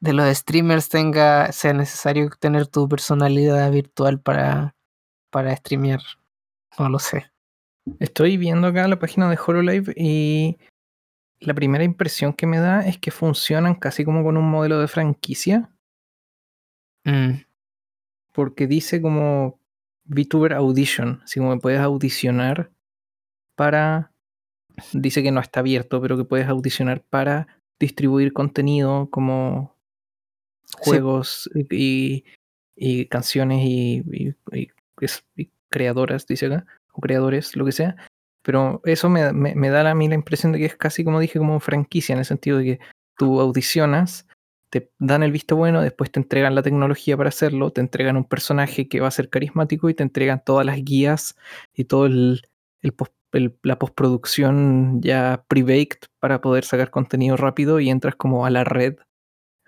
de 0.00 0.12
los 0.12 0.36
streamers 0.36 0.88
tenga, 0.88 1.52
sea 1.52 1.72
necesario 1.72 2.30
tener 2.38 2.66
tu 2.66 2.88
personalidad 2.88 3.70
virtual 3.70 4.20
para, 4.20 4.74
para 5.30 5.54
streamear. 5.56 6.00
No 6.78 6.88
lo 6.88 6.98
sé. 6.98 7.30
Estoy 8.00 8.36
viendo 8.36 8.68
acá 8.68 8.88
la 8.88 8.98
página 8.98 9.28
de 9.28 9.38
HoloLive 9.38 9.92
y 9.96 10.58
la 11.40 11.54
primera 11.54 11.84
impresión 11.84 12.32
que 12.32 12.46
me 12.46 12.58
da 12.58 12.86
es 12.86 12.98
que 12.98 13.10
funcionan 13.10 13.74
casi 13.74 14.04
como 14.04 14.24
con 14.24 14.36
un 14.36 14.50
modelo 14.50 14.78
de 14.80 14.88
franquicia, 14.88 15.74
Mm, 17.04 17.44
porque 18.32 18.66
dice 18.66 19.02
como 19.02 19.60
VTuber 20.06 20.54
Audition, 20.54 21.20
así 21.24 21.40
como 21.40 21.58
puedes 21.58 21.80
audicionar 21.80 22.70
para. 23.54 24.10
Dice 24.92 25.22
que 25.22 25.30
no 25.30 25.40
está 25.40 25.60
abierto, 25.60 26.00
pero 26.00 26.16
que 26.16 26.24
puedes 26.24 26.48
audicionar 26.48 27.02
para 27.02 27.46
distribuir 27.78 28.32
contenido 28.32 29.08
como 29.10 29.74
Sí. 30.64 30.90
juegos 30.90 31.48
y, 31.70 32.24
y 32.76 33.06
canciones 33.06 33.60
y, 33.64 34.02
y- 34.52 34.70
creadoras, 35.68 36.26
dice 36.26 36.46
acá, 36.46 36.66
o 36.92 37.00
creadores, 37.00 37.56
lo 37.56 37.64
que 37.64 37.72
sea. 37.72 37.96
Pero 38.42 38.80
eso 38.84 39.08
me, 39.08 39.32
me- 39.32 39.54
me 39.54 39.70
da 39.70 39.88
a 39.88 39.94
mí 39.94 40.08
la 40.08 40.14
impresión 40.14 40.52
de 40.52 40.58
que 40.58 40.66
es 40.66 40.76
casi 40.76 41.04
como 41.04 41.20
dije, 41.20 41.38
como 41.38 41.58
franquicia, 41.60 42.12
en 42.12 42.18
el 42.20 42.24
sentido 42.24 42.58
de 42.58 42.64
que 42.64 42.80
tú 43.16 43.40
audicionas, 43.40 44.26
te 44.70 44.90
dan 44.98 45.22
el 45.22 45.30
visto 45.32 45.54
bueno, 45.56 45.80
después 45.82 46.10
te 46.10 46.18
entregan 46.20 46.54
la 46.54 46.62
tecnología 46.62 47.16
para 47.16 47.28
hacerlo, 47.28 47.70
te 47.70 47.80
entregan 47.80 48.16
un 48.16 48.24
personaje 48.24 48.88
que 48.88 49.00
va 49.00 49.08
a 49.08 49.12
ser 49.12 49.28
carismático 49.30 49.88
y 49.88 49.94
te 49.94 50.02
entregan 50.02 50.42
todas 50.44 50.66
las 50.66 50.82
guías 50.82 51.36
y 51.74 51.84
todo 51.84 52.06
el, 52.06 52.42
el 52.82 52.92
el- 53.34 53.58
la 53.62 53.78
postproducción 53.78 55.00
ya 55.02 55.44
pre-baked 55.48 56.08
para 56.20 56.40
poder 56.40 56.64
sacar 56.64 56.90
contenido 56.90 57.36
rápido 57.36 57.80
y 57.80 57.90
entras 57.90 58.14
como 58.16 58.46
a 58.46 58.50
la 58.50 58.64
red 58.64 58.96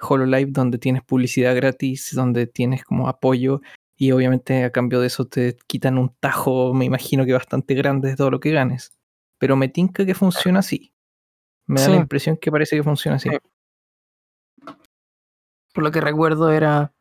HoloLive 0.00 0.50
donde 0.52 0.78
tienes 0.78 1.02
publicidad 1.02 1.54
gratis, 1.54 2.10
donde 2.14 2.46
tienes 2.46 2.84
como 2.84 3.08
apoyo 3.08 3.60
y 3.96 4.12
obviamente 4.12 4.64
a 4.64 4.70
cambio 4.70 5.00
de 5.00 5.06
eso 5.06 5.26
te 5.26 5.56
quitan 5.66 5.98
un 5.98 6.14
tajo, 6.20 6.74
me 6.74 6.84
imagino 6.84 7.24
que 7.24 7.32
bastante 7.32 7.74
grande 7.74 8.10
de 8.10 8.16
todo 8.16 8.30
lo 8.30 8.40
que 8.40 8.50
ganes. 8.52 8.92
Pero 9.38 9.56
me 9.56 9.68
tinca 9.68 10.04
que 10.04 10.14
funciona 10.14 10.60
así. 10.60 10.92
Me 11.66 11.80
da 11.80 11.88
la 11.88 11.96
impresión 11.96 12.36
que 12.36 12.50
parece 12.50 12.76
que 12.76 12.82
funciona 12.82 13.16
así. 13.16 13.30
Sí. 13.30 13.36
Por 15.74 15.84
lo 15.84 15.90
que 15.90 16.00
recuerdo 16.00 16.50
era, 16.50 16.94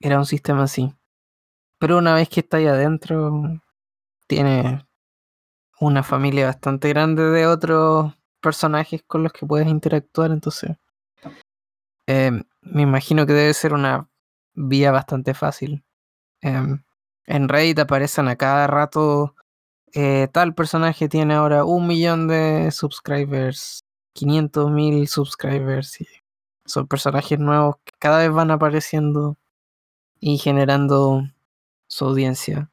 era 0.00 0.18
un 0.18 0.26
sistema 0.26 0.62
así. 0.64 0.94
Pero 1.78 1.98
una 1.98 2.14
vez 2.14 2.28
que 2.28 2.40
está 2.40 2.58
ahí 2.58 2.66
adentro, 2.66 3.60
tiene 4.26 4.84
una 5.82 6.04
familia 6.04 6.46
bastante 6.46 6.88
grande 6.90 7.24
de 7.24 7.48
otros 7.48 8.14
personajes 8.40 9.02
con 9.04 9.24
los 9.24 9.32
que 9.32 9.46
puedes 9.46 9.66
interactuar, 9.66 10.30
entonces 10.30 10.76
em, 12.06 12.44
me 12.60 12.82
imagino 12.82 13.26
que 13.26 13.32
debe 13.32 13.52
ser 13.52 13.74
una 13.74 14.08
vía 14.54 14.92
bastante 14.92 15.34
fácil. 15.34 15.84
Em, 16.40 16.84
en 17.26 17.48
Reddit 17.48 17.80
aparecen 17.80 18.28
a 18.28 18.36
cada 18.36 18.68
rato, 18.68 19.34
eh, 19.92 20.28
tal 20.32 20.54
personaje 20.54 21.08
tiene 21.08 21.34
ahora 21.34 21.64
un 21.64 21.88
millón 21.88 22.28
de 22.28 22.70
subscribers, 22.70 23.84
500 24.14 24.70
mil 24.70 25.08
subscribers, 25.08 26.00
y 26.00 26.06
son 26.64 26.86
personajes 26.86 27.40
nuevos 27.40 27.76
que 27.84 27.92
cada 27.98 28.18
vez 28.18 28.30
van 28.32 28.52
apareciendo 28.52 29.36
y 30.20 30.38
generando 30.38 31.24
su 31.88 32.04
audiencia. 32.06 32.70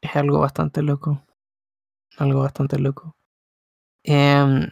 Es 0.00 0.16
algo 0.16 0.40
bastante 0.40 0.82
loco. 0.82 1.22
Algo 2.18 2.40
bastante 2.40 2.78
loco. 2.78 3.16
Em, 4.04 4.70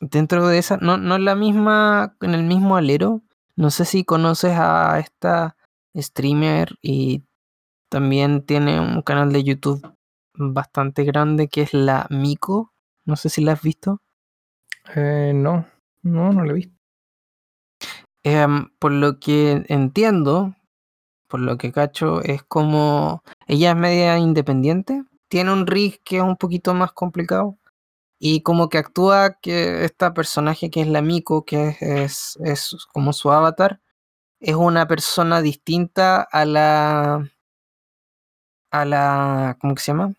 dentro 0.00 0.46
de 0.48 0.58
esa, 0.58 0.76
no, 0.76 0.96
no 0.96 1.18
la 1.18 1.34
misma, 1.34 2.16
en 2.20 2.34
el 2.34 2.44
mismo 2.44 2.76
alero. 2.76 3.22
No 3.56 3.70
sé 3.70 3.84
si 3.84 4.04
conoces 4.04 4.52
a 4.56 4.98
esta 4.98 5.56
streamer 5.96 6.76
y 6.82 7.24
también 7.88 8.44
tiene 8.44 8.80
un 8.80 9.02
canal 9.02 9.32
de 9.32 9.44
YouTube 9.44 9.96
bastante 10.34 11.04
grande 11.04 11.48
que 11.48 11.62
es 11.62 11.72
la 11.72 12.06
Miko. 12.10 12.72
No 13.04 13.16
sé 13.16 13.30
si 13.30 13.42
la 13.42 13.52
has 13.52 13.62
visto. 13.62 14.02
Eh, 14.94 15.32
no, 15.34 15.66
no, 16.02 16.32
no 16.32 16.44
lo 16.44 16.50
he 16.50 16.54
visto. 16.54 16.76
Em, 18.22 18.68
por 18.78 18.92
lo 18.92 19.20
que 19.20 19.64
entiendo, 19.68 20.54
por 21.28 21.40
lo 21.40 21.56
que 21.58 21.72
cacho, 21.72 22.22
es 22.22 22.42
como 22.42 23.22
ella 23.46 23.70
es 23.70 23.76
media 23.76 24.18
independiente. 24.18 25.04
Tiene 25.28 25.52
un 25.52 25.66
rig 25.66 26.02
que 26.04 26.18
es 26.18 26.22
un 26.22 26.36
poquito 26.36 26.74
más 26.74 26.92
complicado. 26.92 27.58
Y 28.18 28.42
como 28.42 28.68
que 28.68 28.78
actúa 28.78 29.34
que 29.40 29.84
esta 29.84 30.14
personaje 30.14 30.70
que 30.70 30.80
es 30.82 30.88
la 30.88 31.02
Miko, 31.02 31.44
que 31.44 31.76
es, 31.80 32.38
es, 32.44 32.86
como 32.92 33.12
su 33.12 33.30
avatar, 33.30 33.80
es 34.40 34.54
una 34.56 34.86
persona 34.88 35.42
distinta 35.42 36.22
a 36.22 36.44
la. 36.46 37.30
a 38.70 38.84
la. 38.84 39.56
¿cómo 39.60 39.74
que 39.74 39.82
se 39.82 39.92
llama? 39.92 40.14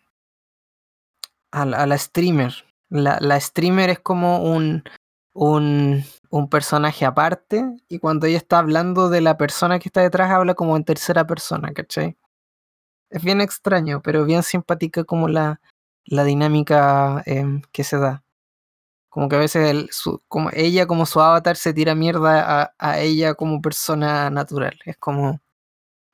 A 1.51 1.65
la, 1.65 1.77
a 1.83 1.87
la 1.87 1.97
streamer. 1.97 2.53
La, 2.89 3.17
la 3.21 3.39
streamer 3.39 3.89
es 3.89 3.99
como 3.99 4.43
un, 4.43 4.83
un, 5.33 6.03
un 6.29 6.49
personaje 6.49 7.05
aparte, 7.05 7.65
y 7.89 7.99
cuando 7.99 8.27
ella 8.27 8.37
está 8.37 8.59
hablando 8.59 9.09
de 9.09 9.21
la 9.21 9.37
persona 9.37 9.79
que 9.79 9.89
está 9.89 10.01
detrás, 10.01 10.31
habla 10.31 10.55
como 10.55 10.75
en 10.77 10.83
tercera 10.83 11.25
persona, 11.27 11.73
¿cachai? 11.73 12.17
Es 13.09 13.23
bien 13.23 13.41
extraño, 13.41 14.01
pero 14.03 14.25
bien 14.25 14.43
simpática 14.43 15.03
como 15.03 15.27
la, 15.27 15.61
la 16.05 16.23
dinámica 16.23 17.23
em, 17.25 17.61
que 17.71 17.83
se 17.83 17.97
da. 17.97 18.23
Como 19.09 19.29
que 19.29 19.35
a 19.37 19.39
veces 19.39 19.69
el- 19.69 19.89
su- 19.91 20.21
como 20.27 20.49
ella 20.53 20.85
como 20.85 21.05
su 21.05 21.19
avatar 21.21 21.55
se 21.55 21.73
tira 21.73 21.95
mierda 21.95 22.61
a, 22.63 22.73
a 22.77 22.99
ella 22.99 23.33
como 23.33 23.61
persona 23.61 24.29
natural. 24.29 24.77
Es 24.85 24.97
como 24.97 25.39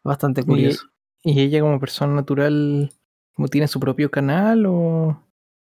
bastante 0.04 0.44
curioso. 0.44 0.88
y 1.24 1.40
ella 1.42 1.62
como 1.62 1.80
persona 1.80 2.14
natural, 2.14 2.94
como 3.34 3.48
tiene 3.48 3.68
su 3.68 3.80
propio 3.80 4.12
canal 4.12 4.66
o... 4.68 5.20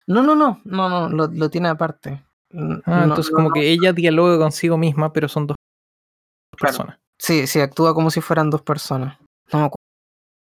No, 0.07 0.23
no, 0.23 0.35
no, 0.35 0.61
no, 0.65 0.89
no, 0.89 1.09
lo, 1.09 1.27
lo 1.29 1.51
tiene 1.51 1.69
aparte. 1.69 2.23
Ah, 2.53 2.81
no- 2.97 3.05
entonces 3.05 3.31
no- 3.31 3.37
como 3.37 3.49
no, 3.51 3.55
que 3.55 3.71
ella 3.71 3.93
dialoga 3.93 4.39
consigo 4.39 4.77
misma, 4.77 5.13
pero 5.13 5.29
son 5.29 5.47
dos 5.47 5.57
Claro. 6.57 6.77
personas. 6.77 6.99
Sí, 7.19 7.47
sí, 7.47 7.61
actúa 7.61 7.95
como 7.95 8.11
si 8.11 8.21
fueran 8.21 8.51
dos 8.51 8.63
personas. 8.63 9.19
No 9.53 9.61
me 9.61 9.65
acuerdo 9.67 9.77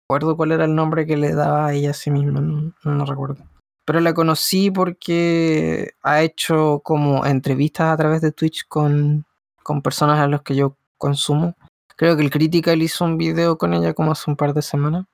recuerdo 0.07 0.37
cuál 0.37 0.51
era 0.51 0.65
el 0.65 0.75
nombre 0.75 1.05
que 1.05 1.17
le 1.17 1.33
daba 1.33 1.67
a 1.67 1.73
ella 1.73 1.91
a 1.91 1.93
sí 1.93 2.11
misma, 2.11 2.41
no, 2.41 3.05
recuerdo. 3.05 3.43
Pero 3.85 3.99
la 3.99 4.13
conocí 4.13 4.71
porque 4.71 5.91
ha 6.01 6.21
hecho 6.21 6.81
como 6.83 7.25
entrevistas 7.25 7.93
a 7.93 7.97
través 7.97 8.21
de 8.21 8.31
Twitch 8.31 8.67
con, 8.67 9.25
con 9.63 9.81
personas 9.81 10.19
a 10.19 10.27
los 10.27 10.41
que 10.43 10.55
yo 10.55 10.77
consumo. 10.97 11.55
Creo 11.95 12.15
que 12.17 12.23
el 12.23 12.31
Critical 12.31 12.81
hizo 12.81 13.05
un 13.05 13.17
video 13.17 13.57
con 13.57 13.73
ella 13.73 13.93
como 13.93 14.11
hace 14.11 14.29
un 14.29 14.37
par 14.37 14.53
de 14.53 14.61
semanas. 14.61 15.05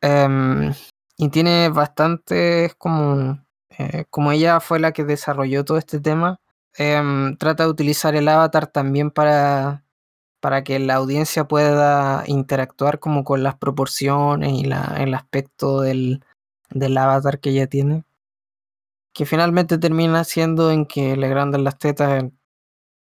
Em, 0.00 0.72
y 1.16 1.28
tiene 1.30 1.68
bastantes 1.70 2.74
como... 2.76 3.44
eh, 3.78 4.04
como 4.10 4.32
ella 4.32 4.60
fue 4.60 4.78
la 4.80 4.92
que 4.92 5.04
desarrolló 5.04 5.64
todo 5.64 5.78
este 5.78 6.00
tema, 6.00 6.40
em, 6.76 7.36
trata 7.36 7.64
de 7.64 7.70
utilizar 7.70 8.14
el 8.16 8.28
avatar 8.28 8.66
también 8.68 9.10
para, 9.10 9.84
para 10.48 10.64
que 10.64 10.78
la 10.78 10.94
audiencia 10.94 11.46
pueda 11.46 12.24
interactuar 12.26 13.00
como 13.00 13.22
con 13.22 13.42
las 13.42 13.56
proporciones 13.56 14.50
y 14.54 14.64
el 14.64 15.14
aspecto 15.14 15.82
del, 15.82 16.24
del 16.70 16.96
avatar 16.96 17.38
que 17.38 17.50
ella 17.50 17.66
tiene. 17.66 18.06
Que 19.12 19.26
finalmente 19.26 19.76
termina 19.76 20.24
siendo 20.24 20.70
en 20.70 20.86
que 20.86 21.18
le 21.18 21.26
agrandan 21.26 21.64
las 21.64 21.76
tetas 21.76 22.24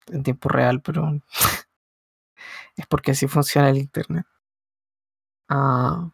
en, 0.07 0.23
tiempo 0.23 0.49
real, 0.49 0.81
pero 0.81 1.11
es 2.77 2.87
porque 2.87 3.11
así 3.11 3.27
funciona 3.27 3.71
el 3.71 3.79
internet. 3.79 4.27
Ah, 5.49 6.13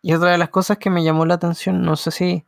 y 0.00 0.14
otra 0.14 0.30
de 0.30 0.38
las 0.38 0.50
cosas 0.50 0.78
que 0.78 0.90
me 0.90 1.02
llamó 1.02 1.26
la 1.26 1.34
atención, 1.34 1.82
no 1.82 1.96
sé 1.96 2.12
si, 2.12 2.44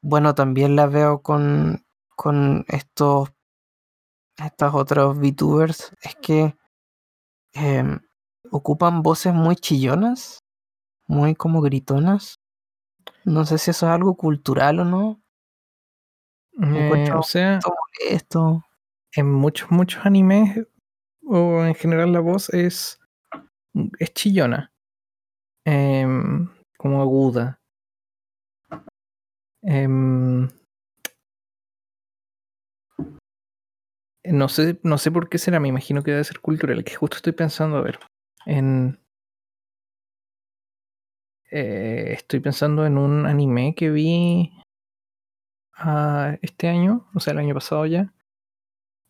bueno, 0.00 0.36
también 0.36 0.76
la 0.76 0.86
veo 0.86 1.22
con, 1.22 1.84
con 2.14 2.64
estos, 2.68 3.32
estos 4.36 4.74
otros 4.76 5.18
VTubers, 5.18 5.92
es 6.02 6.14
que 6.22 6.54
em, 7.56 8.00
ocupan 8.50 9.02
voces 9.02 9.34
muy 9.34 9.56
chillonas, 9.56 10.38
muy 11.06 11.34
como 11.34 11.60
gritonas. 11.60 12.36
No 13.24 13.44
sé 13.44 13.58
si 13.58 13.70
eso 13.70 13.86
es 13.86 13.92
algo 13.92 14.16
cultural 14.16 14.80
o 14.80 14.84
no. 14.84 15.20
Eh, 16.62 17.10
o 17.12 17.22
sea, 17.22 17.60
molesto. 18.00 18.64
en 19.12 19.30
muchos, 19.30 19.70
muchos 19.70 20.04
animes, 20.06 20.66
o 21.26 21.64
en 21.64 21.74
general 21.74 22.12
la 22.12 22.20
voz 22.20 22.48
es, 22.50 22.98
es 23.98 24.14
chillona. 24.14 24.72
Em, 25.64 26.48
como 26.78 27.02
aguda. 27.02 27.60
Em, 29.62 30.48
no 34.32 34.48
sé, 34.48 34.78
no 34.82 34.98
sé 34.98 35.10
por 35.10 35.28
qué 35.28 35.38
será, 35.38 35.60
me 35.60 35.68
imagino 35.68 36.02
que 36.02 36.10
debe 36.12 36.24
ser 36.24 36.40
cultural, 36.40 36.84
que 36.84 36.94
justo 36.94 37.16
estoy 37.16 37.32
pensando, 37.32 37.76
a 37.76 37.82
ver, 37.82 37.98
en... 38.46 39.00
eh, 41.50 42.12
estoy 42.12 42.40
pensando 42.40 42.86
en 42.86 42.98
un 42.98 43.26
anime 43.26 43.74
que 43.74 43.90
vi 43.90 44.52
ah, 45.74 46.36
este 46.42 46.68
año, 46.68 47.08
o 47.14 47.20
sea, 47.20 47.32
el 47.32 47.38
año 47.40 47.54
pasado 47.54 47.86
ya, 47.86 48.12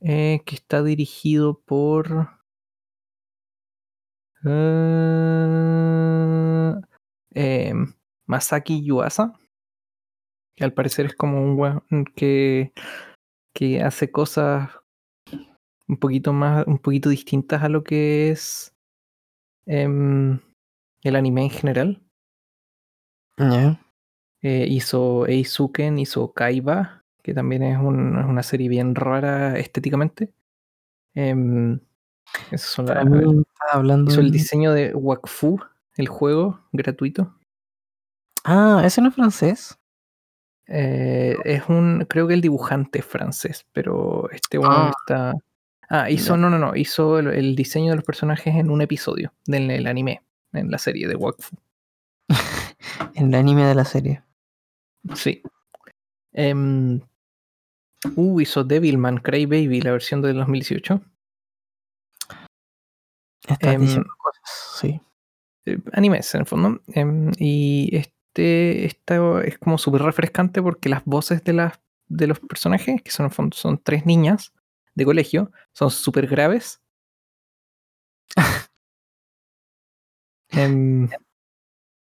eh, 0.01 0.43
que 0.47 0.55
está 0.57 0.83
dirigido 0.83 1.61
por... 1.61 2.29
ah, 4.45 5.61
em, 7.35 7.95
Masaki 8.27 8.85
Yuasa, 8.85 9.39
que 10.57 10.65
al 10.65 10.73
parecer 10.73 11.07
es 11.07 11.15
como 11.15 11.43
un 11.43 12.05
que, 12.17 12.73
que 13.55 13.83
hace 13.83 14.11
cosas 14.11 14.71
un 15.89 15.97
poquito 15.99 16.33
más, 16.33 16.67
un 16.67 16.79
poquito 16.79 17.09
distintas 17.09 17.63
a 17.63 17.69
lo 17.69 17.83
que 17.85 18.31
es 18.31 18.73
em, 19.67 20.39
el 21.03 21.17
anime 21.17 21.43
en 21.45 21.51
general. 21.51 22.03
Eh, 24.43 24.67
hizo 24.69 25.27
Eisuken, 25.27 25.99
hizo 25.99 26.33
Kaiba, 26.33 27.03
que 27.23 27.35
también 27.35 27.63
es, 27.65 27.79
un- 27.79 28.19
es 28.19 28.25
una 28.25 28.43
serie 28.43 28.69
bien 28.69 28.95
rara 28.95 29.59
estéticamente. 29.59 30.33
Esas 32.51 32.71
son 32.71 32.87
las- 32.87 32.97
hablando 33.73 34.11
hizo 34.11 34.21
el 34.21 34.31
diseño 34.31 34.73
de 34.73 34.95
Wakfu, 34.95 35.59
el 35.97 36.09
juego 36.09 36.61
gratuito. 36.73 37.35
Ah, 38.45 38.83
¿ese 38.85 39.01
no 39.01 39.09
es 39.09 39.15
francés? 39.15 39.79
Eh, 40.69 41.37
es 41.45 41.69
un, 41.69 42.05
creo 42.09 42.29
que 42.29 42.35
el 42.35 42.41
dibujante 42.41 42.99
es 43.01 43.05
francés, 43.05 43.67
pero 43.73 44.29
este 44.31 44.59
Ah. 44.63 44.93
está. 45.01 45.33
Ah, 45.89 46.11
hizo, 46.11 46.37
no, 46.37 46.51
no, 46.51 46.59
no, 46.59 46.75
hizo 46.75 47.19
el, 47.19 47.29
el 47.29 47.55
diseño 47.57 47.91
de 47.91 47.97
los 47.97 48.05
personajes 48.05 48.55
en 48.57 48.71
un 48.71 48.83
episodio 48.83 49.33
del 49.47 49.71
el 49.71 49.87
anime, 49.87 50.23
en 50.53 50.71
la 50.71 50.79
serie 50.79 51.07
de 51.07 51.15
Wakfu. 51.15 51.57
El 53.15 53.35
anime 53.35 53.65
de 53.65 53.75
la 53.75 53.85
serie. 53.85 54.23
Sí. 55.15 55.43
Em, 56.33 57.01
uh, 58.17 58.41
hizo 58.41 58.65
Devilman 58.65 59.19
Cry 59.19 59.47
Baby, 59.47 59.81
la 59.81 59.93
versión 59.93 60.21
del 60.23 60.37
2018. 60.37 61.01
Estás 63.49 63.75
Em, 63.75 63.81
diciendo 63.81 64.09
cosas, 64.19 64.43
sí. 64.81 65.01
eh, 65.67 65.79
animes 65.93 66.35
en 66.35 66.41
el 66.41 66.47
fondo. 66.47 66.81
Em, 66.89 67.31
y 67.39 67.95
este 67.97 68.85
esta 68.85 69.43
es 69.45 69.59
como 69.59 69.79
súper 69.79 70.03
refrescante 70.03 70.61
porque 70.61 70.91
las 70.91 71.03
voces 71.07 71.43
de, 71.43 71.55
las, 71.55 71.81
de 72.09 72.27
los 72.27 72.39
personajes, 72.41 73.01
que 73.03 73.11
son 73.11 73.25
en 73.25 73.31
el 73.31 73.35
fondo 73.35 73.57
son 73.57 73.79
tres 73.83 74.05
niñas 74.05 74.53
de 74.97 75.05
colegio, 75.07 75.53
son 75.73 75.91
súper 75.93 76.27
graves. 76.29 76.81
Em, 80.53 81.09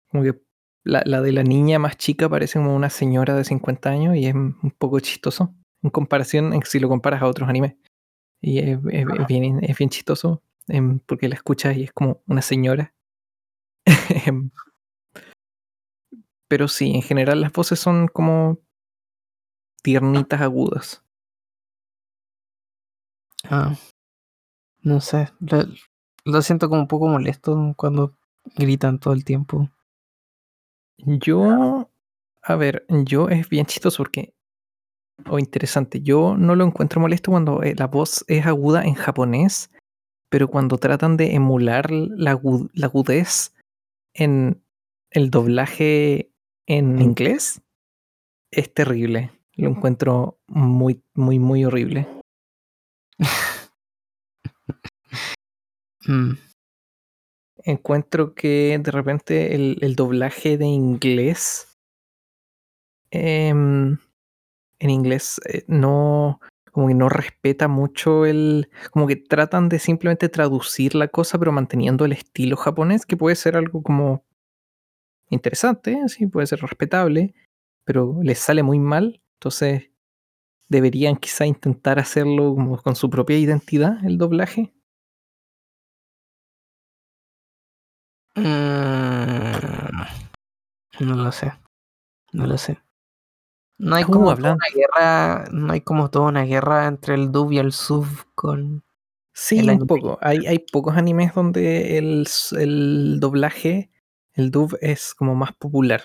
como 0.08 0.22
que 0.24 0.40
la, 0.84 1.02
la 1.06 1.20
de 1.22 1.32
la 1.32 1.42
niña 1.42 1.78
más 1.78 1.96
chica 1.96 2.28
parece 2.28 2.58
como 2.58 2.74
una 2.76 2.90
señora 2.90 3.34
de 3.34 3.44
50 3.44 3.90
años 3.90 4.16
y 4.16 4.26
es 4.26 4.34
un 4.34 4.74
poco 4.78 5.00
chistoso 5.00 5.54
en 5.82 5.90
comparación, 5.90 6.52
en 6.52 6.62
si 6.64 6.78
lo 6.78 6.88
comparas 6.88 7.22
a 7.22 7.26
otros 7.26 7.48
animes. 7.48 7.74
Y 8.42 8.58
es, 8.60 8.78
es- 8.90 9.06
es 9.20 9.26
bien, 9.28 9.64
es 9.64 9.78
bien 9.78 9.90
chistoso 9.90 10.42
em, 10.68 11.00
porque 11.00 11.28
la 11.28 11.36
escuchas 11.36 11.76
y 11.76 11.84
es 11.84 11.92
como 11.92 12.22
una 12.26 12.42
señora. 12.42 12.94
Em, 14.26 14.50
Pero 16.48 16.68
sí, 16.68 16.92
en 16.94 17.02
general 17.02 17.40
las 17.42 17.52
voces 17.52 17.78
son 17.78 18.08
como 18.08 18.58
tiernitas 19.82 20.40
agudas. 20.40 21.03
Ah, 23.50 23.74
no 24.82 25.00
sé. 25.00 25.28
Lo, 25.40 25.64
lo 26.24 26.42
siento 26.42 26.68
como 26.68 26.82
un 26.82 26.88
poco 26.88 27.08
molesto 27.08 27.74
cuando 27.76 28.14
gritan 28.56 28.98
todo 28.98 29.14
el 29.14 29.24
tiempo. 29.24 29.70
Yo, 30.98 31.90
a 32.42 32.56
ver, 32.56 32.86
yo 32.88 33.28
es 33.28 33.48
bien 33.48 33.66
chistoso 33.66 33.98
porque, 33.98 34.34
o 35.28 35.38
interesante, 35.38 36.00
yo 36.00 36.36
no 36.36 36.54
lo 36.54 36.64
encuentro 36.64 37.00
molesto 37.00 37.30
cuando 37.30 37.62
eh, 37.62 37.74
la 37.76 37.86
voz 37.86 38.24
es 38.28 38.46
aguda 38.46 38.84
en 38.84 38.94
japonés, 38.94 39.70
pero 40.30 40.48
cuando 40.48 40.78
tratan 40.78 41.16
de 41.16 41.34
emular 41.34 41.90
la, 41.90 42.34
agu- 42.36 42.70
la 42.72 42.86
agudez 42.86 43.54
en 44.14 44.62
el 45.10 45.30
doblaje 45.30 46.30
en 46.66 46.96
En- 46.96 47.02
inglés, 47.02 47.60
es 48.50 48.72
terrible. 48.72 49.30
Lo 49.56 49.68
encuentro 49.68 50.38
muy, 50.48 51.02
muy, 51.14 51.38
muy 51.38 51.64
horrible. 51.64 52.06
Mm, 56.06 56.34
encuentro 57.58 58.34
que 58.34 58.78
de 58.78 58.90
repente 58.90 59.54
el, 59.54 59.78
el 59.80 59.96
doblaje 59.96 60.58
de 60.58 60.66
inglés 60.66 61.78
em, 63.10 63.96
en 64.80 64.90
inglés 64.90 65.40
eh, 65.46 65.64
no 65.68 66.40
como 66.72 66.88
que 66.88 66.94
no 66.94 67.08
respeta 67.08 67.68
mucho 67.68 68.26
el 68.26 68.68
como 68.90 69.06
que 69.06 69.16
tratan 69.16 69.68
de 69.68 69.78
simplemente 69.78 70.28
traducir 70.28 70.94
la 70.94 71.08
cosa 71.08 71.38
pero 71.38 71.52
manteniendo 71.52 72.04
el 72.04 72.12
estilo 72.12 72.56
japonés 72.56 73.06
que 73.06 73.16
puede 73.16 73.36
ser 73.36 73.56
algo 73.56 73.82
como 73.82 74.24
interesante 75.30 75.98
sí 76.08 76.26
puede 76.26 76.46
ser 76.46 76.60
respetable 76.60 77.34
pero 77.84 78.18
les 78.22 78.38
sale 78.38 78.62
muy 78.62 78.78
mal. 78.78 79.20
Entonces 79.38 79.90
deberían 80.68 81.16
quizá 81.16 81.46
intentar 81.46 81.98
hacerlo 81.98 82.54
como 82.54 82.80
con 82.82 82.96
su 82.96 83.10
propia 83.10 83.38
identidad 83.38 84.04
el 84.04 84.18
doblaje 84.18 84.72
mm, 88.36 89.54
no 91.00 91.16
lo 91.16 91.32
sé. 91.32 91.52
No 92.32 92.46
lo 92.46 92.58
sé. 92.58 92.78
No 93.78 93.96
hay 93.96 94.04
como 94.04 94.34
toda 94.34 94.54
una 94.54 94.66
guerra, 94.72 95.44
no 95.50 95.72
hay 95.72 95.80
como 95.80 96.10
toda 96.10 96.28
una 96.28 96.44
guerra 96.44 96.86
entre 96.86 97.14
el 97.14 97.32
dub 97.32 97.52
y 97.52 97.58
el 97.58 97.72
sub 97.72 98.06
con 98.34 98.84
Sí, 99.32 99.58
el 99.58 99.70
un 99.70 99.86
poco. 99.86 100.16
Hay, 100.20 100.46
hay 100.46 100.60
pocos 100.60 100.96
animes 100.96 101.34
donde 101.34 101.98
el, 101.98 102.26
el 102.52 103.18
doblaje, 103.18 103.90
el 104.32 104.52
dub 104.52 104.78
es 104.80 105.12
como 105.14 105.34
más 105.34 105.52
popular. 105.52 106.02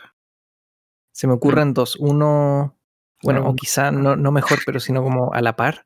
Se 1.12 1.28
me 1.28 1.34
ocurren 1.34 1.76
dos. 1.76 1.96
Uno, 1.98 2.76
bueno, 3.24 3.48
o 3.48 3.56
quizá 3.56 3.92
no, 3.92 4.16
no 4.16 4.32
mejor, 4.32 4.60
pero 4.66 4.80
sino 4.80 5.04
como 5.04 5.34
a 5.34 5.42
la 5.42 5.56
par. 5.56 5.86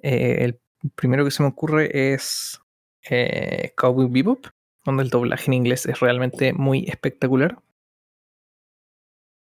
Eh, 0.00 0.44
el 0.44 0.60
primero 0.94 1.24
que 1.24 1.30
se 1.30 1.42
me 1.42 1.48
ocurre 1.48 2.12
es 2.12 2.60
eh, 3.10 3.72
Cowboy 3.76 4.08
Bebop, 4.08 4.46
donde 4.84 5.02
el 5.02 5.10
doblaje 5.10 5.46
en 5.46 5.54
inglés 5.54 5.86
es 5.86 6.00
realmente 6.00 6.52
muy 6.52 6.84
espectacular. 6.88 7.58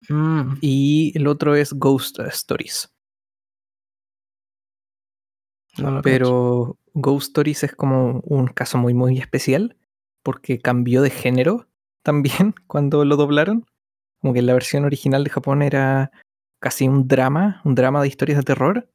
Mm, 0.08 0.58
Y 0.62 1.12
el 1.18 1.28
otro 1.28 1.56
es 1.56 1.74
Ghost 1.74 2.20
Stories. 2.20 2.94
no. 5.78 6.02
Pero 6.02 6.78
Ghost 6.94 7.28
Stories 7.30 7.64
es 7.64 7.76
como 7.76 8.22
un 8.22 8.48
caso 8.48 8.78
muy, 8.78 8.94
muy 8.94 9.18
especial 9.18 9.78
porque 10.24 10.60
cambió 10.60 11.02
de 11.02 11.10
género 11.10 11.68
también 12.04 12.54
cuando 12.68 13.06
lo 13.06 13.16
doblaron. 13.16 13.66
Como 14.22 14.34
que 14.34 14.42
la 14.42 14.54
versión 14.54 14.84
original 14.84 15.24
de 15.24 15.30
Japón 15.30 15.62
era 15.62 16.12
casi 16.60 16.88
un 16.88 17.08
drama, 17.08 17.62
un 17.66 17.76
drama 17.76 18.02
de 18.02 18.08
historias 18.08 18.38
de 18.40 18.44
terror. 18.44 18.90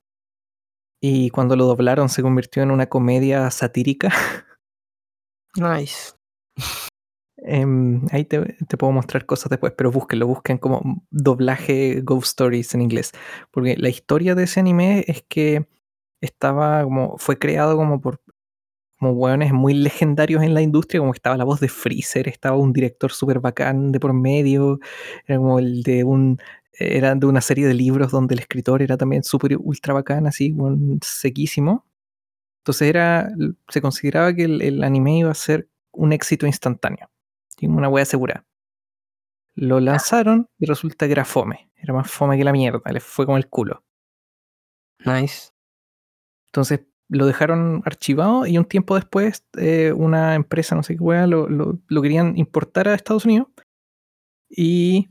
Y 1.01 1.31
cuando 1.31 1.57
lo 1.57 1.67
doblaron 1.67 2.09
se 2.09 2.23
convirtió 2.23 2.63
en 2.63 2.71
una 2.71 2.89
comedia 2.89 3.51
satírica. 3.51 4.11
Nice. 5.57 6.15
Em, 7.37 8.05
ahí 8.11 8.25
te, 8.25 8.57
te 8.67 8.77
puedo 8.77 8.93
mostrar 8.93 9.25
cosas 9.25 9.51
después, 9.51 9.73
pero 9.77 9.93
búsquenlo, 9.93 10.27
busquen 10.27 10.59
como 10.59 11.07
doblaje 11.11 12.01
Ghost 12.03 12.27
Stories 12.27 12.75
en 12.75 12.83
inglés. 12.83 13.13
Porque 13.53 13.77
la 13.77 13.89
historia 13.89 14.35
de 14.35 14.45
ese 14.45 14.59
anime 14.59 15.05
es 15.07 15.23
que 15.29 15.69
estaba 16.21 16.83
como, 16.83 17.17
fue 17.19 17.39
creado 17.39 17.77
como 17.77 18.01
por 18.01 18.21
como 18.99 19.13
hueones 19.13 19.53
muy 19.53 19.75
legendarios 19.75 20.43
en 20.43 20.55
la 20.55 20.63
industria, 20.63 21.01
como 21.01 21.13
que 21.13 21.19
estaba 21.19 21.37
la 21.37 21.45
voz 21.45 21.61
de 21.61 21.69
Freezer, 21.69 22.29
estaba 22.29 22.57
un 22.57 22.73
director 22.73 23.13
súper 23.13 23.41
bacán 23.41 23.93
de 23.93 24.01
por 24.01 24.13
medio, 24.15 24.79
era 25.27 25.39
como 25.39 25.59
el 25.59 25.83
de 25.83 26.05
un, 26.05 26.39
era 26.79 27.15
de 27.15 27.27
una 27.27 27.41
serie 27.41 27.67
de 27.67 27.75
libros 27.75 28.11
donde 28.13 28.35
el 28.35 28.41
escritor 28.41 28.83
era 28.83 28.97
también 28.97 29.25
súper 29.25 29.57
ultra 29.59 29.95
bacán, 29.95 30.27
así, 30.27 30.53
un 30.53 30.99
sequísimo. 31.03 31.87
Entonces 32.63 32.89
era, 32.89 33.31
se 33.69 33.81
consideraba 33.81 34.35
que 34.35 34.45
el, 34.45 34.63
el 34.63 34.85
anime 34.85 35.19
iba 35.19 35.31
a 35.31 35.35
ser 35.35 35.69
un 35.93 36.13
éxito 36.13 36.47
instantáneo, 36.47 37.11
¿sí? 37.49 37.67
una 37.67 37.89
wea 37.89 38.03
asegurada. 38.03 38.47
Lo 39.55 39.81
lanzaron 39.81 40.49
y 40.59 40.67
resulta 40.67 41.07
que 41.07 41.13
era 41.13 41.25
fome, 41.25 41.71
era 41.77 41.95
más 41.95 42.11
fome 42.11 42.37
que 42.37 42.45
la 42.45 42.53
mierda, 42.53 42.91
le 42.91 43.01
fue 43.01 43.27
como 43.27 43.37
el 43.37 43.49
culo. 43.49 43.85
Nice. 45.05 45.51
Entonces 46.49 46.81
lo 47.09 47.27
dejaron 47.27 47.83
archivado 47.85 48.47
y 48.47 48.59
un 48.59 48.65
tiempo 48.65 48.95
después 48.95 49.45
eh, 49.59 49.93
una 49.93 50.35
empresa, 50.35 50.75
no 50.75 50.83
sé 50.83 50.97
qué 50.97 51.03
wea, 51.03 51.27
lo, 51.27 51.49
lo, 51.49 51.79
lo 51.87 52.03
querían 52.03 52.37
importar 52.39 52.89
a 52.89 52.95
Estados 52.95 53.25
Unidos. 53.27 53.49
Y 54.49 55.09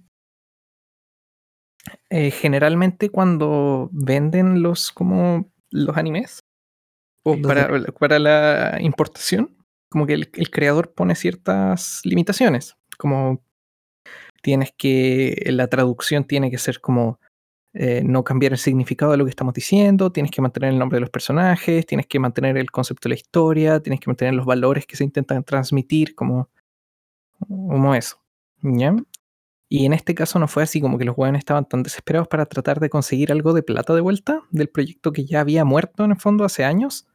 eh, 2.16 2.30
generalmente 2.30 3.10
cuando 3.10 3.90
venden 3.92 4.62
los 4.62 4.92
como 4.92 5.52
los 5.72 5.98
animes 5.98 6.42
o 7.26 7.42
para, 7.42 7.68
para 7.98 8.20
la 8.20 8.78
importación, 8.82 9.58
como 9.90 10.06
que 10.06 10.14
el, 10.14 10.30
el 10.36 10.52
creador 10.52 10.94
pone 10.94 11.16
ciertas 11.16 12.02
limitaciones, 12.04 12.76
como 13.00 13.42
tienes 14.44 14.72
que, 14.78 15.44
la 15.48 15.66
traducción 15.70 16.26
tiene 16.26 16.52
que 16.52 16.60
ser 16.60 16.82
como 16.82 17.20
eh, 17.74 18.04
no 18.06 18.24
cambiar 18.24 18.52
el 18.52 18.60
significado 18.60 19.14
de 19.14 19.18
lo 19.18 19.24
que 19.24 19.32
estamos 19.32 19.56
diciendo, 19.56 20.12
tienes 20.12 20.32
que 20.32 20.44
mantener 20.44 20.72
el 20.72 20.78
nombre 20.78 20.98
de 20.98 21.02
los 21.02 21.10
personajes, 21.10 21.84
tienes 21.88 22.06
que 22.06 22.20
mantener 22.20 22.58
el 22.58 22.70
concepto 22.70 23.10
de 23.10 23.16
la 23.16 23.20
historia, 23.20 23.80
tienes 23.80 24.00
que 24.00 24.12
mantener 24.12 24.36
los 24.36 24.46
valores 24.46 24.86
que 24.86 24.98
se 24.98 25.04
intentan 25.04 25.44
transmitir, 25.44 26.14
como, 26.14 26.52
como 27.40 27.96
eso. 27.96 28.18
¿ya? 28.62 28.96
Y 29.76 29.88
en 29.88 29.94
este 29.94 30.14
caso 30.14 30.38
no 30.38 30.48
fue 30.48 30.62
así, 30.62 30.80
como 30.80 31.00
que 31.00 31.04
los 31.04 31.16
jóvenes 31.16 31.40
estaban 31.40 31.68
tan 31.68 31.82
desesperados 31.82 32.28
para 32.28 32.46
tratar 32.46 32.80
de 32.80 32.92
conseguir 32.92 33.32
algo 33.32 33.54
de 33.54 33.64
plata 33.64 33.96
de 33.96 34.02
vuelta 34.02 34.44
del 34.52 34.70
proyecto 34.70 35.12
que 35.12 35.26
ya 35.26 35.40
había 35.40 35.66
muerto 35.66 36.04
en 36.06 36.12
el 36.12 36.20
fondo 36.20 36.46
hace 36.46 36.64
años, 36.64 37.08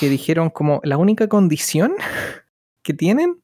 que 0.00 0.08
dijeron 0.08 0.48
como 0.48 0.80
la 0.82 0.96
única 0.96 1.28
condición 1.28 1.92
que 2.82 2.94
tienen 2.94 3.42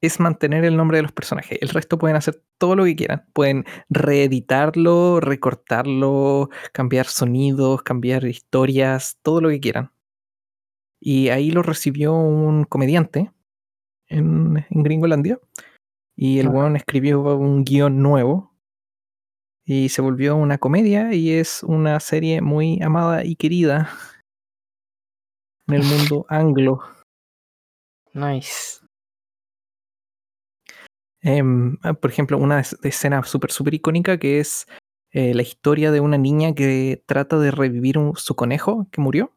es 0.00 0.18
mantener 0.18 0.64
el 0.64 0.76
nombre 0.76 0.98
de 0.98 1.02
los 1.02 1.12
personajes. 1.12 1.56
El 1.62 1.68
resto 1.68 1.98
pueden 1.98 2.16
hacer 2.16 2.42
todo 2.58 2.74
lo 2.74 2.82
que 2.82 2.96
quieran. 2.96 3.28
Pueden 3.32 3.64
reeditarlo, 3.88 5.20
recortarlo, 5.20 6.48
cambiar 6.72 7.06
sonidos, 7.06 7.84
cambiar 7.84 8.24
historias, 8.24 9.18
todo 9.22 9.40
lo 9.40 9.50
que 9.50 9.60
quieran. 9.60 9.92
Y 10.98 11.28
ahí 11.28 11.52
lo 11.52 11.62
recibió 11.62 12.12
un 12.12 12.64
comediante 12.64 13.30
en, 14.08 14.66
en 14.68 14.82
Gringolandia. 14.82 15.38
Y 16.16 16.38
el 16.38 16.48
weón 16.48 16.76
escribió 16.76 17.20
un 17.36 17.64
guion 17.64 18.02
nuevo. 18.02 18.52
Y 19.64 19.88
se 19.90 20.02
volvió 20.02 20.36
una 20.36 20.58
comedia 20.58 21.12
y 21.14 21.32
es 21.32 21.62
una 21.62 22.00
serie 22.00 22.40
muy 22.42 22.82
amada 22.82 23.24
y 23.24 23.36
querida 23.36 23.90
en 25.68 25.74
el 25.74 25.82
mundo 25.84 26.26
anglo. 26.28 26.80
Nice. 28.12 28.80
Em, 31.20 31.78
ah, 31.82 31.94
por 31.94 32.10
ejemplo, 32.10 32.36
una 32.38 32.60
es- 32.60 32.76
escena 32.82 33.22
súper, 33.22 33.52
súper 33.52 33.74
icónica 33.74 34.18
que 34.18 34.40
es 34.40 34.66
eh, 35.12 35.34
la 35.34 35.42
historia 35.42 35.92
de 35.92 36.00
una 36.00 36.18
niña 36.18 36.54
que 36.54 37.02
trata 37.06 37.38
de 37.38 37.50
revivir 37.50 37.98
un- 37.98 38.16
su 38.16 38.34
conejo 38.34 38.88
que 38.90 39.00
murió. 39.00 39.32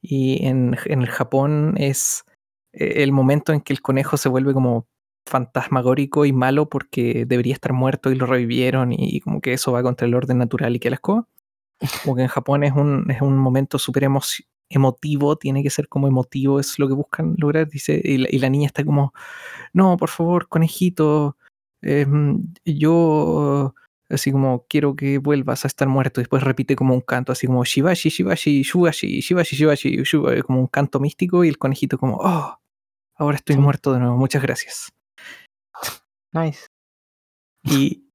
Y 0.00 0.46
en, 0.46 0.76
en 0.84 1.02
el 1.02 1.08
Japón 1.08 1.74
es 1.76 2.24
eh, 2.72 3.02
el 3.02 3.10
momento 3.10 3.52
en 3.52 3.60
que 3.60 3.72
el 3.72 3.82
conejo 3.82 4.16
se 4.16 4.28
vuelve 4.28 4.52
como 4.54 4.86
fantasmagórico 5.28 6.24
y 6.24 6.32
malo 6.32 6.68
porque 6.68 7.24
debería 7.26 7.54
estar 7.54 7.72
muerto 7.72 8.10
y 8.10 8.16
lo 8.16 8.26
revivieron 8.26 8.92
y 8.92 9.20
como 9.20 9.40
que 9.40 9.52
eso 9.52 9.72
va 9.72 9.82
contra 9.82 10.06
el 10.06 10.14
orden 10.14 10.38
natural 10.38 10.74
y 10.74 10.80
que 10.80 10.90
la 10.90 10.96
escoba. 10.96 11.26
Como 12.02 12.16
que 12.16 12.22
en 12.22 12.28
Japón 12.28 12.64
es 12.64 12.72
un, 12.72 13.08
es 13.10 13.22
un 13.22 13.38
momento 13.38 13.78
súper 13.78 14.08
emotivo, 14.70 15.36
tiene 15.36 15.62
que 15.62 15.70
ser 15.70 15.88
como 15.88 16.08
emotivo, 16.08 16.58
es 16.58 16.78
lo 16.78 16.88
que 16.88 16.94
buscan 16.94 17.34
lograr, 17.38 17.68
dice, 17.68 18.00
y 18.04 18.18
la, 18.18 18.28
y 18.30 18.38
la 18.40 18.50
niña 18.50 18.66
está 18.66 18.84
como, 18.84 19.12
no, 19.72 19.96
por 19.96 20.08
favor, 20.08 20.48
conejito, 20.48 21.36
em, 21.82 22.42
yo 22.64 23.74
así 24.10 24.32
como 24.32 24.64
quiero 24.68 24.96
que 24.96 25.18
vuelvas 25.18 25.64
a 25.64 25.68
estar 25.68 25.86
muerto, 25.86 26.20
después 26.20 26.42
repite 26.42 26.74
como 26.76 26.94
un 26.94 27.00
canto, 27.02 27.30
así 27.30 27.46
como 27.46 27.64
Shibashi, 27.64 28.08
Shibashi, 28.08 28.62
Shubashi, 28.62 29.20
Shibashi, 29.20 29.56
Shibashi, 29.56 29.96
Shuba- 30.02 30.42
como 30.42 30.60
un 30.60 30.66
canto 30.66 30.98
místico, 30.98 31.44
y 31.44 31.48
el 31.48 31.58
conejito 31.58 31.96
como, 31.98 32.16
oh, 32.20 32.58
ahora 33.16 33.36
estoy 33.36 33.56
muerto 33.56 33.92
de 33.92 34.00
nuevo, 34.00 34.16
muchas 34.16 34.42
gracias. 34.42 34.88
Nice. 36.32 36.66
Y, 37.64 38.08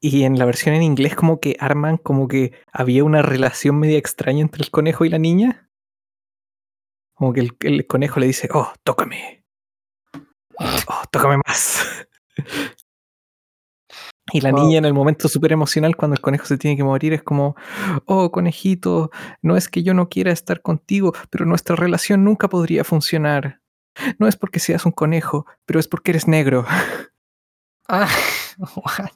y 0.00 0.22
en 0.24 0.38
la 0.38 0.44
versión 0.44 0.74
en 0.74 0.82
inglés 0.82 1.14
como 1.14 1.40
que 1.40 1.56
arman 1.60 1.96
como 1.98 2.28
que 2.28 2.52
había 2.72 3.04
una 3.04 3.22
relación 3.22 3.78
media 3.78 3.98
extraña 3.98 4.40
entre 4.40 4.62
el 4.62 4.70
conejo 4.70 5.04
y 5.04 5.08
la 5.10 5.18
niña. 5.18 5.68
Como 7.14 7.32
que 7.32 7.40
el, 7.40 7.56
el 7.60 7.86
conejo 7.86 8.18
le 8.20 8.26
dice, 8.26 8.48
oh, 8.52 8.72
tócame. 8.82 9.44
Oh, 10.58 11.02
tócame 11.10 11.38
más. 11.46 12.06
Y 14.32 14.40
la 14.42 14.52
Wow. 14.52 14.60
niña 14.60 14.78
en 14.78 14.84
el 14.84 14.94
momento 14.94 15.28
súper 15.28 15.50
emocional 15.52 15.96
cuando 15.96 16.14
el 16.14 16.20
conejo 16.20 16.46
se 16.46 16.56
tiene 16.56 16.76
que 16.76 16.84
morir 16.84 17.12
es 17.12 17.22
como, 17.22 17.56
oh, 18.06 18.30
conejito, 18.30 19.10
no 19.42 19.56
es 19.56 19.68
que 19.68 19.82
yo 19.82 19.92
no 19.92 20.08
quiera 20.08 20.30
estar 20.30 20.62
contigo, 20.62 21.12
pero 21.30 21.46
nuestra 21.46 21.74
relación 21.74 22.22
nunca 22.22 22.48
podría 22.48 22.84
funcionar. 22.84 23.60
No 24.18 24.26
es 24.28 24.36
porque 24.36 24.60
seas 24.60 24.86
un 24.86 24.92
conejo, 24.92 25.46
pero 25.66 25.80
es 25.80 25.88
porque 25.88 26.12
eres 26.12 26.28
negro. 26.28 26.64
Ah, 27.88 28.08
what? 28.76 29.10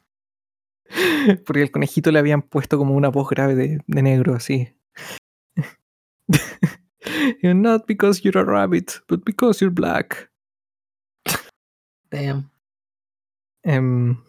Porque 1.47 1.63
el 1.63 1.71
conejito 1.71 2.11
le 2.11 2.19
habían 2.19 2.43
puesto 2.43 2.77
como 2.77 2.95
una 2.95 3.09
voz 3.09 3.29
grave 3.29 3.55
de, 3.55 3.81
de 3.87 4.03
negro, 4.03 4.35
así. 4.35 4.77
And 7.43 7.63
Not 7.63 7.87
because 7.87 8.23
you're 8.23 8.39
a 8.39 8.45
rabbit, 8.45 9.01
but 9.09 9.25
because 9.25 9.61
you're 9.61 9.75
black. 9.75 10.31
Damn. 12.11 12.51
Em, 13.63 14.23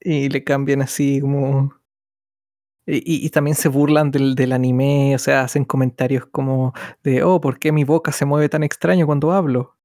y 0.00 0.28
le 0.28 0.44
cambian 0.44 0.82
así 0.82 1.20
como... 1.20 1.77
Y, 2.90 3.28
también 3.30 3.54
se 3.54 3.68
burlan 3.68 4.10
del, 4.10 4.50
anime, 4.52 5.14
o 5.14 5.18
sea, 5.18 5.42
hacen 5.42 5.66
comentarios 5.66 6.24
como 6.26 6.72
de, 7.02 7.22
oh, 7.22 7.38
¿por 7.38 7.58
qué 7.58 7.70
mi 7.70 7.84
boca 7.84 8.12
se 8.12 8.24
mueve 8.24 8.48
tan 8.48 8.62
extraño 8.62 9.04
cuando 9.04 9.30
hablo? 9.32 9.76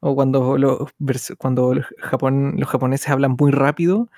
O 0.00 0.14
cuando, 0.14 0.56
los 0.58 0.90
cuando 1.38 1.74
los, 1.74 1.86
japon- 1.98 2.54
los 2.58 2.68
japoneses 2.68 3.08
hablan 3.10 3.36
muy 3.38 3.50
rápido, 3.52 4.08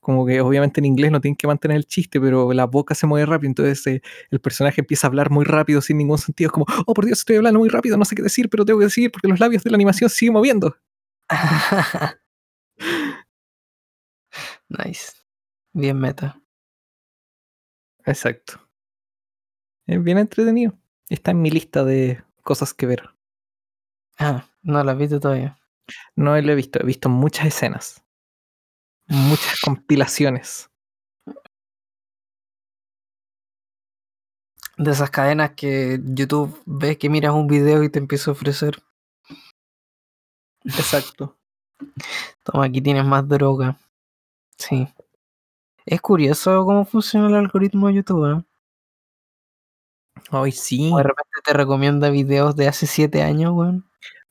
como 0.00 0.26
que 0.26 0.40
obviamente 0.42 0.80
en 0.80 0.86
inglés 0.86 1.12
no 1.12 1.20
tienen 1.20 1.36
que 1.36 1.46
mantener 1.48 1.78
el 1.78 1.86
chiste, 1.86 2.20
pero 2.20 2.52
la 2.52 2.66
boca 2.66 2.94
se 2.94 3.06
mueve 3.06 3.26
rápido, 3.26 3.50
entonces 3.50 3.86
eh, 3.88 4.02
el 4.30 4.40
personaje 4.40 4.80
empieza 4.82 5.06
a 5.06 5.10
hablar 5.10 5.30
muy 5.30 5.44
rápido 5.44 5.80
sin 5.82 5.98
ningún 5.98 6.18
sentido, 6.18 6.48
es 6.48 6.52
como, 6.52 6.66
oh, 6.86 6.94
por 6.94 7.06
Dios, 7.06 7.20
estoy 7.20 7.36
hablando 7.36 7.60
muy 7.60 7.68
rápido, 7.70 7.96
no 7.98 8.04
sé 8.04 8.16
qué 8.16 8.22
decir, 8.22 8.50
pero 8.50 8.64
tengo 8.64 8.80
que 8.80 8.86
decir 8.86 9.12
porque 9.12 9.28
los 9.28 9.40
labios 9.40 9.64
de 9.64 9.70
la 9.70 9.76
animación 9.76 10.10
siguen 10.10 10.34
moviendo. 10.34 10.76
nice. 14.68 15.12
Bien 15.74 15.98
meta. 15.98 16.41
Exacto. 18.04 18.60
Es 19.86 20.02
bien 20.02 20.18
entretenido. 20.18 20.78
Está 21.08 21.30
en 21.32 21.42
mi 21.42 21.50
lista 21.50 21.84
de 21.84 22.22
cosas 22.42 22.74
que 22.74 22.86
ver. 22.86 23.10
Ah, 24.18 24.46
no 24.62 24.82
la 24.82 24.94
viste 24.94 25.20
todavía. 25.20 25.58
No 26.16 26.40
lo 26.40 26.52
he 26.52 26.54
visto, 26.54 26.80
he 26.80 26.86
visto 26.86 27.08
muchas 27.08 27.46
escenas. 27.46 28.04
Muchas 29.06 29.60
compilaciones. 29.60 30.70
De 34.78 34.90
esas 34.90 35.10
cadenas 35.10 35.52
que 35.52 36.00
YouTube 36.02 36.60
ves 36.64 36.96
que 36.96 37.10
miras 37.10 37.34
un 37.34 37.46
video 37.46 37.82
y 37.82 37.90
te 37.90 37.98
empieza 37.98 38.30
a 38.30 38.32
ofrecer. 38.32 38.82
Exacto. 40.64 41.36
Toma, 42.44 42.66
aquí 42.66 42.80
tienes 42.80 43.04
más 43.04 43.28
droga. 43.28 43.78
Sí. 44.56 44.88
Es 45.86 46.00
curioso 46.00 46.64
cómo 46.64 46.84
funciona 46.84 47.26
el 47.28 47.34
algoritmo 47.34 47.88
de 47.88 47.94
YouTube. 47.94 48.38
¿eh? 48.40 48.44
Ay, 50.30 50.52
sí. 50.52 50.90
O 50.92 50.96
de 50.98 51.02
repente 51.04 51.30
te 51.44 51.52
recomienda 51.52 52.10
videos 52.10 52.54
de 52.56 52.68
hace 52.68 52.86
7 52.86 53.22
años, 53.22 53.52
weón. 53.54 53.84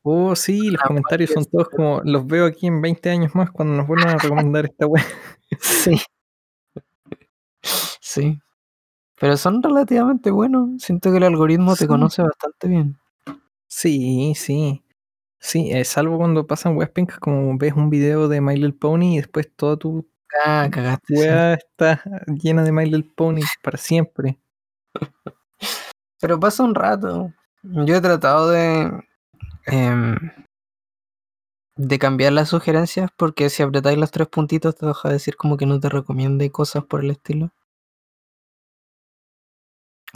Oh, 0.03 0.35
sí, 0.35 0.71
los 0.71 0.81
Ah, 0.83 0.87
comentarios 0.87 1.29
son 1.31 1.45
todos 1.45 1.69
como, 1.69 2.01
los 2.03 2.25
veo 2.25 2.45
aquí 2.45 2.65
en 2.67 2.81
20 2.81 3.09
años 3.11 3.35
más 3.35 3.51
cuando 3.51 3.75
nos 3.75 3.87
vuelvan 3.87 4.15
a 4.15 4.17
recomendar 4.17 4.65
esta 4.65 4.87
web. 4.87 5.03
Sí. 5.61 5.97
Sí. 8.01 8.39
Pero 9.19 9.37
son 9.37 9.61
relativamente 9.63 10.31
buenos. 10.31 10.81
Siento 10.83 11.11
que 11.11 11.17
el 11.17 11.23
algoritmo 11.23 11.75
te 11.75 11.87
conoce 11.87 12.21
bastante 12.23 12.67
bien. 12.67 12.97
Sí, 13.67 14.33
sí. 14.35 14.83
Sí, 15.39 15.71
eh, 15.71 15.83
salvo 15.85 16.17
cuando 16.19 16.47
pasan 16.47 16.75
weas 16.77 16.89
pencas 16.91 17.19
como 17.19 17.55
ves 17.57 17.73
un 17.75 17.89
video 17.91 18.27
de 18.29 18.41
My 18.41 18.55
Little 18.55 18.73
Pony 18.73 19.13
y 19.15 19.17
después 19.17 19.51
toda 19.55 19.77
tu 19.77 20.07
Ah, 20.45 20.67
cagaste. 20.71 21.13
wea 21.13 21.53
está 21.53 22.01
llena 22.27 22.63
de 22.63 22.71
My 22.71 22.85
Little 22.85 23.11
Pony 23.15 23.41
para 23.61 23.77
siempre. 23.77 24.39
Pero 26.19 26.39
pasa 26.39 26.63
un 26.63 26.75
rato. 26.75 27.33
Yo 27.63 27.95
he 27.95 28.01
tratado 28.01 28.49
de. 28.49 28.91
em, 29.67 30.15
de 31.75 31.99
cambiar 31.99 32.31
las 32.31 32.47
sugerencias 32.47 33.09
porque 33.17 33.49
si 33.49 33.61
apretáis 33.61 33.97
los 33.97 34.09
tres 34.11 34.29
puntitos 34.29 34.73
te 34.75 34.85
deja 34.85 35.09
de 35.09 35.15
decir 35.15 35.35
como 35.35 35.57
que 35.57 35.65
no 35.65 35.81
te 35.81 35.89
recomiende 35.89 36.49
cosas 36.49 36.85
por 36.85 37.03
el 37.03 37.11
estilo. 37.11 37.51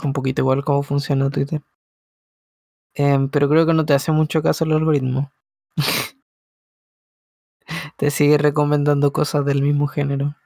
Un 0.02 0.14
poquito 0.14 0.40
igual 0.40 0.64
cómo 0.64 0.82
funciona 0.82 1.28
Twitter. 1.28 1.60
Em, 2.94 3.28
pero 3.28 3.48
creo 3.48 3.64
que 3.66 3.74
no 3.74 3.84
te 3.86 3.94
hace 3.94 4.10
mucho 4.10 4.42
caso 4.42 4.64
el 4.64 4.72
algoritmo. 4.72 5.30
te 7.96 8.10
sigue 8.10 8.38
recomendando 8.38 9.12
cosas 9.12 9.44
del 9.44 9.62
mismo 9.62 9.86
género. 9.86 10.36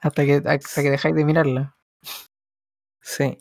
Hasta 0.00 0.24
que, 0.24 0.42
hasta 0.44 0.82
que 0.82 0.90
dejáis 0.90 1.14
de 1.14 1.24
mirarla. 1.24 1.76
Sí. 3.02 3.38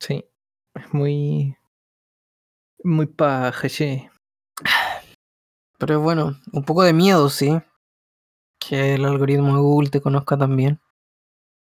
Sí. 0.00 0.24
Es 0.74 0.92
muy. 0.94 1.56
Muy 2.84 3.06
paja, 3.06 3.68
che. 3.68 4.10
Pero 5.78 6.00
bueno, 6.00 6.36
un 6.52 6.64
poco 6.64 6.82
de 6.82 6.92
miedo, 6.92 7.28
sí. 7.28 7.60
Que 8.58 8.94
el 8.94 9.04
algoritmo 9.04 9.54
de 9.54 9.60
Google 9.62 9.90
te 9.90 10.00
conozca 10.00 10.36
también. 10.36 10.80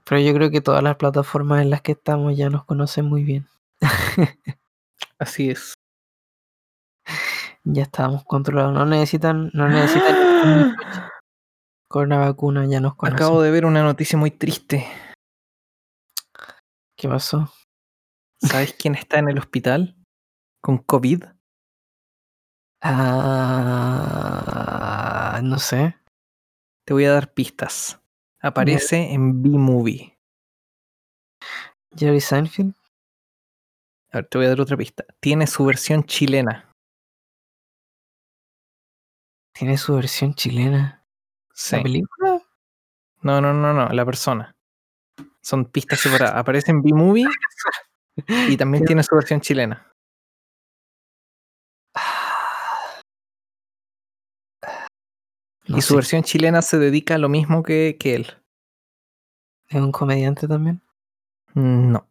Pero 0.06 0.22
yo 0.22 0.34
creo 0.34 0.50
que 0.50 0.62
todas 0.62 0.82
las 0.82 0.96
plataformas 0.96 1.62
en 1.62 1.70
las 1.70 1.82
que 1.82 1.92
estamos 1.92 2.36
ya 2.36 2.50
nos 2.50 2.66
conocen 2.66 3.06
muy 3.06 3.24
bien. 3.24 3.48
Así 5.20 5.50
es. 5.50 5.74
Ya 7.64 7.84
estamos 7.84 8.24
controlados. 8.24 8.74
No 8.74 8.86
necesitan, 8.86 9.52
no 9.54 9.68
necesitan 9.68 10.76
con 11.90 12.06
una 12.06 12.20
vacuna, 12.20 12.66
ya 12.66 12.80
nos 12.80 12.96
conocen. 12.96 13.18
Acabo 13.18 13.42
de 13.42 13.52
ver 13.52 13.66
una 13.66 13.84
noticia 13.84 14.18
muy 14.18 14.32
triste. 14.32 14.88
¿Qué 16.98 17.08
pasó? 17.08 17.54
¿Sabes 18.42 18.74
quién 18.74 18.96
está 18.96 19.20
en 19.20 19.30
el 19.30 19.38
hospital 19.38 19.96
con 20.62 20.78
COVID? 20.78 21.26
Ah, 22.82 23.30
no 25.44 25.60
sé. 25.60 25.96
Te 26.86 26.94
voy 26.94 27.06
a 27.06 27.12
dar 27.12 27.34
pistas. 27.34 28.00
Aparece 28.42 29.12
en 29.12 29.42
B-Movie. 29.42 30.18
Jerry 31.96 32.22
Seinfeld. 32.22 32.77
A 34.12 34.18
ver, 34.18 34.28
te 34.28 34.38
voy 34.38 34.46
a 34.46 34.50
dar 34.50 34.62
otra 34.62 34.78
pista. 34.78 35.06
Tiene 35.20 35.48
su 35.48 35.66
versión 35.66 36.04
chilena. 36.04 36.72
Tiene 39.54 39.78
su 39.78 39.96
versión 39.96 40.34
chilena. 40.34 41.04
Sí. 41.54 41.76
¿La 41.76 41.84
película? 41.84 42.42
No, 43.22 43.42
no, 43.42 43.54
no, 43.54 43.74
no, 43.74 43.90
la 43.90 44.06
persona. 44.06 44.56
Son 45.42 45.66
pistas 45.66 46.00
separadas. 46.00 46.36
Aparece 46.36 46.72
en 46.72 46.82
B-Movie 46.82 47.28
y 48.50 48.58
también 48.58 48.86
tiene 48.86 49.04
su 49.04 49.16
versión 49.16 49.42
chilena. 49.42 49.92
No 55.68 55.78
y 55.78 55.82
su 55.82 55.90
sé, 55.90 55.96
versión 55.96 56.24
chilena 56.24 56.62
se 56.62 56.78
dedica 56.78 57.16
a 57.16 57.18
lo 57.18 57.28
mismo 57.28 57.62
que, 57.62 57.98
que 58.00 58.16
él. 58.16 58.28
¿Es 59.68 59.82
un 59.82 59.92
comediante 59.92 60.48
también? 60.48 60.82
No. 61.56 62.08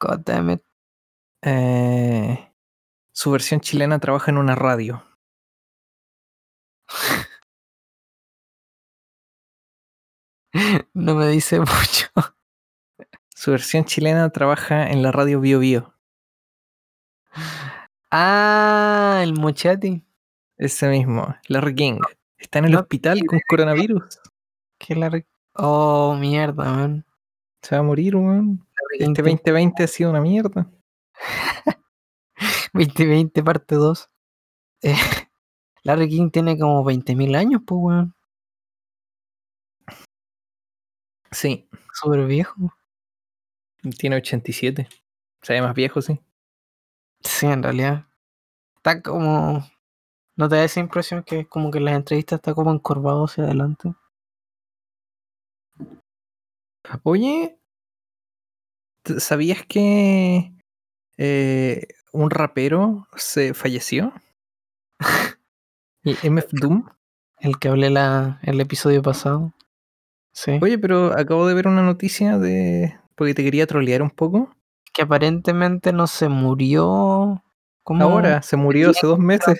God 0.00 0.20
damn 0.24 0.50
it. 0.50 0.62
Eh, 1.42 2.52
su 3.12 3.30
versión 3.30 3.60
chilena 3.60 3.98
trabaja 3.98 4.30
en 4.30 4.38
una 4.38 4.54
radio. 4.54 5.04
No 10.94 11.14
me 11.14 11.28
dice 11.28 11.60
mucho. 11.60 12.08
Su 13.28 13.52
versión 13.52 13.84
chilena 13.84 14.28
trabaja 14.30 14.90
en 14.90 15.02
la 15.02 15.12
radio 15.12 15.40
Bio 15.40 15.60
Bio. 15.60 15.94
Ah, 18.10 19.20
el 19.22 19.34
Mochati. 19.34 20.04
Ese 20.58 20.88
mismo, 20.88 21.34
Larry 21.48 21.74
King. 21.74 22.00
Está 22.36 22.58
en 22.58 22.66
el 22.66 22.72
No 22.72 22.80
hospital 22.80 23.20
con 23.26 23.40
coronavirus. 23.48 24.20
Que 24.78 24.94
la 24.94 25.08
re- 25.08 25.26
Oh, 25.54 26.16
mierda, 26.18 26.64
man. 26.64 27.04
Se 27.62 27.74
va 27.74 27.80
a 27.80 27.84
morir, 27.84 28.16
weón. 28.16 28.66
Este 28.98 29.22
2020 29.22 29.82
ha 29.82 29.86
sido 29.86 30.10
una 30.10 30.20
mierda. 30.20 30.70
2020 32.72 33.42
parte 33.42 33.74
2. 33.74 34.10
Eh, 34.82 34.94
Larry 35.82 36.08
King 36.08 36.30
tiene 36.30 36.58
como 36.58 36.84
20.000 36.84 37.36
años, 37.36 37.62
pues, 37.66 37.78
weón. 37.82 38.14
Sí, 41.32 41.68
Súper 41.92 42.26
viejo. 42.26 42.54
tiene 43.98 44.16
87. 44.16 44.88
Se 45.42 45.52
ve 45.52 45.62
más 45.62 45.74
viejo, 45.74 46.02
sí. 46.02 46.20
Sí, 47.22 47.46
en 47.46 47.62
realidad. 47.62 48.06
Está 48.76 49.02
como. 49.02 49.64
¿No 50.36 50.48
te 50.48 50.56
da 50.56 50.64
esa 50.64 50.80
impresión 50.80 51.22
que 51.22 51.46
como 51.46 51.70
que 51.70 51.78
en 51.78 51.84
las 51.86 51.94
entrevistas 51.96 52.38
está 52.38 52.54
como 52.54 52.72
encorvado 52.72 53.24
hacia 53.24 53.44
adelante? 53.44 53.94
Oye, 57.02 57.58
¿t- 59.02 59.20
¿sabías 59.20 59.64
que 59.66 60.52
eh, 61.18 61.86
un 62.12 62.30
rapero 62.30 63.06
se 63.16 63.54
falleció? 63.54 64.12
El 66.02 66.16
MF 66.22 66.48
Doom. 66.52 66.86
El 67.38 67.58
que 67.58 67.68
hablé 67.68 67.90
la, 67.90 68.38
el 68.42 68.60
episodio 68.60 69.02
pasado. 69.02 69.52
Sí. 70.32 70.58
Oye, 70.62 70.78
pero 70.78 71.18
acabo 71.18 71.46
de 71.46 71.54
ver 71.54 71.68
una 71.68 71.82
noticia 71.82 72.38
de. 72.38 72.98
Porque 73.14 73.34
te 73.34 73.42
quería 73.44 73.66
trolear 73.66 74.02
un 74.02 74.10
poco. 74.10 74.54
Que 74.92 75.02
aparentemente 75.02 75.92
no 75.92 76.06
se 76.06 76.28
murió. 76.28 77.42
como 77.82 78.02
Ahora, 78.04 78.42
se 78.42 78.56
murió 78.56 78.90
hace 78.90 79.06
dos 79.06 79.18
meses. 79.18 79.58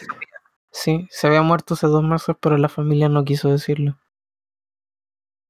Sí, 0.72 1.06
se 1.10 1.26
había 1.26 1.42
muerto 1.42 1.74
hace 1.74 1.86
dos 1.88 2.02
meses, 2.04 2.36
pero 2.40 2.56
la 2.56 2.68
familia 2.68 3.08
no 3.08 3.24
quiso 3.24 3.50
decirlo. 3.50 3.98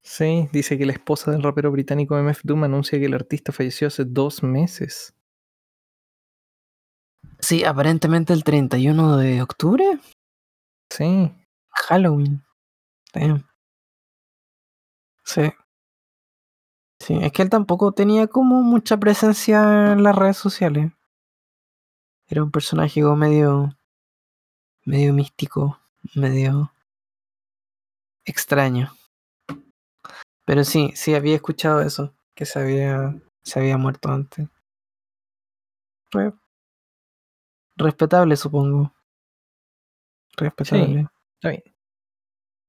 Sí, 0.03 0.49
dice 0.53 0.79
que 0.79 0.87
la 0.87 0.93
esposa 0.93 1.31
del 1.31 1.43
rapero 1.43 1.71
británico 1.71 2.17
MF 2.17 2.41
Doom 2.45 2.65
anuncia 2.65 2.99
que 2.99 3.07
el 3.07 3.15
artista 3.15 3.53
falleció 3.53 3.89
hace 3.89 4.05
dos 4.05 4.43
meses. 4.43 5.15
Sí, 7.39 7.65
aparentemente 7.65 8.33
el 8.33 8.45
31 8.45 9.17
de 9.17 9.43
octubre. 9.43 9.99
Sí, 10.91 11.33
Halloween. 11.89 12.43
Damn. 13.15 13.45
Sí. 15.25 15.51
Sí, 17.01 17.19
es 17.21 17.33
que 17.33 17.43
él 17.43 17.51
tampoco 17.51 17.93
tenía 17.93 18.27
como 18.27 18.63
mucha 18.63 18.97
presencia 18.99 19.93
en 19.93 20.03
las 20.03 20.15
redes 20.15 20.37
sociales. 20.37 20.93
Era 22.29 22.43
un 22.43 22.51
personaje 22.51 23.03
como 23.03 23.17
medio. 23.17 23.77
medio 24.85 25.13
místico, 25.15 25.81
medio. 26.15 26.73
extraño. 28.25 28.93
Pero 30.51 30.65
sí, 30.65 30.91
sí 30.97 31.15
había 31.15 31.37
escuchado 31.37 31.81
eso, 31.81 32.13
que 32.35 32.45
se 32.45 32.59
había. 32.59 33.15
se 33.45 33.61
había 33.61 33.77
muerto 33.79 34.09
antes. 34.09 34.49
Re- 36.11 36.33
respetable, 37.77 38.35
supongo. 38.35 38.93
Respetable. 40.37 41.07
está 41.35 41.51
bien. 41.51 41.63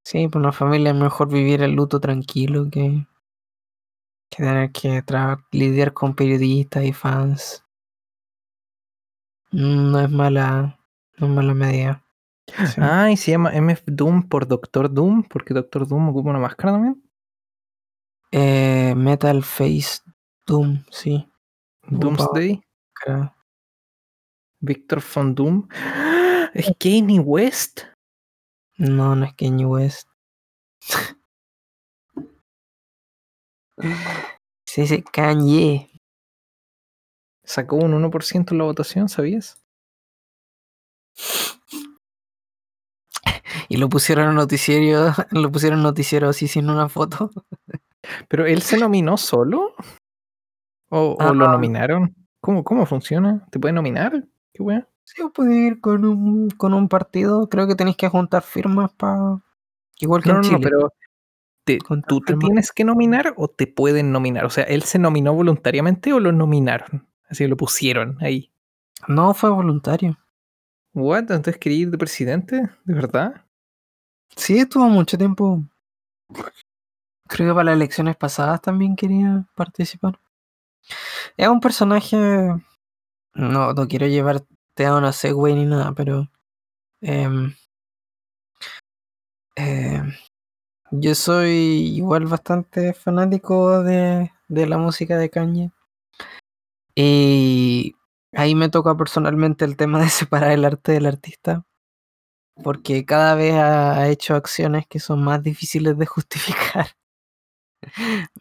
Sí, 0.06 0.28
por 0.28 0.42
una 0.42 0.52
familia 0.52 0.92
es 0.92 0.96
mejor 0.96 1.30
vivir 1.34 1.64
el 1.64 1.72
luto 1.72 2.00
tranquilo 2.00 2.68
que, 2.72 3.08
que 4.30 4.44
tener 4.44 4.72
que 4.72 5.04
tra- 5.04 5.44
lidiar 5.52 5.92
con 5.92 6.14
periodistas 6.16 6.84
y 6.84 6.94
fans. 6.94 7.66
Mm, 9.52 9.92
No 9.92 10.00
es 10.02 10.10
mala, 10.12 10.78
no 11.18 11.26
es 11.26 11.34
mala 11.34 11.56
medida. 11.56 12.04
Sí. 12.48 12.76
Ah, 12.78 13.10
y 13.10 13.18
se 13.18 13.32
llama 13.32 13.52
MF 13.56 13.86
Doom 13.88 14.30
por 14.30 14.48
Doctor 14.48 14.94
Doom, 14.94 15.24
porque 15.24 15.56
Doctor 15.56 15.88
Doom 15.88 16.10
ocupa 16.10 16.30
una 16.30 16.38
máscara 16.40 16.74
también. 16.74 17.02
Eh, 18.34 18.94
Metal 18.96 19.44
Face 19.44 20.00
Doom, 20.48 20.86
sí. 20.90 21.28
Doomsday. 21.90 22.62
Creo. 22.94 23.34
Victor 24.62 25.02
von 25.02 25.36
Doom. 25.36 25.68
¿Es 26.54 26.72
Kanye 26.80 27.20
West? 27.20 27.82
No, 28.78 29.16
no 29.16 29.26
es 29.26 29.34
Kanye 29.34 29.66
West. 29.66 30.08
Se 34.66 34.82
dice 34.82 35.04
Kanye. 35.04 35.90
Sacó 37.44 37.78
un 37.78 37.94
1% 37.94 38.52
en 38.52 38.58
la 38.60 38.64
votación, 38.66 39.10
¿sabías? 39.10 39.62
Y 43.72 43.78
lo 43.78 43.88
pusieron 43.90 44.30
en 44.30 44.36
noticiero, 44.36 45.14
lo 45.32 45.52
pusieron 45.52 45.80
en 45.80 45.84
noticiero 45.84 46.30
así 46.30 46.48
sin 46.48 46.70
una 46.70 46.90
foto. 46.90 47.32
¿Pero 48.28 48.46
él 48.46 48.62
se 48.62 48.78
nominó 48.78 49.16
solo? 49.18 49.74
¿O, 50.90 51.16
o 51.20 51.34
lo 51.34 51.48
nominaron? 51.48 52.16
¿Cómo, 52.42 52.64
¿Cómo 52.64 52.86
funciona? 52.86 53.46
¿Te 53.50 53.60
puede 53.60 53.74
nominar? 53.74 54.26
¿Qué 54.54 54.64
wea? 54.64 54.88
Sí, 55.04 55.22
puede 55.34 55.56
ir 55.56 55.80
con 55.80 56.04
un, 56.06 56.50
con 56.50 56.74
un 56.74 56.90
partido. 56.90 57.48
Creo 57.48 57.68
que 57.68 57.76
tenéis 57.76 57.98
que 57.98 58.10
juntar 58.10 58.42
firmas 58.44 58.92
para. 58.94 59.42
Igual 60.00 60.22
que 60.24 60.30
No, 60.30 60.36
en 60.36 60.42
no, 60.42 60.52
no, 60.52 60.58
Chile. 60.58 60.70
pero 60.70 60.90
te- 61.64 61.80
¿tú 62.08 62.20
te 62.22 62.36
tienes 62.36 62.72
que 62.72 62.84
nominar 62.84 63.34
o 63.38 63.48
te 63.48 63.68
pueden 63.68 64.12
nominar? 64.12 64.46
O 64.46 64.50
sea, 64.50 64.64
¿él 64.66 64.84
se 64.84 65.00
nominó 65.00 65.34
voluntariamente 65.34 66.12
o 66.12 66.20
lo 66.20 66.32
nominaron? 66.32 67.08
Así 67.30 67.48
lo 67.48 67.56
pusieron 67.56 68.18
ahí. 68.20 68.52
No, 69.08 69.34
fue 69.34 69.50
voluntario. 69.50 70.18
¿What? 70.94 71.20
¿Entonces 71.32 71.58
quería 71.58 71.80
ir 71.84 71.92
de 71.92 71.98
presidente? 71.98 72.70
¿De 72.84 72.94
verdad? 72.94 73.46
Sí, 74.36 74.58
estuvo 74.60 74.90
mucho 74.90 75.18
tiempo. 75.18 75.64
Creo 77.28 77.50
que 77.50 77.54
para 77.56 77.64
las 77.64 77.76
elecciones 77.76 78.16
pasadas 78.16 78.62
también 78.62 78.96
quería 78.96 79.48
participar. 79.56 80.20
Es 81.38 81.48
un 81.48 81.60
personaje. 81.60 82.18
No, 83.34 83.74
no 83.74 83.88
quiero 83.88 84.08
llevarte 84.08 84.86
a 84.86 84.96
una 84.96 85.12
segue 85.14 85.54
ni 85.56 85.66
nada, 85.66 85.94
pero. 85.94 86.30
em, 87.02 87.54
yo 90.92 91.16
soy 91.16 91.50
igual 91.98 92.26
bastante 92.28 92.94
fanático 92.94 93.82
de, 93.84 94.32
de 94.48 94.68
la 94.68 94.78
música 94.78 95.18
de 95.18 95.30
Kanye. 95.30 95.72
Y 96.96 97.96
ahí 98.34 98.56
me 98.56 98.70
toca 98.70 98.96
personalmente 98.96 99.66
el 99.66 99.76
tema 99.78 100.00
de 100.02 100.10
separar 100.10 100.52
el 100.52 100.66
arte 100.66 100.94
del 100.94 101.06
artista. 101.06 101.66
Porque 102.64 103.06
cada 103.06 103.36
vez 103.36 103.54
ha, 103.56 104.08
hecho 104.10 104.36
acciones 104.36 104.88
que 104.88 105.00
son 105.00 105.22
más 105.22 105.44
difíciles 105.44 105.98
de 105.98 106.06
justificar. 106.08 106.88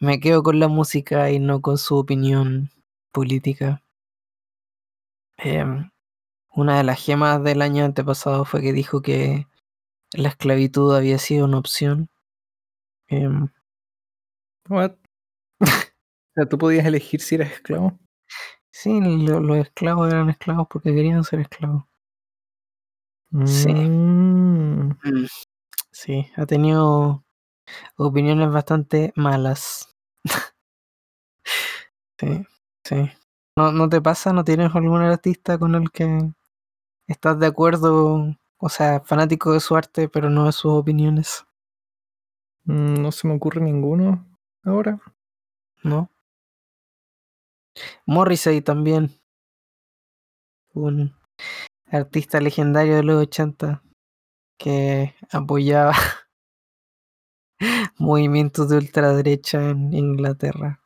Me 0.01 0.19
quedo 0.19 0.43
con 0.43 0.59
la 0.59 0.67
música 0.67 1.31
y 1.31 1.39
no 1.39 1.61
con 1.61 1.77
su 1.77 1.95
opinión 1.95 2.71
política. 3.13 3.81
Em, 5.39 5.91
una 6.55 6.77
de 6.77 6.83
las 6.85 7.03
gemas 7.03 7.43
del 7.43 7.61
año 7.61 7.85
antepasado 7.85 8.45
fue 8.45 8.61
que 8.61 8.73
dijo 8.73 9.01
que 9.01 9.47
la 10.13 10.29
esclavitud 10.29 10.95
había 10.95 11.19
sido 11.19 11.45
una 11.45 11.59
opción. 11.59 12.09
Em, 13.09 13.49
¿What? 14.69 14.93
o 15.61 15.65
sea, 16.35 16.45
¿tú 16.49 16.57
podías 16.57 16.85
elegir 16.85 17.21
si 17.21 17.35
eras 17.35 17.51
esclavo? 17.53 17.99
sí, 18.71 18.99
lo- 19.01 19.39
los 19.39 19.57
esclavos 19.59 20.09
eran 20.11 20.29
esclavos 20.29 20.67
porque 20.69 20.93
querían 20.93 21.23
ser 21.23 21.41
esclavos. 21.41 21.85
Sí. 23.45 23.69
Mm. 23.73 24.89
Mm, 25.03 25.25
Sí, 25.91 26.27
ha 26.37 26.45
tenido 26.45 27.23
opiniones 27.97 28.51
bastante 28.51 29.13
malas. 29.15 29.95
sí, 32.19 32.45
sí. 32.83 33.11
¿No, 33.57 33.71
¿No 33.71 33.89
te 33.89 34.01
pasa? 34.01 34.31
¿No 34.33 34.43
tienes 34.43 34.73
algún 34.75 35.01
artista 35.01 35.57
con 35.57 35.75
el 35.75 35.91
que 35.91 36.31
estás 37.07 37.39
de 37.39 37.47
acuerdo? 37.47 38.35
O 38.59 38.69
sea, 38.69 39.01
fanático 39.01 39.53
de 39.53 39.59
su 39.61 39.75
arte, 39.75 40.09
pero 40.09 40.29
no 40.29 40.45
de 40.47 40.53
sus 40.53 40.73
opiniones, 40.73 41.45
Mm, 42.65 43.01
No 43.03 43.11
se 43.11 43.27
me 43.27 43.35
ocurre 43.35 43.61
ninguno 43.61 44.25
ahora. 44.63 44.99
¿no? 45.83 46.09
Morrissey 48.05 48.61
también. 48.61 49.09
Un 50.75 51.13
artista 51.91 52.39
legendario 52.39 52.95
de 52.97 53.03
los 53.03 53.21
80 53.21 53.83
que 54.57 55.13
apoyaba 55.31 55.93
movimientos 57.97 58.69
de 58.69 58.77
ultraderecha 58.77 59.69
en 59.69 59.93
Inglaterra. 59.93 60.81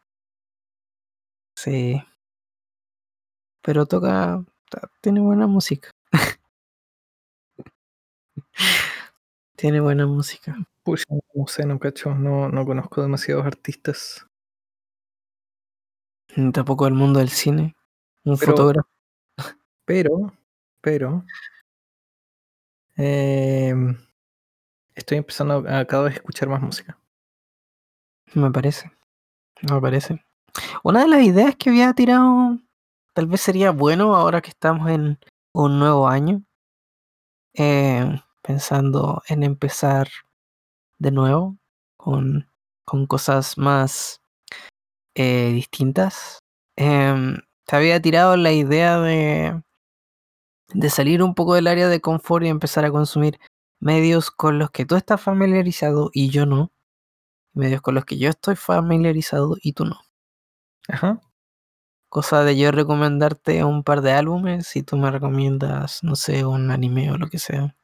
Sí. 1.56 2.02
Pero 3.62 3.86
toca. 3.86 4.44
Tiene 5.02 5.22
buena 5.22 5.48
música. 5.48 5.92
tiene 9.56 9.80
buena 9.80 10.06
música. 10.06 10.56
Pucha, 10.84 11.06
no 11.34 11.48
sé, 11.48 11.66
no 11.66 11.80
cacho, 11.80 12.14
no, 12.14 12.50
no 12.50 12.66
conozco 12.66 13.02
demasiados 13.02 13.46
artistas. 13.46 14.28
Ni 16.36 16.52
Tampoco 16.52 16.88
el 16.88 16.94
mundo 16.94 17.20
del 17.20 17.30
cine. 17.30 17.76
Un 18.26 18.38
Pero- 18.38 18.52
fotógrafo. 18.52 18.90
Pero, 19.86 20.34
pero, 20.86 21.26
em, 22.96 23.98
estoy 24.94 25.18
empezando 25.18 25.66
a, 25.68 25.86
cada 25.86 26.04
vez 26.04 26.16
escuchar 26.16 26.48
más 26.48 26.62
música. 26.62 27.00
Me 28.36 28.52
parece. 28.52 28.92
Me 29.64 29.82
parece. 29.82 30.24
Una 30.84 31.02
de 31.02 31.08
las 31.08 31.24
ideas 31.24 31.56
que 31.56 31.72
había 31.72 31.94
tirado. 31.94 32.60
Tal 33.14 33.28
vez 33.28 33.42
sería 33.42 33.72
bueno 33.72 34.16
ahora 34.16 34.42
que 34.42 34.52
estamos 34.52 34.90
en 34.92 35.18
un 35.54 35.80
nuevo 35.80 36.08
año. 36.08 36.44
eh, 37.56 38.22
pensando 38.44 39.24
en 39.28 39.44
empezar 39.44 40.08
de 41.00 41.12
nuevo 41.12 41.58
con, 41.98 42.48
con 42.86 43.08
cosas 43.08 43.58
más 43.58 44.22
eh, 45.16 45.52
distintas. 45.54 46.40
Em, 46.78 47.38
te 47.66 47.76
había 47.76 48.02
tirado 48.02 48.38
la 48.38 48.52
idea 48.52 49.00
de, 49.00 49.62
de 50.74 50.90
salir 50.90 51.24
un 51.24 51.36
poco 51.36 51.56
del 51.56 51.68
área 51.68 51.88
de 51.88 52.02
confort 52.02 52.46
y 52.46 52.50
empezar 52.50 52.86
a 52.86 52.92
consumir 52.92 53.40
medios 53.80 54.32
con 54.32 54.60
los 54.60 54.72
que 54.72 54.86
tú 54.86 54.96
estás 54.96 55.22
familiarizado 55.22 56.10
y 56.14 56.30
yo 56.30 56.46
no. 56.46 56.72
Medios 57.54 57.82
con 57.82 57.96
los 57.96 58.06
que 58.06 58.18
yo 58.18 58.30
estoy 58.30 58.56
familiarizado 58.56 59.58
y 59.62 59.74
tú 59.74 59.86
no. 59.86 60.00
Ajá. 60.88 61.22
Cosa 62.10 62.44
de 62.44 62.58
yo 62.58 62.72
recomendarte 62.72 63.64
un 63.64 63.84
par 63.84 64.02
de 64.02 64.14
álbumes 64.14 64.76
y 64.76 64.84
tú 64.84 64.98
me 64.98 65.12
recomiendas, 65.12 66.04
no 66.04 66.16
sé, 66.16 66.46
un 66.46 66.72
anime 66.72 67.12
o 67.12 67.18
lo 67.18 67.28
que 67.28 67.40
sea. 67.40 67.76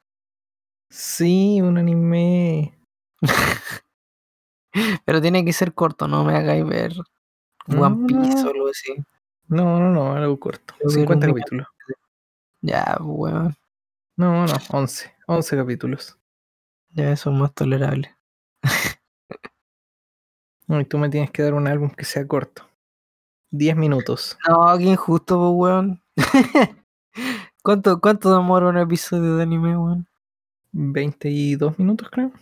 Sí, 0.90 1.60
un 1.62 1.78
anime. 1.78 2.78
Pero 5.04 5.20
tiene 5.20 5.44
que 5.44 5.52
ser 5.52 5.74
corto, 5.74 6.08
no 6.08 6.24
me 6.24 6.34
hagáis 6.36 6.66
ver 6.66 6.94
One 7.68 8.06
Piece 8.06 8.46
o 8.46 8.50
algo 8.50 8.68
así. 8.68 8.94
No, 9.48 9.78
no, 9.78 9.90
no, 9.90 10.12
algo 10.14 10.38
corto. 10.40 10.74
Yo 10.82 10.88
quiero 10.88 11.00
50 11.00 11.26
un 11.26 11.32
capítulos. 11.32 11.66
Ya, 12.62 12.96
weón, 13.00 13.56
No, 14.16 14.46
no, 14.46 14.52
11. 14.70 15.12
11 15.26 15.56
capítulos. 15.56 16.18
ya 16.90 17.12
eso 17.12 17.30
es 17.30 17.36
más 17.38 17.52
tolerable. 17.54 18.16
Y 20.68 20.84
tú 20.86 20.96
me 20.96 21.10
tienes 21.10 21.30
que 21.30 21.42
dar 21.42 21.52
un 21.52 21.66
álbum 21.66 21.90
que 21.90 22.04
sea 22.06 22.26
corto. 22.26 22.66
10 23.50 23.76
minutos. 23.76 24.38
No, 24.48 24.78
qué 24.78 24.84
injusto, 24.84 25.36
po, 25.36 25.50
weón. 25.50 26.02
¿Cuánto, 27.62 28.00
¿Cuánto 28.00 28.34
demora 28.34 28.68
un 28.68 28.78
episodio 28.78 29.36
de 29.36 29.42
anime, 29.42 29.76
weón? 29.76 30.08
22 30.72 31.78
minutos, 31.78 32.08
creo. 32.10 32.32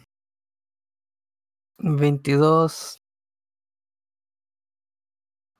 22. 1.78 3.02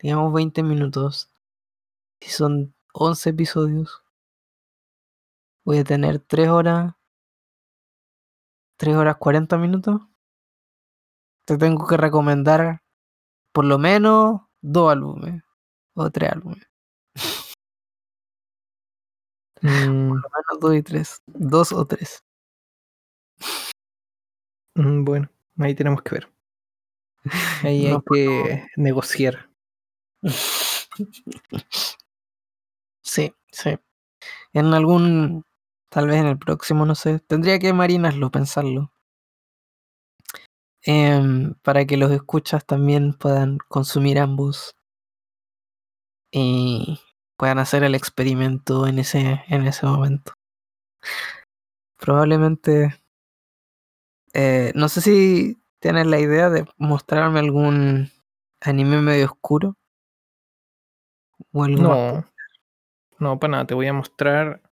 Digamos 0.00 0.32
20 0.32 0.62
minutos. 0.62 1.32
Si 2.20 2.30
son 2.30 2.72
11 2.92 3.30
episodios, 3.30 4.04
voy 5.70 5.78
a 5.78 5.84
tener 5.84 6.18
3 6.18 6.48
horas. 6.48 6.94
3 8.76 8.96
horas 8.96 9.16
40 9.18 9.56
minutos. 9.56 10.00
Te 11.46 11.56
tengo 11.56 11.86
que 11.86 11.96
recomendar 11.96 12.82
por 13.52 13.64
lo 13.64 13.78
menos 13.78 14.40
dos 14.60 14.90
álbumes. 14.90 15.44
O 15.94 16.10
tres 16.10 16.32
álbumes. 16.32 16.66
Mm, 19.62 20.08
Por 20.08 20.22
lo 20.22 20.28
menos 20.34 20.60
dos 20.60 20.74
y 20.74 20.82
tres. 20.82 21.22
Dos 21.26 21.72
o 21.72 21.86
tres. 21.86 22.24
mm, 24.74 25.04
bueno, 25.04 25.28
ahí 25.58 25.74
tenemos 25.76 26.02
que 26.02 26.14
ver. 26.16 26.32
Ahí 27.62 27.86
No 27.92 28.02
hay 28.10 28.44
que 28.44 28.66
negociar. 28.76 29.48
Sí, 33.02 33.34
sí. 33.50 33.76
En 34.52 34.72
algún 34.74 35.44
Tal 35.90 36.06
vez 36.06 36.18
en 36.18 36.26
el 36.26 36.38
próximo, 36.38 36.86
no 36.86 36.94
sé. 36.94 37.18
Tendría 37.18 37.58
que 37.58 37.72
marinarlo, 37.72 38.30
pensarlo. 38.30 38.92
Em, 40.82 41.54
para 41.62 41.84
que 41.84 41.96
los 41.96 42.12
escuchas 42.12 42.64
también 42.64 43.12
puedan 43.12 43.58
consumir 43.68 44.20
ambos. 44.20 44.76
Y 46.32 47.00
puedan 47.36 47.58
hacer 47.58 47.82
el 47.82 47.96
experimento 47.96 48.86
en 48.86 49.00
ese, 49.00 49.42
en 49.48 49.66
ese 49.66 49.84
momento. 49.84 50.32
Probablemente. 51.98 52.94
eh, 54.32 54.70
no 54.76 54.88
sé 54.88 55.00
si 55.00 55.60
tienes 55.80 56.06
la 56.06 56.20
idea 56.20 56.50
de 56.50 56.66
mostrarme 56.78 57.40
algún 57.40 58.10
anime 58.60 59.02
medio 59.02 59.26
oscuro. 59.26 59.76
O 61.52 61.66
No, 61.66 62.24
no, 63.18 63.38
para 63.40 63.50
nada, 63.50 63.66
te 63.66 63.74
voy 63.74 63.88
a 63.88 63.92
mostrar. 63.92 64.69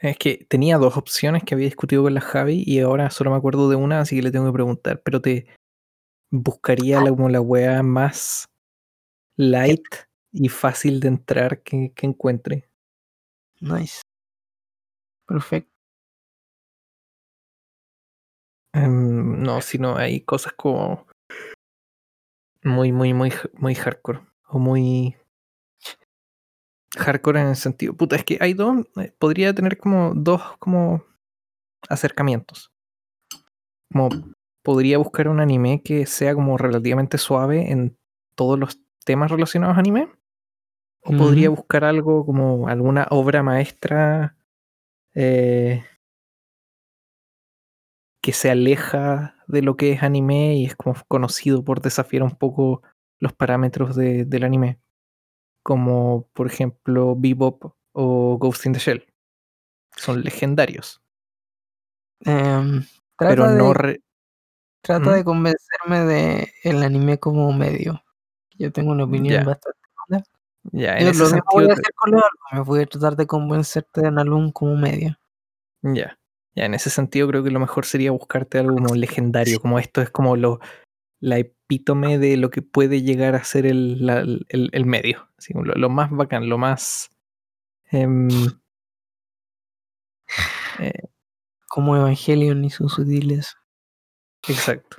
Es 0.00 0.16
que 0.16 0.46
tenía 0.48 0.78
dos 0.78 0.96
opciones 0.96 1.44
que 1.44 1.54
había 1.54 1.66
discutido 1.66 2.02
con 2.02 2.14
la 2.14 2.22
Javi 2.22 2.64
y 2.66 2.80
ahora 2.80 3.10
solo 3.10 3.30
me 3.30 3.36
acuerdo 3.36 3.68
de 3.68 3.76
una, 3.76 4.00
así 4.00 4.16
que 4.16 4.22
le 4.22 4.30
tengo 4.30 4.46
que 4.46 4.54
preguntar. 4.54 5.02
Pero 5.04 5.20
te 5.20 5.46
buscaría 6.30 7.02
la, 7.02 7.10
como 7.10 7.28
la 7.28 7.40
wea 7.42 7.82
más 7.82 8.46
light 9.36 9.84
y 10.32 10.48
fácil 10.48 11.00
de 11.00 11.08
entrar 11.08 11.62
que, 11.62 11.92
que 11.94 12.06
encuentre. 12.06 12.70
Nice. 13.60 14.02
Perfecto. 15.26 15.70
Em, 18.74 19.42
no, 19.42 19.60
sino 19.60 19.96
hay 19.96 20.20
cosas 20.22 20.52
como 20.54 21.06
muy, 22.62 22.92
muy, 22.92 23.12
muy, 23.14 23.32
muy 23.54 23.74
hardcore. 23.74 24.20
O 24.48 24.58
muy 24.58 25.16
hardcore 26.98 27.40
en 27.40 27.48
el 27.48 27.56
sentido. 27.56 27.94
Puta, 27.94 28.16
es 28.16 28.24
que 28.24 28.38
hay 28.40 28.54
dos. 28.54 28.86
eh, 28.96 29.12
Podría 29.18 29.54
tener 29.54 29.78
como 29.78 30.12
dos 30.14 30.42
como 30.58 31.04
acercamientos. 31.88 32.72
Como 33.92 34.08
podría 34.62 34.98
buscar 34.98 35.28
un 35.28 35.40
anime 35.40 35.82
que 35.82 36.06
sea 36.06 36.34
como 36.34 36.56
relativamente 36.58 37.18
suave 37.18 37.70
en 37.72 37.96
todos 38.34 38.58
los 38.58 38.78
temas 39.04 39.30
relacionados 39.30 39.76
a 39.76 39.80
anime. 39.80 40.08
O 41.02 41.12
podría 41.18 41.48
buscar 41.48 41.84
algo 41.84 42.26
como 42.26 42.68
alguna 42.68 43.06
obra 43.10 43.42
maestra 43.42 44.36
eh, 45.14 45.82
que 48.22 48.32
se 48.32 48.50
aleja 48.50 49.34
de 49.46 49.62
lo 49.62 49.76
que 49.76 49.92
es 49.92 50.02
anime 50.02 50.56
y 50.56 50.66
es 50.66 50.76
como 50.76 50.94
conocido 51.08 51.64
por 51.64 51.80
desafiar 51.80 52.22
un 52.22 52.32
poco 52.36 52.82
los 53.18 53.32
parámetros 53.32 53.96
de- 53.96 54.24
del 54.26 54.44
anime. 54.44 54.78
Como 55.62 56.28
por 56.32 56.46
ejemplo 56.46 57.14
Bebop 57.16 57.74
o 57.92 58.38
Ghost 58.38 58.66
in 58.66 58.72
the 58.72 58.78
Shell. 58.78 59.06
Son 59.96 60.22
legendarios. 60.22 61.02
Em, 62.20 62.82
Pero 63.18 63.46
no... 63.46 63.68
de, 63.68 63.74
re- 63.74 64.02
trata 64.82 65.10
¿Mm? 65.10 65.14
de 65.14 65.24
convencerme 65.24 66.00
de 66.00 66.52
el 66.64 66.82
anime 66.82 67.18
como 67.18 67.52
medio. 67.52 68.02
Yo 68.58 68.72
tengo 68.72 68.92
una 68.92 69.04
opinión 69.04 69.40
Ya, 69.40 69.44
bastante 69.44 69.80
ya, 70.72 70.98
en 70.98 71.06
Yo 71.06 71.12
lo 71.12 71.24
mismo 71.24 71.42
voy 71.52 71.70
a 71.70 71.72
hacer 71.72 71.94
con 71.94 72.10
los 72.10 72.22
álbumes. 72.22 72.66
Voy 72.66 72.82
a 72.82 72.86
tratar 72.86 73.16
de 73.16 73.26
convencerte 73.26 74.02
de 74.02 74.08
en 74.08 74.18
álbum 74.18 74.52
como 74.52 74.76
medio. 74.76 75.16
Ya, 75.82 76.18
ya, 76.54 76.66
en 76.66 76.74
ese 76.74 76.90
sentido 76.90 77.28
creo 77.28 77.42
que 77.42 77.50
lo 77.50 77.60
mejor 77.60 77.86
sería 77.86 78.10
buscarte 78.10 78.58
algo 78.58 78.76
como 78.76 78.94
legendario, 78.94 79.60
como 79.60 79.78
esto 79.78 80.02
es 80.02 80.10
como 80.10 80.36
lo, 80.36 80.60
la 81.20 81.38
epítome 81.38 82.18
de 82.18 82.36
lo 82.36 82.50
que 82.50 82.62
puede 82.62 83.02
llegar 83.02 83.34
a 83.34 83.44
ser 83.44 83.66
el, 83.66 84.04
la- 84.06 84.20
el, 84.20 84.70
el 84.72 84.86
medio, 84.86 85.28
así, 85.38 85.52
lo, 85.54 85.62
lo 85.74 85.88
más 85.90 86.10
bacán, 86.10 86.48
lo 86.48 86.58
más... 86.58 87.10
em, 87.90 88.28
eh, 90.78 90.92
Como 91.68 91.96
Evangelion 91.96 92.64
y 92.64 92.70
sus 92.70 92.94
sutiles. 92.94 93.56
exacto. 94.48 94.98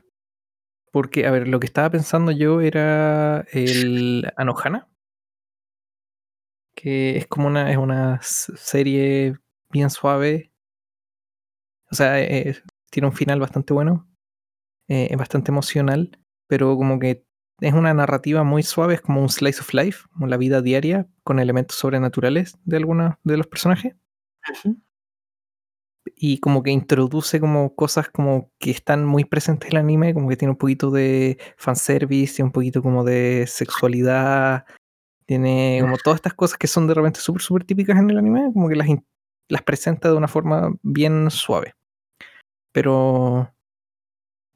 Porque, 0.91 1.25
a 1.25 1.31
ver, 1.31 1.47
lo 1.47 1.59
que 1.59 1.67
estaba 1.67 1.89
pensando 1.89 2.31
yo 2.31 2.61
era 2.61 3.45
el 3.51 4.31
Anohana, 4.37 4.89
que 6.75 7.17
es 7.17 7.27
como 7.27 7.47
una, 7.47 7.71
es 7.71 7.77
una 7.77 8.19
serie 8.21 9.35
bien 9.69 9.89
suave, 9.89 10.51
o 11.91 11.95
sea, 11.95 12.19
eh, 12.21 12.61
tiene 12.89 13.07
un 13.07 13.13
final 13.13 13.39
bastante 13.39 13.73
bueno, 13.73 14.07
eh, 14.91 15.07
es 15.09 15.17
bastante 15.17 15.51
emocional, 15.51 16.19
pero 16.47 16.75
como 16.75 16.99
que 16.99 17.25
es 17.61 17.73
una 17.73 17.93
narrativa 17.93 18.43
muy 18.43 18.61
suave, 18.61 18.95
es 18.95 19.01
como 19.01 19.21
un 19.21 19.29
slice 19.29 19.61
of 19.61 19.73
life, 19.73 20.05
como 20.11 20.27
la 20.27 20.35
vida 20.35 20.61
diaria, 20.61 21.07
con 21.23 21.39
elementos 21.39 21.77
sobrenaturales 21.77 22.57
de 22.65 22.75
algunos 22.75 23.13
de 23.23 23.37
los 23.37 23.47
personajes. 23.47 23.95
Y 26.13 26.39
como 26.39 26.61
que 26.61 26.71
introduce 26.71 27.39
como 27.39 27.73
cosas 27.73 28.09
como 28.09 28.51
que 28.59 28.71
están 28.71 29.05
muy 29.05 29.23
presentes 29.23 29.69
en 29.69 29.77
el 29.77 29.83
anime, 29.83 30.13
como 30.13 30.27
que 30.27 30.35
tiene 30.35 30.51
un 30.51 30.57
poquito 30.57 30.91
de 30.91 31.37
fanservice, 31.55 32.35
tiene 32.35 32.47
un 32.47 32.51
poquito 32.51 32.81
como 32.81 33.05
de 33.05 33.45
sexualidad, 33.47 34.65
tiene 35.25 35.77
como 35.79 35.95
todas 35.99 36.17
estas 36.17 36.33
cosas 36.33 36.57
que 36.57 36.67
son 36.67 36.85
de 36.87 36.95
repente 36.95 37.21
súper, 37.21 37.41
súper 37.41 37.63
típicas 37.63 37.97
en 37.97 38.09
el 38.09 38.17
anime, 38.17 38.51
como 38.51 38.67
que 38.67 38.75
las, 38.75 38.89
las 39.47 39.61
presenta 39.61 40.09
de 40.09 40.17
una 40.17 40.27
forma 40.27 40.75
bien 40.83 41.31
suave. 41.31 41.75
Pero 42.73 43.53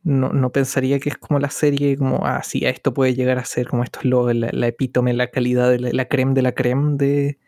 no, 0.05 0.29
no 0.29 0.51
pensaría 0.51 0.99
que 0.99 1.09
es 1.09 1.17
como 1.17 1.39
la 1.39 1.49
serie, 1.49 1.97
como, 1.97 2.25
ah, 2.25 2.43
sí, 2.43 2.61
esto 2.63 2.93
puede 2.93 3.15
llegar 3.15 3.39
a 3.39 3.45
ser 3.45 3.67
como 3.67 3.83
esto 3.83 3.99
es 3.99 4.05
lo, 4.05 4.31
la, 4.31 4.49
la 4.53 4.67
epítome, 4.67 5.13
la 5.13 5.31
calidad, 5.31 5.71
de 5.71 5.79
la, 5.79 5.89
la 5.91 6.05
creme 6.07 6.33
de 6.33 6.41
la 6.43 6.53
creme 6.53 6.95
de, 6.95 7.39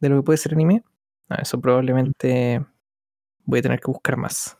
de 0.00 0.08
lo 0.08 0.16
que 0.16 0.22
puede 0.24 0.38
ser 0.38 0.54
anime. 0.54 0.82
No, 1.28 1.36
eso 1.36 1.60
probablemente 1.60 2.66
voy 3.44 3.60
a 3.60 3.62
tener 3.62 3.80
que 3.80 3.90
buscar 3.90 4.16
más. 4.16 4.58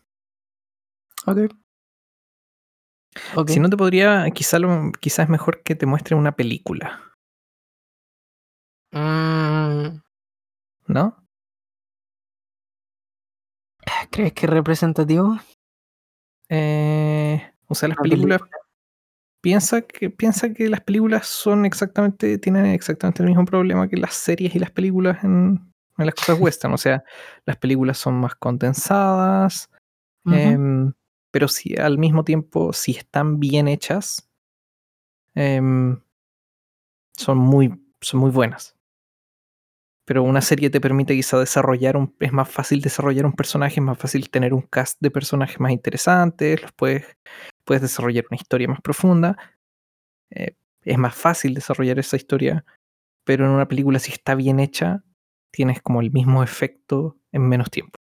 Ok. 1.26 1.50
Ok. 3.36 3.50
Si 3.50 3.58
no 3.58 3.68
te 3.68 3.76
podría, 3.76 4.30
quizá 4.30 4.58
quizás 5.00 5.24
es 5.24 5.28
mejor 5.28 5.62
que 5.64 5.74
te 5.74 5.86
muestre 5.86 6.14
una 6.14 6.36
película, 6.36 7.10
Mm, 8.92 10.00
¿no? 10.88 11.16
¿Crees 14.10 14.32
que 14.32 14.46
es 14.46 14.50
representativo? 14.50 15.36
Eh, 16.50 17.40
o 17.68 17.74
sea, 17.74 17.88
las 17.88 17.98
películas, 17.98 18.40
película. 18.40 18.60
piensa 19.40 19.82
que, 19.82 20.10
piensa 20.10 20.52
que 20.52 20.68
las 20.68 20.80
películas 20.80 21.26
son 21.26 21.64
exactamente, 21.64 22.38
tienen 22.38 22.66
exactamente 22.66 23.22
el 23.22 23.28
mismo 23.28 23.44
problema 23.44 23.88
que 23.88 23.96
las 23.96 24.14
series 24.14 24.54
y 24.54 24.58
las 24.58 24.72
películas 24.72 25.22
en, 25.22 25.72
en 25.96 26.06
las 26.06 26.14
cosas 26.14 26.40
western. 26.40 26.74
O 26.74 26.78
sea, 26.78 27.04
las 27.46 27.56
películas 27.56 27.98
son 27.98 28.14
más 28.14 28.34
condensadas, 28.34 29.70
em, 30.26 30.92
pero 31.30 31.46
si 31.46 31.76
al 31.76 31.98
mismo 31.98 32.24
tiempo, 32.24 32.72
si 32.72 32.92
están 32.92 33.38
bien 33.38 33.68
hechas, 33.68 34.28
em, 35.34 36.00
son 37.16 37.38
muy, 37.38 37.80
son 38.00 38.20
muy 38.20 38.30
buenas. 38.32 38.74
Pero 40.10 40.24
una 40.24 40.40
serie 40.40 40.70
te 40.70 40.80
permite 40.80 41.14
quizá 41.14 41.38
desarrollar 41.38 41.96
un, 41.96 42.16
es 42.18 42.32
más 42.32 42.48
fácil 42.48 42.80
desarrollar 42.80 43.26
un 43.26 43.32
personaje, 43.32 43.76
es 43.76 43.82
más 43.86 43.96
fácil 43.96 44.28
tener 44.28 44.52
un 44.52 44.62
cast 44.62 44.98
de 45.00 45.08
personajes 45.08 45.60
más 45.60 45.70
interesantes, 45.70 46.60
los 46.60 46.72
puedes, 46.72 47.06
puedes 47.64 47.80
desarrollar 47.82 48.24
una 48.28 48.36
historia 48.36 48.66
más 48.66 48.80
profunda. 48.80 49.36
eh, 50.30 50.56
es 50.84 50.98
más 50.98 51.14
fácil 51.14 51.54
desarrollar 51.54 51.98
esa 51.98 52.16
historia, 52.16 52.64
pero 53.24 53.46
en 53.46 53.52
una 53.52 53.68
película 53.68 53.98
si 54.00 54.12
está 54.12 54.34
bien 54.34 54.60
hecha, 54.60 55.04
tienes 55.52 55.82
como 55.82 56.00
el 56.00 56.10
mismo 56.12 56.42
efecto 56.42 57.18
en 57.32 57.48
menos 57.48 57.70
tiempo. 57.70 57.98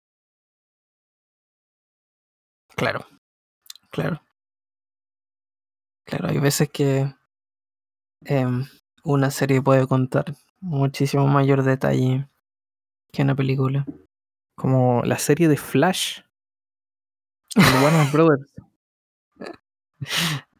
Claro. 2.76 3.06
Claro. 3.90 4.22
Claro, 6.06 6.28
hay 6.28 6.38
veces 6.38 6.68
que 6.70 7.12
em, 8.24 8.64
una 9.04 9.30
serie 9.30 9.62
puede 9.62 9.86
contar 9.86 10.34
muchísimo 10.62 11.26
mayor 11.26 11.62
detalle 11.62 12.26
que 13.12 13.22
una 13.22 13.34
película. 13.34 13.84
Como 14.54 15.02
la 15.04 15.18
serie 15.18 15.48
de 15.48 15.56
Flash 15.58 16.20
de 17.54 17.62
Warner 17.84 18.10
Brothers. 18.12 18.52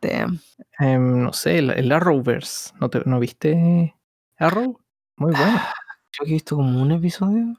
Damn. 0.01 0.41
Em, 0.79 1.23
no 1.23 1.33
sé, 1.33 1.59
el, 1.59 1.71
el 1.71 1.93
Arrowverse. 1.93 2.73
¿No, 2.81 2.91
te- 2.91 3.03
¿No 3.07 3.21
viste 3.21 3.95
Arrow? 4.39 4.79
Muy 5.17 5.33
buena, 5.33 5.69
Creo 6.13 6.25
que 6.27 6.31
he 6.31 6.35
visto 6.35 6.57
como 6.57 6.83
un 6.83 6.93
episodio. 6.93 7.57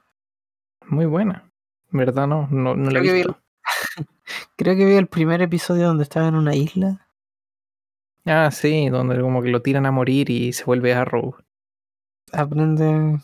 muy 0.86 1.06
buena. 1.06 1.50
¿Verdad? 1.90 2.26
No, 2.26 2.48
no, 2.50 2.74
no 2.74 2.90
la 2.90 2.98
he 2.98 3.02
Creo 3.02 3.02
que 3.02 3.12
vi 3.12 3.20
el- 3.20 3.26
visto. 3.28 3.40
Creo 4.56 4.76
que 4.76 4.84
vi 4.86 4.94
el 4.94 5.06
primer 5.06 5.42
episodio 5.42 5.86
donde 5.86 6.02
estaba 6.04 6.28
en 6.28 6.34
una 6.34 6.54
isla. 6.54 7.08
Ah, 8.26 8.50
sí, 8.50 8.88
donde 8.88 9.20
como 9.20 9.42
que 9.42 9.50
lo 9.50 9.62
tiran 9.62 9.86
a 9.86 9.90
morir 9.92 10.30
y 10.30 10.52
se 10.52 10.64
vuelve 10.64 10.94
Arrow. 10.94 11.36
Aprende. 12.36 13.20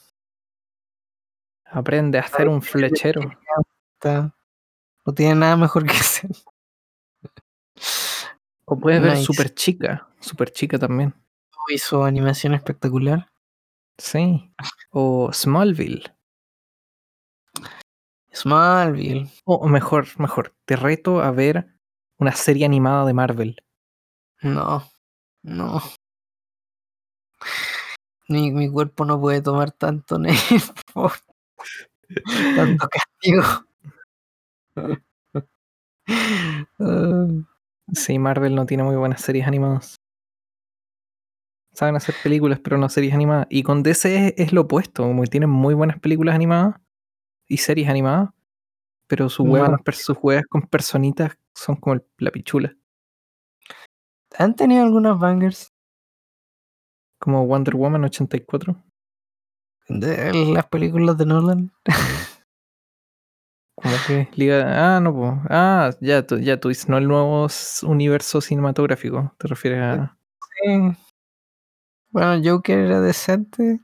Aprende 1.65 2.19
a 2.19 2.23
hacer 2.23 2.49
un 2.49 2.63
flechero. 2.63 3.21
No 4.03 5.15
tiene 5.15 5.35
nada 5.35 5.57
mejor 5.57 5.87
que 5.87 5.93
hacer. 5.97 6.31
O 8.65 8.79
puedes 8.79 9.03
ver. 9.03 9.17
Super 9.19 9.55
Chica. 9.55 10.09
Super 10.21 10.51
Chica 10.53 10.79
también. 10.79 11.15
Hizo 11.69 12.05
animación 12.05 12.55
espectacular. 12.55 13.31
Sí. 13.99 14.53
O 14.91 15.31
Smallville. 15.33 16.05
Smallville. 18.33 19.31
O 19.45 19.69
mejor, 19.69 20.07
mejor, 20.19 20.55
te 20.65 20.77
reto 20.77 21.21
a 21.21 21.31
ver 21.31 21.67
una 22.19 22.33
serie 22.33 22.65
animada 22.65 23.05
de 23.05 23.13
Marvel. 23.13 23.63
No, 24.43 24.89
no. 25.43 25.83
Mi, 28.31 28.53
mi 28.53 28.70
cuerpo 28.70 29.05
no 29.05 29.20
puede 29.20 29.43
tomar 29.43 29.72
tanto 29.72 30.16
Nerfo. 30.18 31.11
tanto 32.57 32.89
castigo. 32.89 33.43
Sí, 37.93 38.18
Marvel 38.18 38.55
no 38.55 38.66
tiene 38.66 38.85
muy 38.85 38.95
buenas 38.97 39.20
series 39.20 39.47
animadas. 39.47 39.97
Saben 41.72 41.97
hacer 41.97 42.14
películas, 42.22 42.61
pero 42.62 42.78
no 42.78 42.89
series 42.89 43.14
animadas. 43.14 43.47
Y 43.51 43.62
con 43.62 43.83
DC 43.83 44.28
es, 44.28 44.35
es 44.37 44.53
lo 44.53 44.62
opuesto, 44.62 45.03
como 45.05 45.22
que 45.22 45.28
tienen 45.28 45.51
muy 45.51 45.74
buenas 45.74 45.99
películas 45.99 46.35
animadas 46.35 46.76
y 47.49 47.59
series 47.59 47.89
animadas, 47.89 48.31
pero 49.09 49.28
sus 49.28 49.47
huevas 49.49 49.70
con, 49.70 49.78
per- 49.81 49.95
sus 49.95 50.18
huevas 50.22 50.45
con 50.49 50.62
personitas 50.62 51.37
son 51.55 51.76
como 51.76 51.95
el- 51.95 52.05
la 52.18 52.31
pichula. 52.31 52.76
¿Han 54.39 54.55
tenido 54.57 54.85
algunas 54.85 55.18
bangers 55.18 55.72
Como 57.21 57.47
Wonder 57.47 57.77
Woman 57.77 58.05
84. 58.05 58.75
de 59.89 60.53
las 60.55 60.66
películas 60.66 61.18
de 61.18 61.27
Nolan? 61.27 61.71
Como 63.75 63.95
que 64.07 64.29
Liga. 64.37 64.97
Ah, 64.97 65.01
no, 65.01 65.12
po. 65.12 65.43
Ah, 65.49 65.91
ya 66.01 66.27
tú, 66.27 66.39
ya 66.39 66.59
tú 66.59 66.68
dices, 66.68 66.89
no 66.89 66.99
el 66.99 67.07
nuevo 67.09 67.47
universo 67.83 68.41
cinematográfico. 68.41 69.35
Te 69.39 69.49
refieres 69.49 69.81
a. 69.81 70.16
Sí. 70.62 70.97
Bueno, 72.11 72.43
Joker 72.43 72.79
era 72.79 73.01
decente. 73.01 73.81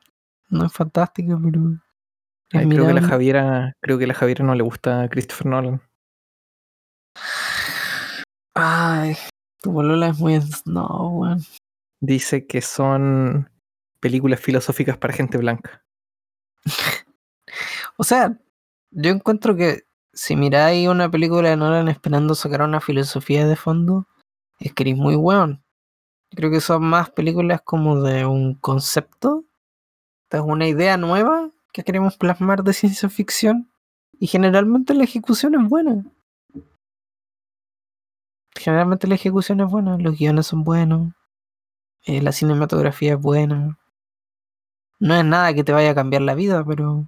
No 0.49 0.67
es 0.67 0.73
fantástica, 0.73 1.39
pero. 1.43 1.61
es 2.53 2.61
Ay, 2.61 2.69
creo 2.69 2.87
que 2.87 2.95
la. 2.95 3.03
Javiera. 3.03 3.73
Creo 3.81 3.99
que 3.99 4.07
la 4.07 4.15
Javiera 4.15 4.45
no 4.45 4.55
le 4.55 4.63
gusta 4.63 5.03
a 5.03 5.09
Christopher 5.09 5.47
Nolan. 5.47 5.83
Ay, 8.55 9.17
tu 9.63 9.73
bolola 9.73 10.09
es 10.09 10.19
muy. 10.19 10.41
No, 10.67 10.87
weón. 11.19 11.41
Dice 12.07 12.47
que 12.47 12.63
son 12.63 13.51
películas 13.99 14.39
filosóficas 14.39 14.97
para 14.97 15.13
gente 15.13 15.39
blanca. 15.39 15.85
O 17.97 18.05
sea, 18.05 18.39
yo 18.93 19.11
encuentro 19.11 19.57
que 19.57 19.89
si 20.13 20.37
miráis 20.37 20.87
una 20.89 21.11
película 21.11 21.49
de 21.49 21.57
Nolan 21.57 21.89
esperando 21.89 22.37
sacar 22.37 22.63
una 22.63 22.81
filosofía 22.81 23.45
de 23.45 23.57
fondo, 23.57 24.07
es 24.61 24.73
que 24.73 24.85
eres 24.85 24.97
muy 24.97 25.17
weón. 25.17 25.65
Creo 26.31 26.49
que 26.53 26.61
son 26.61 26.85
más 26.85 27.11
películas 27.11 27.61
como 27.65 28.01
de 28.01 28.25
un 28.25 28.55
concepto, 28.55 29.45
de 30.31 30.39
una 30.39 30.69
idea 30.69 30.97
nueva 30.97 31.51
que 31.73 31.83
queremos 31.83 32.17
plasmar 32.17 32.63
de 32.63 32.73
ciencia 32.73 33.09
ficción. 33.09 33.69
Y 34.21 34.29
generalmente 34.29 34.95
la 34.95 35.03
ejecución 35.03 35.57
es 35.57 35.69
buena. 35.69 36.05
Generalmente 38.55 39.09
la 39.09 39.17
ejecución 39.17 39.61
es 39.61 39.67
buena, 39.67 39.99
los 39.99 40.17
guiones 40.17 40.47
son 40.47 40.63
buenos, 40.63 41.13
eh, 42.07 42.23
la 42.23 42.33
cinematografía 42.33 43.15
es 43.15 43.21
buena. 43.21 43.79
No 44.99 45.15
es 45.15 45.25
nada 45.25 45.53
que 45.55 45.65
te 45.65 45.73
vaya 45.73 45.91
a 45.91 45.95
cambiar 45.95 46.23
la 46.23 46.35
vida, 46.35 46.65
pero 46.65 47.07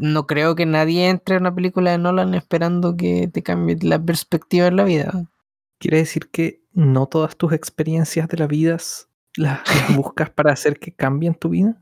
no 0.00 0.26
creo 0.26 0.56
que 0.56 0.66
nadie 0.66 1.08
entre 1.08 1.36
a 1.36 1.38
una 1.38 1.54
película 1.54 1.92
de 1.92 1.98
Nolan 1.98 2.34
esperando 2.34 2.96
que 2.96 3.28
te 3.32 3.42
cambie 3.42 3.76
la 3.82 4.02
perspectiva 4.04 4.66
en 4.66 4.76
la 4.76 4.84
vida. 4.84 5.12
Quiere 5.78 5.98
decir 5.98 6.30
que 6.30 6.62
no 6.72 7.06
todas 7.06 7.36
tus 7.36 7.52
experiencias 7.52 8.28
de 8.28 8.38
la 8.38 8.46
vida 8.46 8.72
las, 8.72 9.08
las 9.36 9.60
buscas 9.96 10.30
para 10.30 10.52
hacer 10.52 10.78
que 10.78 10.92
cambien 10.94 11.34
tu 11.34 11.50
vida. 11.50 11.80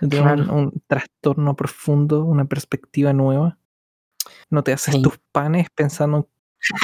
De 0.00 0.18
un, 0.18 0.24
Claro. 0.24 0.54
un 0.54 0.82
trastorno 0.88 1.54
profundo, 1.56 2.24
una 2.24 2.44
perspectiva 2.44 3.12
nueva. 3.12 3.58
No 4.50 4.62
te 4.62 4.72
haces 4.72 4.96
Sí. 4.96 5.02
tus 5.02 5.18
panes 5.32 5.68
pensando 5.74 6.28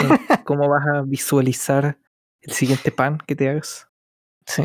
en 0.03 0.09
cómo 0.47 0.69
vas 0.69 0.87
a 0.87 1.03
visualizar 1.03 1.99
el 2.43 2.53
siguiente 2.53 2.93
pan 2.93 3.19
que 3.27 3.37
te 3.37 3.49
hagas. 3.49 3.89
Sí, 4.47 4.65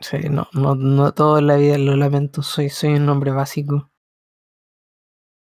sí, 0.00 0.18
no, 0.30 0.48
no, 0.52 0.74
no 0.74 1.12
todo 1.14 1.38
en 1.38 1.46
la 1.48 1.56
vida 1.56 1.78
lo 1.78 1.96
lamento, 1.96 2.42
soy, 2.42 2.70
soy 2.70 2.94
un 2.94 3.08
hombre 3.08 3.32
básico. 3.32 3.90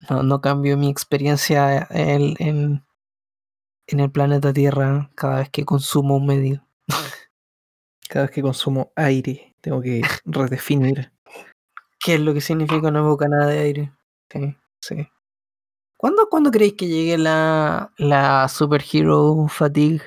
No, 0.10 0.22
no 0.22 0.42
cambio 0.42 0.78
mi 0.78 0.90
experiencia 0.90 1.88
en, 1.90 2.36
en, 2.40 2.86
en 3.86 4.00
el 4.00 4.12
planeta 4.12 4.52
Tierra 4.54 5.12
cada 5.14 5.38
vez 5.40 5.50
que 5.52 5.66
consumo 5.66 6.16
un 6.18 6.26
medio. 6.26 6.66
Cada 8.10 8.26
vez 8.26 8.32
que 8.36 8.42
consumo 8.42 8.92
aire, 8.96 9.56
tengo 9.62 9.82
que 9.82 10.02
redefinir. 10.26 11.12
¿Qué 12.00 12.16
es 12.16 12.22
lo 12.22 12.34
que 12.34 12.42
significa 12.42 12.92
no 12.92 13.08
boca 13.08 13.28
nada 13.28 13.48
de 13.48 13.60
aire? 13.60 13.94
Sí, 14.30 14.58
sí. 14.82 15.08
¿Cuándo, 15.98 16.30
¿cuándo 16.30 16.52
creéis 16.52 16.74
que 16.74 16.88
llegue 16.88 17.18
la, 17.18 17.94
la 17.98 18.48
superhero 18.50 19.48
fatigue? 19.50 20.02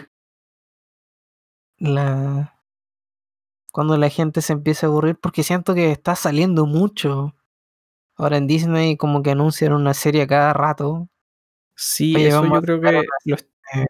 La... 1.78 2.54
Cuando 3.72 3.96
la 3.96 4.08
gente 4.08 4.40
se 4.40 4.52
empiece 4.52 4.86
a 4.86 4.88
aburrir, 4.88 5.16
porque 5.16 5.42
siento 5.42 5.74
que 5.74 5.90
está 5.90 6.14
saliendo 6.14 6.64
mucho. 6.66 7.34
Ahora 8.16 8.36
en 8.36 8.46
Disney 8.46 8.96
como 8.96 9.22
que 9.22 9.32
anuncian 9.32 9.72
una 9.72 9.94
serie 9.94 10.26
cada 10.28 10.52
rato. 10.52 11.08
Sí, 11.74 12.14
Oye, 12.14 12.28
eso 12.28 12.46
yo 12.46 12.62
creo 12.62 12.80
que 12.80 12.92
lo, 13.24 13.36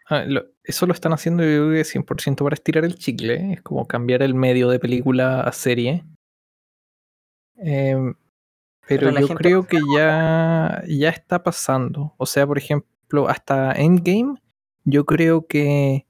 ah, 0.09 0.25
lo- 0.27 0.47
eso 0.63 0.87
lo 0.87 0.95
están 0.95 1.13
haciendo 1.13 1.43
yo 1.43 1.49
creo 1.69 1.73
que 1.73 1.85
100% 1.85 2.45
para 2.45 2.55
estirar 2.55 2.85
el 2.87 2.97
chicle. 2.97 3.35
¿eh? 3.35 3.53
Es 3.55 3.63
como 3.63 3.87
cambiar 3.87 4.23
el 4.23 4.35
medio 4.35 4.71
de 4.71 4.79
película 4.79 5.43
a 5.43 5.53
serie. 5.53 6.05
Em, 7.57 8.15
pero 8.89 9.13
Pero 9.13 9.21
yo 9.21 9.29
creo 9.35 9.67
que 9.67 9.79
ya, 9.97 10.83
ya 10.89 11.11
está 11.11 11.43
pasando. 11.43 12.15
O 12.19 12.27
sea, 12.27 12.47
por 12.47 12.59
ejemplo, 12.59 13.29
hasta 13.29 13.73
Endgame, 13.73 14.37
yo 14.85 15.05
creo 15.07 15.47
que 15.47 16.07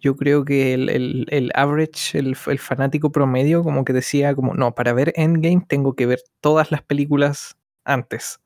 yo 0.00 0.16
creo 0.16 0.44
que 0.44 0.74
el, 0.74 0.88
el- 0.88 1.26
el 1.30 1.50
average, 1.54 2.18
el, 2.18 2.36
el 2.46 2.58
fanático 2.58 3.10
promedio, 3.12 3.62
como 3.62 3.84
que 3.84 3.92
decía, 3.92 4.34
como, 4.34 4.54
no, 4.54 4.74
para 4.74 4.92
ver 4.92 5.12
Endgame 5.16 5.64
tengo 5.68 5.94
que 5.94 6.06
ver 6.06 6.20
todas 6.40 6.70
las 6.70 6.82
películas 6.82 7.56
antes. 7.84 8.40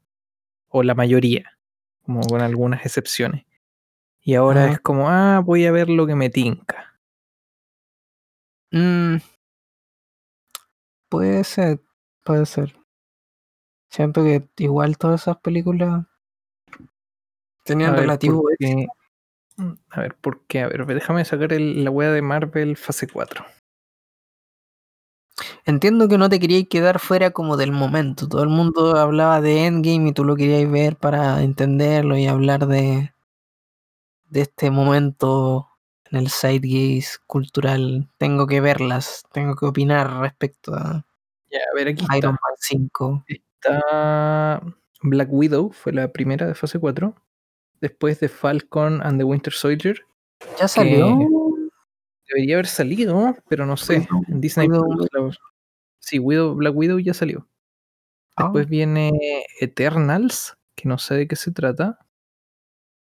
O 0.69 0.83
la 0.83 0.95
mayoría. 0.95 1.59
Como 2.05 2.21
con 2.23 2.41
algunas 2.41 2.85
excepciones. 2.87 3.45
Y 4.23 4.35
ahora 4.35 4.65
Ajá. 4.65 4.73
es 4.75 4.81
como, 4.81 5.09
ah, 5.11 5.41
voy 5.45 5.67
a 5.67 5.73
ver 5.73 5.89
lo 5.91 6.07
que 6.07 6.15
me 6.15 6.31
tinca. 6.31 6.99
Mm, 8.73 9.17
puede 11.09 11.45
ser, 11.45 11.81
puede 12.25 12.47
ser. 12.47 12.75
Siento 13.91 14.25
que 14.25 14.49
igual 14.57 14.97
todas 14.97 15.23
esas 15.23 15.37
películas 15.39 16.07
tenían 17.65 17.93
ver, 17.93 18.01
relativo 18.01 18.43
¿por 18.43 18.53
éxito. 18.55 18.93
A 19.91 20.01
ver, 20.01 20.15
¿por 20.17 20.45
qué? 20.47 20.61
A 20.63 20.69
ver, 20.69 20.87
déjame 20.87 21.25
sacar 21.25 21.53
el- 21.53 21.85
la 21.85 21.91
wea 21.91 22.11
de 22.11 22.23
Marvel 22.23 22.77
fase 22.77 23.07
4. 23.07 23.45
Entiendo 25.65 26.09
que 26.09 26.19
no 26.19 26.29
te 26.29 26.41
queríais 26.41 26.69
quedar 26.69 26.99
fuera 26.99 27.31
como 27.31 27.57
del 27.57 27.73
momento. 27.73 28.29
Todo 28.29 28.43
el 28.43 28.49
mundo 28.49 28.97
hablaba 28.97 29.41
de 29.41 29.67
Endgame 29.67 30.09
y 30.09 30.13
tú 30.13 30.25
lo 30.25 30.37
queríais 30.37 30.71
ver 30.71 30.97
para 30.97 31.43
entenderlo 31.43 32.17
y 32.17 32.27
hablar 32.27 32.67
de, 32.67 33.13
de 34.29 34.41
este 34.43 34.71
momento 34.71 35.69
en 36.11 36.19
el 36.19 36.29
sidegaze 36.29 37.19
cultural. 37.27 38.09
Tengo 38.19 38.47
que 38.47 38.61
verlas, 38.61 39.23
tengo 39.33 39.57
que 39.57 39.67
opinar 39.67 40.21
respecto 40.21 40.75
a 40.75 41.05
Ya, 41.51 41.59
a 41.71 41.75
ver, 41.75 41.89
aquí 41.89 42.05
Iron. 42.17 42.33
Man 42.33 42.55
5. 42.59 43.25
Está 43.27 44.63
Black 45.03 45.29
Widow, 45.31 45.71
fue 45.73 45.93
la 45.93 46.13
primera 46.13 46.47
de 46.47 46.55
fase 46.55 46.79
4. 46.79 47.15
Después 47.83 48.19
de 48.21 48.29
Falcon 48.31 49.03
and 49.03 49.19
the 49.19 49.25
Winter 49.25 49.53
Soldier. 49.53 50.01
¿Ya 50.59 50.67
salió? 50.69 51.19
Debería 52.29 52.55
haber 52.55 52.67
salido, 52.69 53.37
pero 53.49 53.67
no 53.67 53.77
sé. 53.77 53.99
Widow- 54.01 54.23
En 54.29 54.41
Disney 54.41 54.69
Widow 54.69 55.07
Plus. 55.11 55.39
Sí, 55.99 56.19
Widow, 56.19 56.55
Black 56.55 56.75
Widow 56.75 56.99
ya 57.01 57.13
salió. 57.13 57.47
Ah, 58.37 58.45
Después 58.45 58.69
viene 58.69 59.11
Eternals, 59.61 60.57
que 60.75 60.89
no 60.89 60.97
sé 60.97 61.15
de 61.17 61.29
qué 61.29 61.37
se 61.37 61.51
trata. 61.53 61.99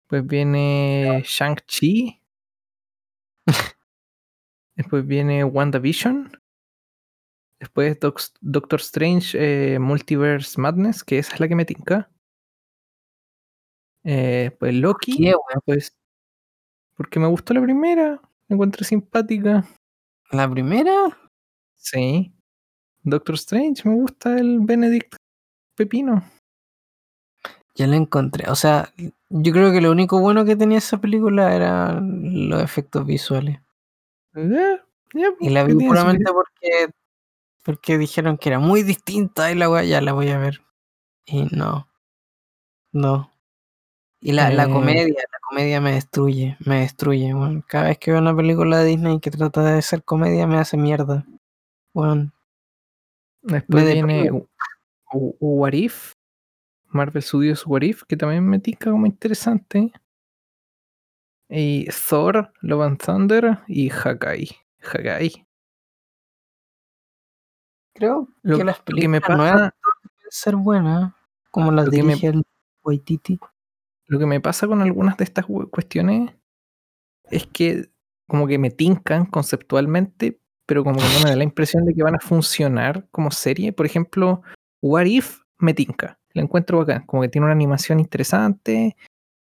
Después 0.01 0.27
viene 0.27 1.23
Shang-Chi. 1.25 2.21
Después 4.77 5.07
viene 5.07 5.45
WandaVision. 5.45 6.33
Después 7.61 8.01
Doc- 8.01 8.33
Doctor 8.41 8.81
Strange 8.81 9.37
eh, 9.75 9.79
Multiverse 9.79 10.61
Madness, 10.61 11.05
que 11.05 11.19
esa 11.19 11.35
es 11.35 11.41
la 11.41 11.47
que 11.49 11.55
me 11.57 11.65
tinca. 11.65 12.11
Eh, 14.05 14.55
pues 14.59 14.75
Loki, 14.75 15.33
pues 15.65 15.97
porque 16.97 17.19
me 17.19 17.27
gustó 17.27 17.55
la 17.55 17.63
primera, 17.63 18.21
la 18.49 18.55
encontré 18.55 18.85
simpática. 18.85 19.65
¿La 20.31 20.51
primera? 20.51 20.93
Sí. 21.77 22.33
Doctor 23.03 23.35
Strange, 23.35 23.89
me 23.89 23.95
gusta 23.95 24.39
el 24.39 24.61
Benedict 24.61 25.17
Pepino. 25.77 26.23
Ya 27.75 27.87
la 27.87 27.97
encontré. 27.97 28.51
O 28.51 28.55
sea, 28.55 28.93
yo 29.31 29.53
creo 29.53 29.73
que 29.73 29.81
lo 29.81 29.91
único 29.91 30.21
bueno 30.21 30.45
que 30.45 30.57
tenía 30.57 30.79
esa 30.79 31.01
película 31.01 31.55
eran 31.55 32.49
los 32.49 32.63
efectos 32.63 33.07
visuales. 33.07 33.61
Y 34.35 35.51
la 35.51 35.67
¿qué 35.67 35.75
vi 35.75 35.87
puramente 35.87 36.31
porque, 36.33 36.93
porque 37.65 37.99
dijeron 37.99 38.39
que 38.39 38.51
era 38.51 38.59
muy 38.59 38.83
distinta 38.83 39.51
y 39.51 39.55
la 39.55 39.83
ya 39.85 40.01
la 40.01 40.13
voy 40.13 40.31
a 40.31 40.39
ver. 40.39 40.63
Y 41.27 41.45
no. 41.45 41.89
No. 42.93 43.32
Y 44.25 44.31
la, 44.33 44.51
la 44.51 44.65
Eh, 44.65 44.71
comedia, 44.71 45.05
la 45.33 45.39
comedia 45.49 45.81
me 45.81 45.93
destruye, 45.95 46.57
me 46.65 46.81
destruye, 46.81 47.35
weón. 47.35 47.63
Cada 47.63 47.89
vez 47.89 47.99
que 47.99 48.13
veo 48.13 48.21
una 48.21 48.35
película 48.37 48.79
de 48.79 48.85
Disney 48.87 49.19
que 49.19 49.33
trata 49.33 49.63
de 49.65 49.83
ser 49.83 50.05
comedia 50.05 50.47
me 50.47 50.59
hace 50.59 50.77
mierda. 50.77 51.27
Weón. 51.93 52.33
Después 53.43 53.85
Me 53.85 53.93
viene 53.95 54.31
What 55.13 55.73
If, 55.73 56.15
Marvel 56.87 57.21
Studios 57.23 57.67
What 57.67 57.83
If, 57.83 58.05
que 58.05 58.17
también 58.17 58.47
me 58.49 58.61
tica 58.61 58.93
como 58.93 59.07
interesante. 59.07 59.93
Y 61.49 61.87
Thor, 62.09 62.53
Love 62.61 62.83
and 62.83 62.99
Thunder 63.05 63.59
y 63.67 63.91
Hakai. 63.91 64.49
Hakai. 64.81 65.47
Creo 67.95 68.29
Lo, 68.43 68.57
que 68.57 68.65
las 68.65 68.79
lo 68.79 68.85
que 68.97 69.09
me 69.09 69.21
películas 69.21 69.51
pasa, 69.51 69.75
ser 70.31 70.57
buenas, 70.57 71.13
como 71.51 71.73
las 71.73 71.87
Lo 71.87 71.91
que 71.91 72.03
me- 72.05 72.15
dirige 72.15 72.29
el 72.29 72.43
Waititi. 72.85 73.39
Lo 74.13 74.19
que 74.19 74.27
me 74.27 74.41
pasa 74.43 74.67
con 74.67 74.83
algunas 74.83 75.17
de 75.17 75.25
estas 75.25 75.47
cuestiones 75.71 76.35
es 77.31 77.47
que 77.47 77.91
como 78.29 78.47
que 78.47 78.59
me 78.59 78.71
tincan 78.71 79.27
conceptualmente, 79.27 80.39
pero 80.67 80.85
como 80.85 80.99
que 80.99 81.05
no 81.05 81.25
me 81.25 81.31
da 81.31 81.37
la 81.37 81.45
impresión 81.45 81.85
de 81.87 81.95
que 81.95 82.03
van 82.03 82.17
a 82.17 82.21
funcionar 82.21 83.09
como 83.11 83.31
serie. 83.31 83.73
Por 83.73 83.87
ejemplo, 83.87 84.43
What 84.83 85.07
If 85.07 85.41
me 85.59 85.75
tinca. 85.75 86.19
La 86.35 86.43
encuentro 86.43 86.81
acá, 86.83 87.05
como 87.07 87.23
que 87.23 87.29
tiene 87.29 87.47
una 87.47 87.55
animación 87.55 88.01
interesante 88.01 88.97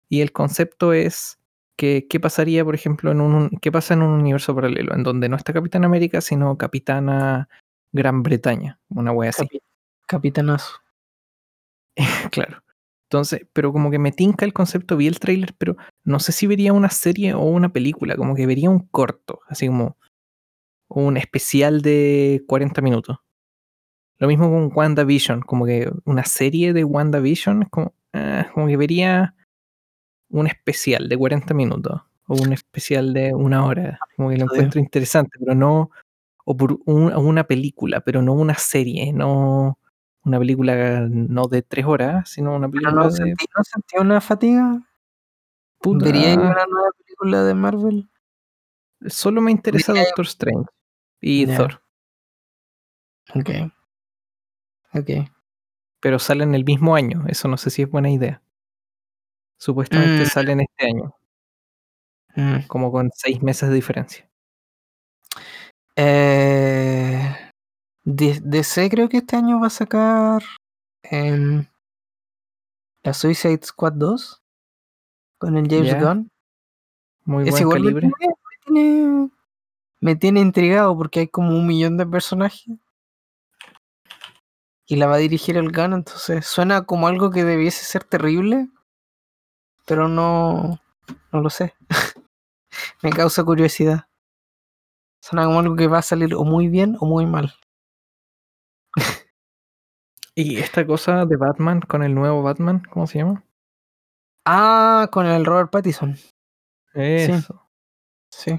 y 0.09 0.21
el 0.21 0.31
concepto 0.31 0.93
es 0.93 1.39
que 1.77 2.07
qué 2.09 2.19
pasaría, 2.19 2.63
por 2.65 2.75
ejemplo, 2.75 3.11
en 3.11 3.21
un 3.21 3.49
qué 3.61 3.71
pasa 3.71 3.93
en 3.95 4.03
un 4.03 4.11
universo 4.21 4.55
paralelo 4.55 4.95
en 4.95 5.03
donde 5.03 5.29
no 5.29 5.35
está 5.37 5.53
Capitán 5.53 5.85
América, 5.85 6.21
sino 6.21 6.57
Capitana 6.57 7.49
Gran 7.93 8.23
Bretaña, 8.23 8.79
una 8.89 9.11
wea 9.11 9.31
así. 9.31 9.45
Capi- 9.47 9.61
Capitanazo. 10.07 10.75
Claro. 12.31 12.61
Entonces, 13.11 13.41
pero 13.51 13.73
como 13.73 13.91
que 13.91 13.99
me 13.99 14.13
tinca 14.13 14.45
el 14.45 14.53
concepto, 14.53 14.95
vi 14.95 15.05
el 15.07 15.19
tráiler, 15.19 15.53
pero 15.57 15.75
no 16.05 16.21
sé 16.21 16.31
si 16.31 16.47
vería 16.47 16.71
una 16.71 16.89
serie 16.89 17.33
o 17.33 17.41
una 17.41 17.73
película, 17.73 18.15
como 18.15 18.35
que 18.35 18.47
vería 18.47 18.69
un 18.69 18.87
corto, 18.87 19.41
así 19.49 19.67
como 19.67 19.97
un 20.87 21.17
especial 21.17 21.81
de 21.81 22.41
40 22.47 22.81
minutos. 22.81 23.17
Lo 24.17 24.29
mismo 24.29 24.49
con 24.49 24.71
WandaVision, 24.73 25.41
como 25.41 25.65
que 25.65 25.91
una 26.05 26.23
serie 26.23 26.71
de 26.71 26.85
WandaVision 26.85 27.63
es 27.63 27.69
como, 27.69 27.93
ah, 28.13 28.47
como 28.53 28.67
que 28.67 28.77
vería 28.77 29.35
un 30.29 30.47
especial 30.47 31.09
de 31.09 31.17
40 31.17 31.53
minutos 31.53 32.01
o 32.27 32.35
un 32.35 32.53
especial 32.53 33.13
de 33.13 33.33
una 33.33 33.65
hora, 33.65 33.99
como 34.15 34.29
que 34.29 34.37
lo 34.37 34.45
encuentro 34.45 34.79
interesante, 34.79 35.31
pero 35.37 35.53
no, 35.53 35.91
o 36.45 36.55
por 36.55 36.79
un- 36.85 37.13
una 37.13 37.43
película, 37.43 37.99
pero 37.99 38.21
no 38.21 38.31
una 38.31 38.55
serie, 38.55 39.11
no 39.11 39.77
una 40.23 40.39
película 40.39 41.01
no 41.09 41.47
de 41.47 41.61
tres 41.63 41.85
horas, 41.85 42.29
sino 42.29 42.55
una 42.55 42.67
Pero 42.69 42.81
película 42.83 43.03
no 43.03 43.09
de 43.09 43.15
sentí, 43.17 43.45
no 43.57 43.63
sentí 43.63 43.97
una 43.99 44.21
fatiga. 44.21 44.81
puta, 45.79 46.05
¿Vería 46.05 46.35
una 46.35 46.65
nueva 46.65 46.89
película 46.97 47.43
de 47.43 47.53
Marvel? 47.55 48.09
Solo 49.07 49.41
me 49.41 49.51
interesa 49.51 49.93
Vería- 49.93 50.07
Doctor 50.07 50.25
Strange 50.27 50.69
y. 51.21 51.47
Thor, 51.47 51.81
Ok. 53.35 53.49
Ok. 54.93 55.09
pero 55.99 56.19
salen 56.19 56.53
el 56.55 56.65
mismo 56.65 56.95
año, 56.95 57.23
eso 57.27 57.47
no 57.47 57.57
sé 57.57 57.69
si 57.69 57.81
es 57.83 57.89
buena 57.89 58.09
idea. 58.11 58.41
Supuestamente 59.57 60.23
Mm. 60.23 60.27
salen 60.27 60.59
este 60.61 60.87
año, 60.87 61.15
Mm. 62.35 62.67
como 62.67 62.91
con 62.91 63.09
seis 63.13 63.41
meses 63.43 63.69
de 63.69 63.75
diferencia. 63.75 64.29
Eh, 65.95 67.35
DC 68.03 68.89
creo 68.89 69.09
que 69.09 69.17
este 69.17 69.35
año 69.35 69.59
va 69.59 69.67
a 69.67 69.71
sacar 69.71 70.43
em, 71.03 71.65
la 73.03 73.13
Suicide 73.13 73.59
Squad 73.63 73.93
2 73.93 74.41
con 75.37 75.57
el 75.57 75.67
James 75.69 75.93
Gunn. 76.03 76.31
Muy 77.25 77.43
Es 77.45 77.51
buen 77.51 77.61
igual 77.61 77.81
me 77.81 77.93
calibre. 77.93 78.11
tiene, 78.17 78.35
me 78.35 78.65
tiene- 78.65 79.29
me 79.99 80.15
tiene 80.15 80.39
intrigado 80.39 80.97
porque 80.97 81.21
hay 81.21 81.27
como 81.27 81.49
un 81.55 81.67
millón 81.67 81.97
de 81.97 82.05
personajes. 82.07 82.65
Y 84.87 84.95
la 84.97 85.05
va 85.07 85.15
a 85.15 85.19
dirigir 85.19 85.55
el 85.57 85.71
Gunn, 85.71 85.93
entonces 85.93 86.45
suena 86.45 86.83
como 86.85 87.07
algo 87.07 87.29
que 87.31 87.43
debiese 87.45 87.85
ser 87.85 88.03
terrible, 88.03 88.67
pero 89.85 90.07
no, 90.09 90.79
no 91.31 91.41
lo 91.41 91.49
sé. 91.49 91.75
me 93.03 93.11
causa 93.11 93.43
curiosidad. 93.43 94.07
Suena 95.21 95.45
como 95.45 95.59
algo 95.59 95.75
que 95.75 95.87
va 95.87 95.99
a 95.99 96.01
salir 96.01 96.33
o 96.33 96.43
muy 96.43 96.67
bien 96.67 96.97
o 96.99 97.05
muy 97.05 97.25
mal. 97.25 97.53
Y 100.35 100.57
esta 100.57 100.85
cosa 100.85 101.25
de 101.25 101.35
Batman 101.35 101.81
con 101.81 102.03
el 102.03 102.15
nuevo 102.15 102.41
Batman, 102.43 102.81
¿cómo 102.89 103.05
se 103.07 103.19
llama? 103.19 103.43
Ah, 104.45 105.09
con 105.11 105.25
el 105.25 105.45
Robert 105.45 105.71
Pattinson. 105.71 106.15
Eso. 106.93 107.69
Sí. 108.31 108.51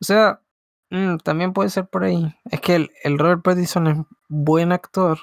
O 0.00 0.04
sea, 0.04 0.42
mm, 0.90 1.18
también 1.18 1.52
puede 1.52 1.70
ser 1.70 1.88
por 1.88 2.04
ahí. 2.04 2.34
Es 2.50 2.60
que 2.60 2.76
el, 2.76 2.90
el 3.04 3.18
Robert 3.18 3.42
Pattinson 3.42 3.86
es 3.86 3.98
buen 4.28 4.72
actor 4.72 5.18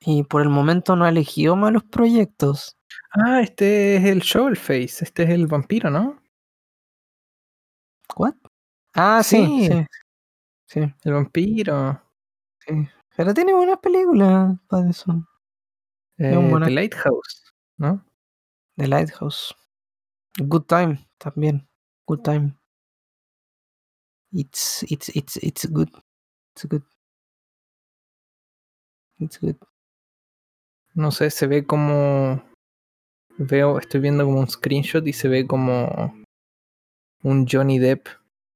y 0.00 0.24
por 0.24 0.42
el 0.42 0.48
momento 0.50 0.96
no 0.96 1.04
ha 1.04 1.10
elegido 1.10 1.56
malos 1.56 1.84
proyectos. 1.84 2.76
Ah, 3.12 3.40
este 3.42 3.96
es 3.96 4.04
el 4.04 4.20
Shovelface, 4.20 5.04
este 5.04 5.24
es 5.24 5.30
el 5.30 5.46
vampiro, 5.46 5.90
¿no? 5.90 6.20
¿What? 8.16 8.34
Ah, 8.94 9.22
sí, 9.22 9.46
Sí. 9.46 9.68
sí. 9.68 9.86
Sí, 10.66 10.94
El 11.04 11.12
vampiro. 11.14 12.02
sí. 12.66 12.88
Pero 13.16 13.34
tiene 13.34 13.54
buenas 13.54 13.78
películas, 13.78 14.56
Pattinson. 14.68 15.26
Eh, 16.18 16.32
The. 16.32 16.70
Lighthouse, 16.70 17.52
¿no? 17.78 18.04
The 18.76 18.88
Lighthouse. 18.88 19.54
Good 20.38 20.66
Time 20.66 21.08
también. 21.18 21.68
Good 22.06 22.22
Time. 22.22 22.56
It's 24.32 24.84
it's 24.84 25.08
it's 25.16 25.36
it's 25.42 25.66
good. 25.66 25.90
It's 26.54 26.66
good. 26.66 26.84
It's 29.18 29.40
good. 29.40 29.56
No 30.94 31.10
sé, 31.10 31.30
se 31.30 31.46
ve 31.46 31.66
como. 31.66 32.42
Veo, 33.38 33.78
estoy 33.78 34.00
viendo 34.00 34.24
como 34.24 34.40
un 34.40 34.48
screenshot 34.48 35.06
y 35.06 35.14
se 35.14 35.28
ve 35.28 35.46
como 35.46 36.12
un 37.22 37.46
Johnny 37.50 37.78
Depp 37.78 38.06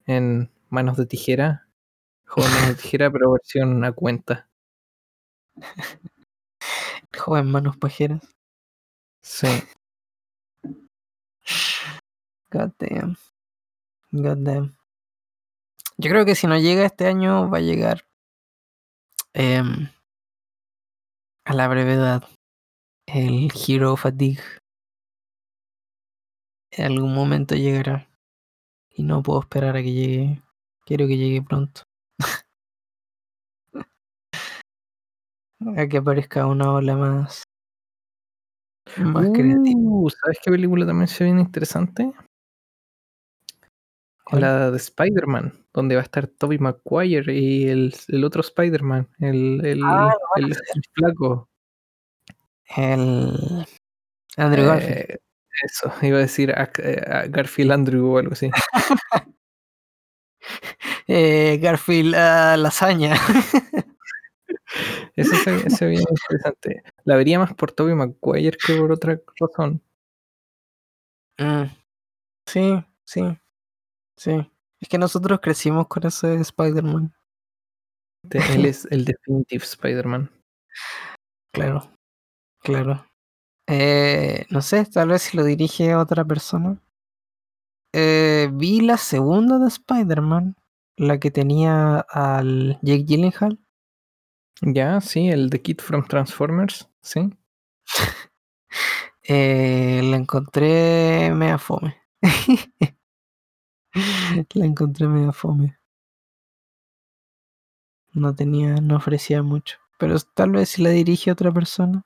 en 0.07 0.51
manos 0.69 0.97
de 0.97 1.07
tijera. 1.07 1.64
Joven 2.35 2.76
tijera, 2.76 3.11
pero 3.12 3.30
versión 3.30 3.85
a 3.85 3.93
cuenta. 3.93 4.49
Joven 7.16 7.49
manos 7.49 7.76
pajeras. 7.76 8.22
Sí. 9.22 9.47
God 12.51 12.72
damn. 12.80 13.16
God 14.11 14.39
damn. 14.39 14.76
Yo 15.97 16.11
creo 16.11 16.24
que 16.24 16.35
si 16.35 16.49
no 16.49 16.59
llega 16.59 16.85
este 16.85 17.07
año, 17.07 17.49
va 17.49 17.59
a 17.59 17.61
llegar 17.61 18.05
em, 19.32 19.89
a 21.45 21.55
la 21.55 21.68
brevedad 21.68 22.24
el 23.07 23.53
Hero 23.55 23.97
Fatigue. 23.97 24.43
En 26.72 26.87
algún 26.87 27.14
momento 27.14 27.55
llegará. 27.55 28.09
Y 28.91 29.05
no 29.05 29.22
puedo 29.22 29.41
esperar 29.41 29.76
a 29.76 29.82
que 29.82 29.93
llegue. 29.93 30.43
Quiero 30.85 31.07
que 31.07 31.16
llegue 31.16 31.43
pronto. 31.43 31.82
A 35.77 35.87
que 35.89 35.99
aparezca 35.99 36.47
una 36.47 36.73
ola 36.73 36.97
más. 36.97 37.43
Más 38.99 39.31
creativa. 39.31 39.81
Uh, 39.81 40.11
¿Sabes 40.11 40.39
qué 40.45 40.51
película 40.51 40.87
también 40.87 41.09
se 41.09 41.25
viene 41.25 41.41
interesante? 41.41 42.12
¿Cuál? 44.25 44.43
La 44.43 44.71
de 44.71 44.77
Spider-Man, 44.77 45.67
donde 45.73 45.97
va 45.97 46.01
a 46.01 46.05
estar 46.05 46.27
Tobey 46.27 46.59
Maguire 46.59 47.35
y 47.35 47.69
el, 47.69 47.95
el 48.09 48.25
otro 48.25 48.41
Spider-Man, 48.41 49.09
el, 49.19 49.65
el, 49.65 49.81
Ah, 49.85 50.15
el, 50.37 50.53
el 50.53 50.83
flaco. 50.93 51.49
El. 52.77 53.67
Andrew 54.37 54.67
Garfield. 54.67 55.11
Eh, 55.11 55.21
eso, 55.62 55.93
iba 56.03 56.19
a 56.19 56.23
decir 56.23 56.53
a, 56.53 56.62
a 56.62 57.27
Garfield 57.27 57.73
Andrew 57.73 58.12
o 58.12 58.19
algo 58.19 58.33
así. 58.33 58.51
Eh, 61.07 61.59
Garfield 61.61 62.15
ah, 62.15 62.57
Lasaña. 62.57 63.15
Eso 65.17 65.35
se, 65.37 65.71
se 65.71 65.95
interesante. 65.95 66.83
La 67.05 67.17
vería 67.17 67.39
más 67.39 67.55
por 67.55 67.73
Tobey 67.73 67.95
Maguire 67.95 68.57
que 68.59 68.75
por 68.77 68.93
otra 68.93 69.21
razón. 69.41 69.83
Mm, 71.39 71.65
Sí, 72.47 72.85
sí, 73.05 73.23
sí. 74.17 74.51
Es 74.81 74.89
que 74.89 74.99
nosotros 74.99 75.41
crecimos 75.43 75.89
con 75.89 76.07
ese 76.07 76.35
Spider-Man. 76.37 77.15
Él 78.33 78.67
es 78.67 78.87
el 78.91 79.07
Definitive 79.07 79.65
Spider-Man. 79.65 80.31
Claro, 81.53 81.91
claro. 82.61 83.07
Eh, 83.69 84.47
no 84.51 84.63
sé, 84.63 84.85
tal 84.87 85.09
vez 85.11 85.23
si 85.23 85.37
lo 85.37 85.45
dirige 85.45 85.95
otra 85.97 86.25
persona. 86.25 86.81
Eh, 87.95 88.51
vi 88.53 88.81
la 88.81 88.97
segunda 88.99 89.59
de 89.59 89.69
Spider-Man, 89.69 90.57
la 90.97 91.19
que 91.19 91.31
tenía 91.31 92.01
al 92.01 92.79
Jake 92.83 93.05
Gyllenhaal. 93.05 93.59
Ya, 94.63 95.01
sí, 95.01 95.29
el 95.29 95.51
The 95.51 95.61
Kid 95.63 95.81
from 95.81 96.07
Transformers, 96.07 96.89
sí. 97.01 97.31
Eh, 99.27 100.03
la 100.05 100.17
encontré 100.19 101.33
media 101.35 101.57
fome. 101.57 101.97
la 104.55 104.67
encontré 104.67 105.07
media 105.09 105.33
fome. 105.33 105.79
No 108.13 108.35
tenía, 108.35 108.75
no 108.83 108.97
ofrecía 108.97 109.43
mucho. 109.43 109.79
Pero 109.99 110.17
tal 110.35 110.51
vez 110.53 110.69
si 110.69 110.83
la 110.83 110.91
dirige 110.91 111.31
otra 111.31 111.51
persona. 111.51 112.05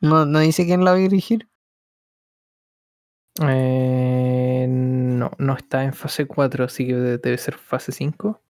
No, 0.00 0.26
no 0.26 0.40
dice 0.40 0.64
quién 0.64 0.84
la 0.84 0.90
va 0.90 0.96
a 0.96 1.00
dirigir. 1.00 1.48
Eh, 3.40 4.66
no, 4.68 5.30
no 5.38 5.54
está 5.54 5.84
en 5.84 5.94
fase 5.94 6.26
4, 6.26 6.64
así 6.64 6.86
que 6.86 6.94
de- 6.94 7.18
debe 7.18 7.38
ser 7.38 7.56
fase 7.56 7.92
5. 7.92 8.42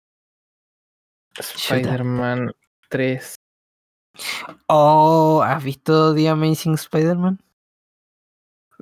Spider-Man 1.37 2.51
3. 2.91 3.35
Oh, 4.67 5.41
¿has 5.43 5.63
visto 5.63 6.13
The 6.13 6.29
Amazing 6.29 6.75
Spider-Man? 6.75 7.39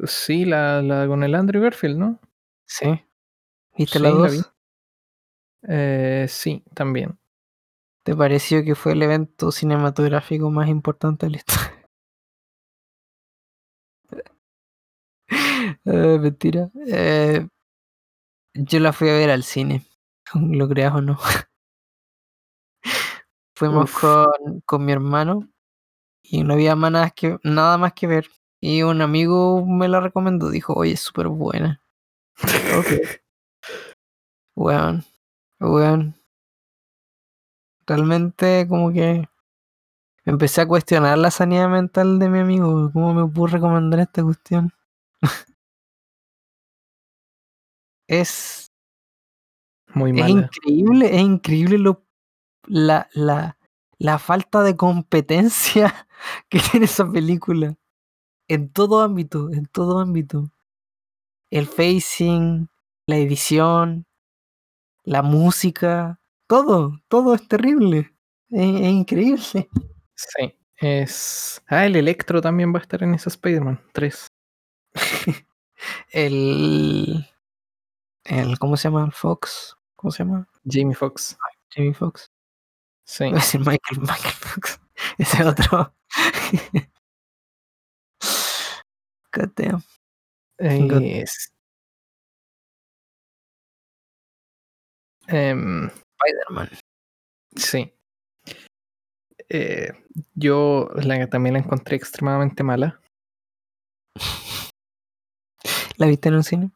Sí, 0.06 0.46
la, 0.46 0.82
la 0.82 1.08
con 1.08 1.24
el 1.24 1.36
Andrew 1.36 1.62
Garfield, 1.62 1.98
¿no? 1.98 2.20
Sí. 2.66 2.88
¿Viste 3.78 4.00
Sí, 4.00 4.04
la 4.04 4.10
la 4.10 4.16
2? 4.18 4.32
vi. 4.32 4.42
Eh, 5.68 6.26
sí, 6.30 6.64
también. 6.74 7.18
¿Te 8.06 8.16
pareció 8.16 8.64
que 8.64 8.76
fue 8.76 8.94
el 8.94 9.04
evento 9.04 9.52
cinematográfico 9.52 10.52
más 10.52 10.70
importante 10.70 11.28
de 11.28 11.32
la 11.32 11.38
historia? 11.38 11.88
Eh, 15.86 16.18
mentira. 16.20 16.70
Eh, 16.88 17.48
yo 18.54 18.80
la 18.80 18.94
fui 18.94 19.10
a 19.10 19.14
ver 19.14 19.30
al 19.32 19.44
cine, 19.44 19.86
lo 20.36 20.68
creas 20.70 20.94
o 20.96 21.02
no. 21.02 21.18
Fuimos 23.60 23.92
con, 23.92 24.62
con 24.66 24.86
mi 24.86 24.94
hermano 24.94 25.50
y 26.24 26.44
no 26.44 26.54
había 26.54 26.78
más 26.78 26.94
nada, 26.94 27.10
que, 27.10 27.38
nada 27.44 27.78
más 27.78 27.92
que 27.92 28.08
ver. 28.08 28.28
Y 28.62 28.84
un 28.84 29.02
amigo 29.02 29.66
me 29.66 29.90
la 29.90 30.00
recomendó, 30.00 30.50
dijo, 30.50 30.74
oye, 30.76 30.94
es 30.94 31.02
súper 31.02 31.28
buena. 31.28 31.82
Ok. 32.80 33.20
Weón, 34.56 35.04
weón. 35.60 36.16
Realmente 37.86 38.66
como 38.70 38.94
que 38.94 39.28
empecé 40.24 40.62
a 40.62 40.68
cuestionar 40.68 41.18
la 41.18 41.30
sanidad 41.30 41.68
mental 41.68 42.18
de 42.18 42.30
mi 42.30 42.40
amigo. 42.40 42.90
¿Cómo 42.94 43.14
me 43.14 43.30
pudo 43.30 43.48
recomendar 43.48 44.00
esta 44.00 44.24
cuestión? 44.24 44.72
es, 48.08 48.72
Muy 49.94 50.12
es 50.12 50.18
mala. 50.18 50.30
increíble, 50.30 51.14
es 51.14 51.22
increíble 51.22 51.78
lo, 51.78 52.09
la, 52.68 53.10
la, 53.14 53.58
la 53.98 54.20
falta 54.20 54.64
de 54.64 54.76
competencia 54.76 56.08
que 56.50 56.60
tiene 56.60 56.86
esa 56.86 57.10
película. 57.12 57.76
En 58.48 58.70
todo 58.72 59.02
ámbito, 59.02 59.52
en 59.52 59.66
todo 59.68 60.00
ámbito. 60.00 60.52
El 61.52 61.68
facing, 61.68 62.70
la 63.08 63.18
edición, 63.18 64.06
la 65.04 65.22
música, 65.24 66.20
todo, 66.48 67.00
todo 67.08 67.36
es 67.36 67.48
terrible. 67.48 68.14
Es, 68.50 68.76
es 68.82 68.92
increíble. 68.92 69.70
Sí. 70.16 70.54
Es. 70.78 71.62
Ah, 71.68 71.86
el 71.86 71.96
Electro 71.96 72.42
también 72.42 72.74
va 72.74 72.80
a 72.80 72.82
estar 72.82 73.04
en 73.04 73.14
esa 73.14 73.30
Spider-Man 73.30 73.82
3. 73.94 74.28
El, 76.12 77.26
el, 78.26 78.60
¿cómo 78.60 78.78
se 78.78 78.90
llama? 78.90 79.12
Fox. 79.12 79.78
¿Cómo 79.96 80.12
se 80.12 80.24
llama? 80.24 80.48
Jamie 80.66 80.96
Foxx. 80.96 81.38
Jamie 81.70 81.94
Fox. 81.94 82.30
Sí. 83.10 83.24
Iba 83.26 83.38
a 83.38 83.42
decir 83.42 83.60
Michael, 83.62 84.00
Michael 84.02 84.34
Fox. 84.36 84.80
Ese 85.18 85.44
otro. 85.44 85.96
God 89.34 89.50
damn. 89.56 89.82
God. 90.88 91.02
Es- 91.02 91.52
Em, 95.28 95.88
Spider-Man. 95.90 96.70
sí. 97.56 97.92
Eh, 99.50 99.92
yo 100.36 100.90
la, 100.96 101.28
también 101.30 101.54
la 101.54 101.60
encontré 101.60 101.96
extremadamente 101.96 102.64
mala. 102.64 103.00
¿La 105.98 106.08
viste 106.08 106.30
en 106.30 106.36
un 106.36 106.44
cine? 106.44 106.72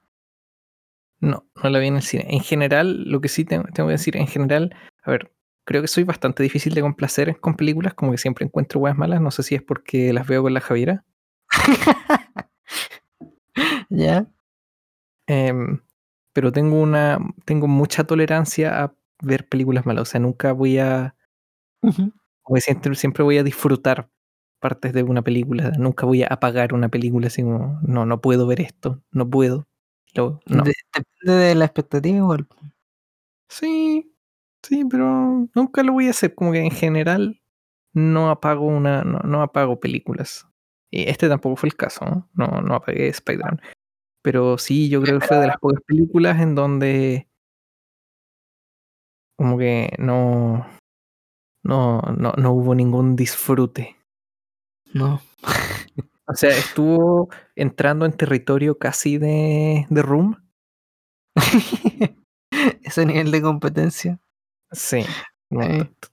No, 1.20 1.48
no 1.64 1.70
la 1.70 1.80
vi 1.80 1.88
en 1.88 1.96
el 1.98 2.02
cine. 2.04 2.26
En 2.30 2.42
general, 2.42 3.04
lo 3.10 3.22
que 3.22 3.30
sí 3.30 3.46
tengo 3.46 3.66
que 3.74 3.82
decir, 3.84 4.18
en 4.18 4.28
general, 4.28 4.76
a 5.04 5.12
ver, 5.12 5.32
creo 5.66 5.82
que 5.82 5.88
soy 5.88 6.04
bastante 6.04 6.44
difícil 6.44 6.74
de 6.76 6.82
complacer 6.82 7.40
con 7.40 7.56
películas, 7.56 7.94
como 7.94 8.12
que 8.12 8.18
siempre 8.18 8.46
encuentro 8.46 8.80
weas 8.82 8.98
malas. 8.98 9.22
No 9.22 9.32
sé 9.32 9.44
si 9.44 9.56
es 9.56 9.62
porque 9.64 10.14
las 10.14 10.28
veo 10.28 10.44
con 10.44 10.54
la 10.54 10.62
Javiera. 10.62 11.06
¿Ya? 13.90 14.28
Em, 15.28 15.82
pero 16.34 16.52
tengo 16.52 16.82
una. 16.82 17.20
Tengo 17.46 17.68
mucha 17.68 18.04
tolerancia 18.06 18.84
a 18.84 18.96
ver 19.22 19.48
películas 19.48 19.86
malas. 19.86 20.04
O 20.04 20.06
sea, 20.06 20.20
nunca 20.22 20.52
voy 20.54 20.80
a. 20.80 21.16
Siempre, 22.60 22.96
siempre 22.96 23.24
voy 23.24 23.38
a 23.38 23.44
disfrutar 23.44 24.10
partes 24.60 24.94
de 24.94 25.04
una 25.04 25.22
película. 25.22 25.72
Nunca 25.78 26.06
voy 26.06 26.24
a 26.24 26.28
apagar 26.28 26.74
una 26.74 26.90
película 26.90 27.28
así 27.28 27.42
como, 27.44 27.80
no, 27.84 28.06
no 28.06 28.22
puedo 28.22 28.46
ver 28.48 28.62
esto, 28.62 29.02
no 29.12 29.30
puedo. 29.30 29.68
Lo- 30.14 30.40
no. 30.48 30.64
De- 30.64 30.74
depende 30.94 31.44
de 31.48 31.56
la 31.56 31.66
expectativa 31.66 32.18
igual. 32.18 32.48
Sí, 33.50 34.13
sí, 34.64 34.84
pero 34.90 35.48
nunca 35.56 35.84
lo 35.84 35.94
voy 35.94 36.08
a 36.08 36.12
hacer. 36.12 36.36
Como 36.36 36.52
que 36.52 36.60
en 36.60 36.72
general 36.72 37.42
no 37.94 38.30
apago 38.30 38.66
una, 38.66 39.04
no, 39.04 39.20
no 39.20 39.42
apago 39.42 39.80
películas. 39.80 40.48
Y 40.92 41.10
este 41.10 41.28
tampoco 41.30 41.56
fue 41.56 41.70
el 41.70 41.76
caso, 41.76 42.06
¿no? 42.06 42.30
No, 42.34 42.62
no 42.62 42.76
apagué 42.76 43.08
Spider-Man. 43.08 43.62
Pero 44.24 44.58
sí, 44.58 44.90
yo 44.90 45.02
creo 45.02 45.20
que 45.20 45.28
fue 45.28 45.38
de 45.38 45.48
las 45.48 45.58
pocas 45.58 45.82
películas 45.86 46.40
en 46.42 46.56
donde 46.56 47.28
como 49.38 49.58
que 49.58 49.94
no, 49.98 50.66
no, 51.64 52.02
no, 52.18 52.34
no 52.38 52.52
hubo 52.54 52.76
ningún 52.76 53.16
disfrute. 53.16 53.98
No. 54.94 55.22
O 56.26 56.36
sea, 56.36 56.52
estuvo 56.52 57.30
entrando 57.54 58.06
en 58.06 58.14
territorio 58.14 58.78
casi 58.78 59.18
de, 59.18 59.86
de 59.90 60.02
Room. 60.02 60.42
Ese 62.82 63.06
nivel 63.06 63.30
de 63.30 63.42
competencia. 63.42 64.22
Sí. 64.74 65.06
Como, 65.50 65.62
t- 65.86 66.08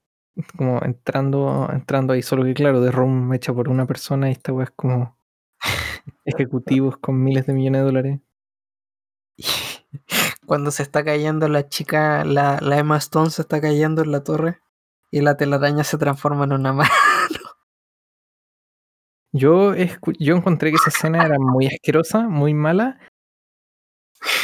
como 0.56 0.82
entrando, 0.82 1.68
entrando 1.72 2.12
ahí, 2.12 2.22
solo 2.22 2.44
que 2.44 2.54
claro, 2.54 2.80
de 2.80 2.90
Room 2.92 3.32
hecha 3.34 3.52
por 3.52 3.68
una 3.68 3.86
persona 3.86 4.28
y 4.28 4.32
esta 4.32 4.52
weá 4.52 4.64
es 4.64 4.70
como 4.72 5.16
ejecutivos 6.24 6.98
con 6.98 7.22
miles 7.22 7.46
de 7.46 7.54
millones 7.54 7.80
de 7.82 7.86
dólares. 7.86 8.20
Cuando 10.46 10.70
se 10.70 10.82
está 10.82 11.04
cayendo 11.04 11.48
la 11.48 11.68
chica, 11.68 12.24
la, 12.24 12.58
la 12.60 12.78
Emma 12.78 12.96
Stone 12.98 13.30
se 13.30 13.42
está 13.42 13.60
cayendo 13.60 14.02
en 14.02 14.12
la 14.12 14.22
torre 14.24 14.58
y 15.10 15.20
la 15.20 15.36
telaraña 15.36 15.84
se 15.84 15.98
transforma 15.98 16.44
en 16.44 16.52
una 16.52 16.72
mano. 16.74 16.90
Yo, 19.32 19.74
yo 20.18 20.36
encontré 20.36 20.70
que 20.70 20.76
esa 20.76 20.90
escena 20.90 21.24
era 21.24 21.38
muy 21.38 21.66
asquerosa, 21.66 22.28
muy 22.28 22.54
mala. 22.54 22.98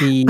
Y 0.01 0.25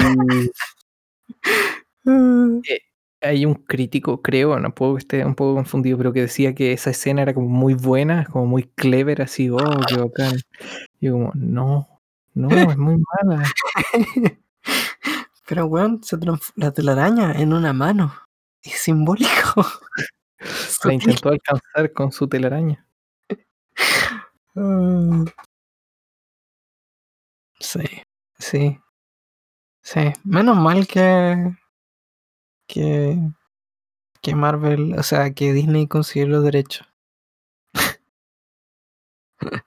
hay 3.28 3.46
un 3.46 3.54
crítico, 3.54 4.22
creo, 4.22 4.58
no 4.60 4.74
puedo 4.74 4.94
que 4.94 4.98
esté 5.00 5.24
un 5.24 5.34
poco 5.34 5.54
confundido, 5.54 5.98
pero 5.98 6.12
que 6.12 6.22
decía 6.22 6.54
que 6.54 6.72
esa 6.72 6.90
escena 6.90 7.22
era 7.22 7.34
como 7.34 7.48
muy 7.48 7.74
buena, 7.74 8.26
como 8.26 8.46
muy 8.46 8.64
clever, 8.64 9.22
así, 9.22 9.50
oh, 9.50 9.58
qué 9.88 9.96
bacán. 9.98 10.36
Y 11.00 11.06
yo 11.06 11.12
como, 11.14 11.32
no, 11.34 11.88
no, 12.34 12.50
es 12.50 12.76
muy 12.76 12.96
mala. 13.22 13.44
Pero 15.48 15.66
weón, 15.66 16.02
se 16.02 16.16
la 16.56 16.72
telaraña 16.72 17.32
en 17.32 17.52
una 17.52 17.72
mano. 17.72 18.12
Es 18.62 18.80
simbólico. 18.82 19.64
La 20.84 20.92
intentó 20.92 21.30
alcanzar 21.30 21.92
con 21.92 22.12
su 22.12 22.28
telaraña. 22.28 22.86
Sí, 27.60 27.80
sí. 28.38 28.78
Sí. 29.82 30.12
Menos 30.24 30.56
mal 30.56 30.86
que. 30.86 31.56
Que. 32.66 33.18
que 34.22 34.34
Marvel, 34.34 34.94
o 34.98 35.02
sea, 35.02 35.32
que 35.32 35.52
Disney 35.52 35.86
consiguió 35.86 36.28
los 36.28 36.44
derechos. 36.44 36.86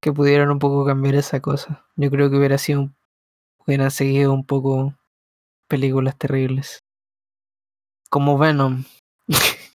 que 0.00 0.12
pudieron 0.12 0.50
un 0.50 0.58
poco 0.58 0.84
cambiar 0.84 1.14
esa 1.14 1.40
cosa. 1.40 1.86
Yo 1.96 2.10
creo 2.10 2.30
que 2.30 2.36
hubiera 2.36 2.58
sido. 2.58 2.90
hubieran 3.66 3.90
seguido 3.90 4.32
un 4.32 4.44
poco 4.44 4.94
películas 5.68 6.18
terribles. 6.18 6.80
Como 8.10 8.38
Venom. 8.38 8.84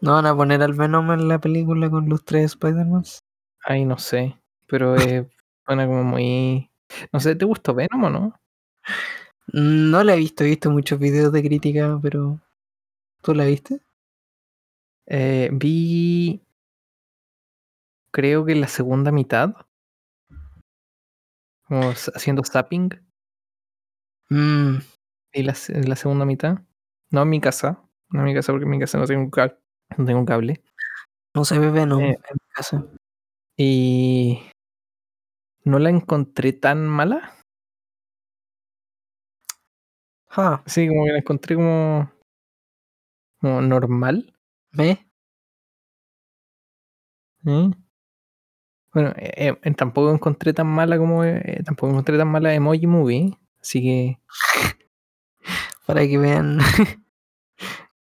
¿No 0.00 0.14
van 0.14 0.26
a 0.26 0.34
poner 0.34 0.62
al 0.62 0.72
Venom 0.72 1.12
en 1.12 1.28
la 1.28 1.38
película 1.38 1.90
con 1.90 2.08
los 2.08 2.24
tres 2.24 2.52
Spider-Mans? 2.52 3.20
Ay, 3.62 3.84
no 3.84 3.98
sé, 3.98 4.40
pero 4.66 4.96
es 4.96 5.26
suena 5.66 5.86
como 5.86 6.02
muy... 6.04 6.70
No 7.12 7.20
sé, 7.20 7.36
¿te 7.36 7.44
gustó 7.44 7.74
Venom 7.74 8.04
o 8.04 8.10
no? 8.10 8.40
No 9.52 10.04
la 10.04 10.14
he 10.14 10.18
visto, 10.18 10.44
he 10.44 10.48
visto 10.48 10.70
muchos 10.70 10.98
videos 10.98 11.32
de 11.32 11.42
crítica, 11.42 11.98
pero. 12.02 12.38
¿Tú 13.22 13.34
la 13.34 13.44
viste? 13.44 13.80
Eh, 15.06 15.50
vi... 15.52 16.40
creo 18.12 18.44
que 18.44 18.54
la 18.54 18.68
segunda 18.68 19.10
mitad. 19.12 19.54
Como 21.66 21.90
haciendo 21.90 22.42
zapping. 22.44 22.90
Mm, 24.28 24.76
Y 25.32 25.42
la, 25.42 25.54
la 25.68 25.96
segunda 25.96 26.24
mitad. 26.24 26.58
No 27.10 27.22
en 27.22 27.28
mi 27.28 27.40
casa. 27.40 27.82
No 28.10 28.20
en 28.20 28.26
mi 28.26 28.34
casa 28.34 28.52
porque 28.52 28.64
en 28.64 28.70
mi 28.70 28.78
casa 28.80 28.98
no 28.98 29.06
tengo 29.06 29.22
un 29.22 29.30
cable. 29.30 29.56
No 29.96 30.04
tengo 30.04 30.20
un 30.20 30.26
cable. 30.26 30.62
no 31.34 31.44
se 31.44 31.58
ve 31.58 31.70
Venom 31.70 32.00
Eh. 32.00 32.06
en 32.28 32.34
mi 32.34 32.54
casa. 32.54 32.86
Y 33.56 34.40
no 35.64 35.78
la 35.78 35.90
encontré 35.90 36.52
tan 36.52 36.86
mala. 36.88 37.34
Ah, 40.30 40.62
Sí, 40.66 40.88
como 40.88 41.04
que 41.04 41.12
la 41.12 41.18
encontré 41.18 41.54
como, 41.56 42.10
como 43.38 43.60
normal. 43.60 44.32
¿ve? 44.72 45.04
¿eh? 47.46 47.70
Bueno, 48.92 49.12
eh, 49.16 49.54
eh, 49.62 49.74
tampoco 49.74 50.12
encontré 50.12 50.52
tan 50.52 50.66
mala 50.66 50.98
como 50.98 51.24
eh, 51.24 51.62
tampoco 51.64 51.90
encontré 51.90 52.18
tan 52.18 52.28
mala 52.28 52.54
Emoji 52.54 52.86
Movie. 52.86 53.38
Así 53.60 53.80
que 53.82 54.18
Para 55.86 56.06
que 56.06 56.18
vean 56.18 56.58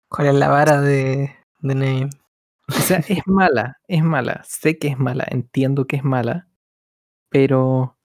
cuál 0.09 0.29
es 0.29 0.35
la 0.35 0.49
vara 0.49 0.81
de, 0.81 1.35
de 1.61 1.75
Name. 1.75 2.11
O 2.69 2.73
sea, 2.75 2.99
es 3.09 3.27
mala, 3.27 3.79
es 3.89 4.03
mala. 4.05 4.43
Sé 4.47 4.79
que 4.79 4.89
es 4.89 4.99
mala, 4.99 5.27
entiendo 5.31 5.87
que 5.87 5.97
es 5.97 6.05
mala, 6.05 6.49
pero 7.31 7.98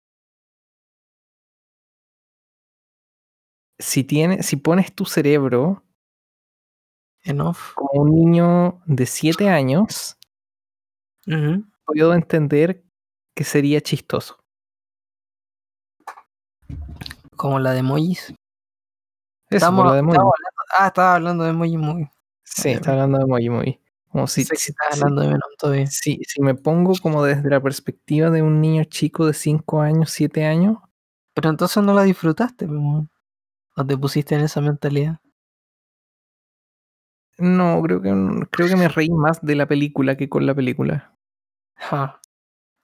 si 3.79 4.03
tiene, 4.03 4.43
si 4.43 4.55
pones 4.57 4.93
tu 4.93 5.05
cerebro 5.05 5.83
Enough. 7.23 7.57
como 7.75 8.01
un 8.03 8.11
niño 8.15 8.81
de 8.85 9.05
7 9.05 9.49
años, 9.49 10.17
puedo 11.85 12.13
entender 12.13 12.83
que 13.35 13.43
sería 13.43 13.81
chistoso. 13.81 14.39
Como 17.35 17.59
la 17.59 17.71
de 17.73 17.79
emojis. 17.79 18.29
Eso, 18.29 18.35
Estamos- 19.49 19.85
lo 19.85 19.93
de 19.93 19.99
Emoji. 19.99 20.17
hablando- 20.17 20.33
ah, 20.77 20.87
estaba 20.87 21.15
hablando 21.15 21.43
de 21.43 21.49
Emoji 21.51 21.77
Movie. 21.77 22.11
Sí, 22.43 22.69
está 22.69 22.91
hablando 22.91 23.17
de 23.19 23.23
Emoji 23.25 23.49
Movie. 23.49 23.79
Como 24.09 24.27
si, 24.27 24.43
si- 24.45 24.53
estaba 24.71 24.91
si- 24.91 24.99
hablando 25.01 25.21
de 25.21 25.27
Venom 25.27 25.49
todavía. 25.57 25.87
si- 25.87 26.21
si 26.27 26.41
me 26.41 26.53
pongo 26.55 26.93
como 27.01 27.23
desde 27.23 27.49
la 27.49 27.59
perspectiva 27.61 28.29
de 28.29 28.41
un 28.43 28.61
niño 28.61 28.83
chico 28.85 29.25
de 29.25 29.33
5 29.33 29.81
años, 29.81 30.11
7 30.11 30.45
años, 30.45 30.77
Pero 31.35 31.49
entonces 31.49 31.81
no 31.83 31.95
la 31.95 32.03
disfrutaste, 32.03 32.67
pues, 32.67 32.77
weón. 32.79 33.09
O 33.75 33.85
te 33.85 33.97
pusiste 33.97 34.35
en 34.35 34.41
esa 34.41 34.61
mentalidad. 34.61 35.19
no, 37.37 37.81
creo 37.81 38.01
que, 38.01 38.09
creo 38.51 38.67
que 38.67 38.75
me 38.75 38.87
reí 38.87 39.09
más 39.09 39.41
de 39.41 39.55
la 39.55 39.67
película 39.67 40.15
que 40.17 40.29
con 40.29 40.45
la 40.45 40.53
película. 40.55 41.15
Ja. 41.75 42.21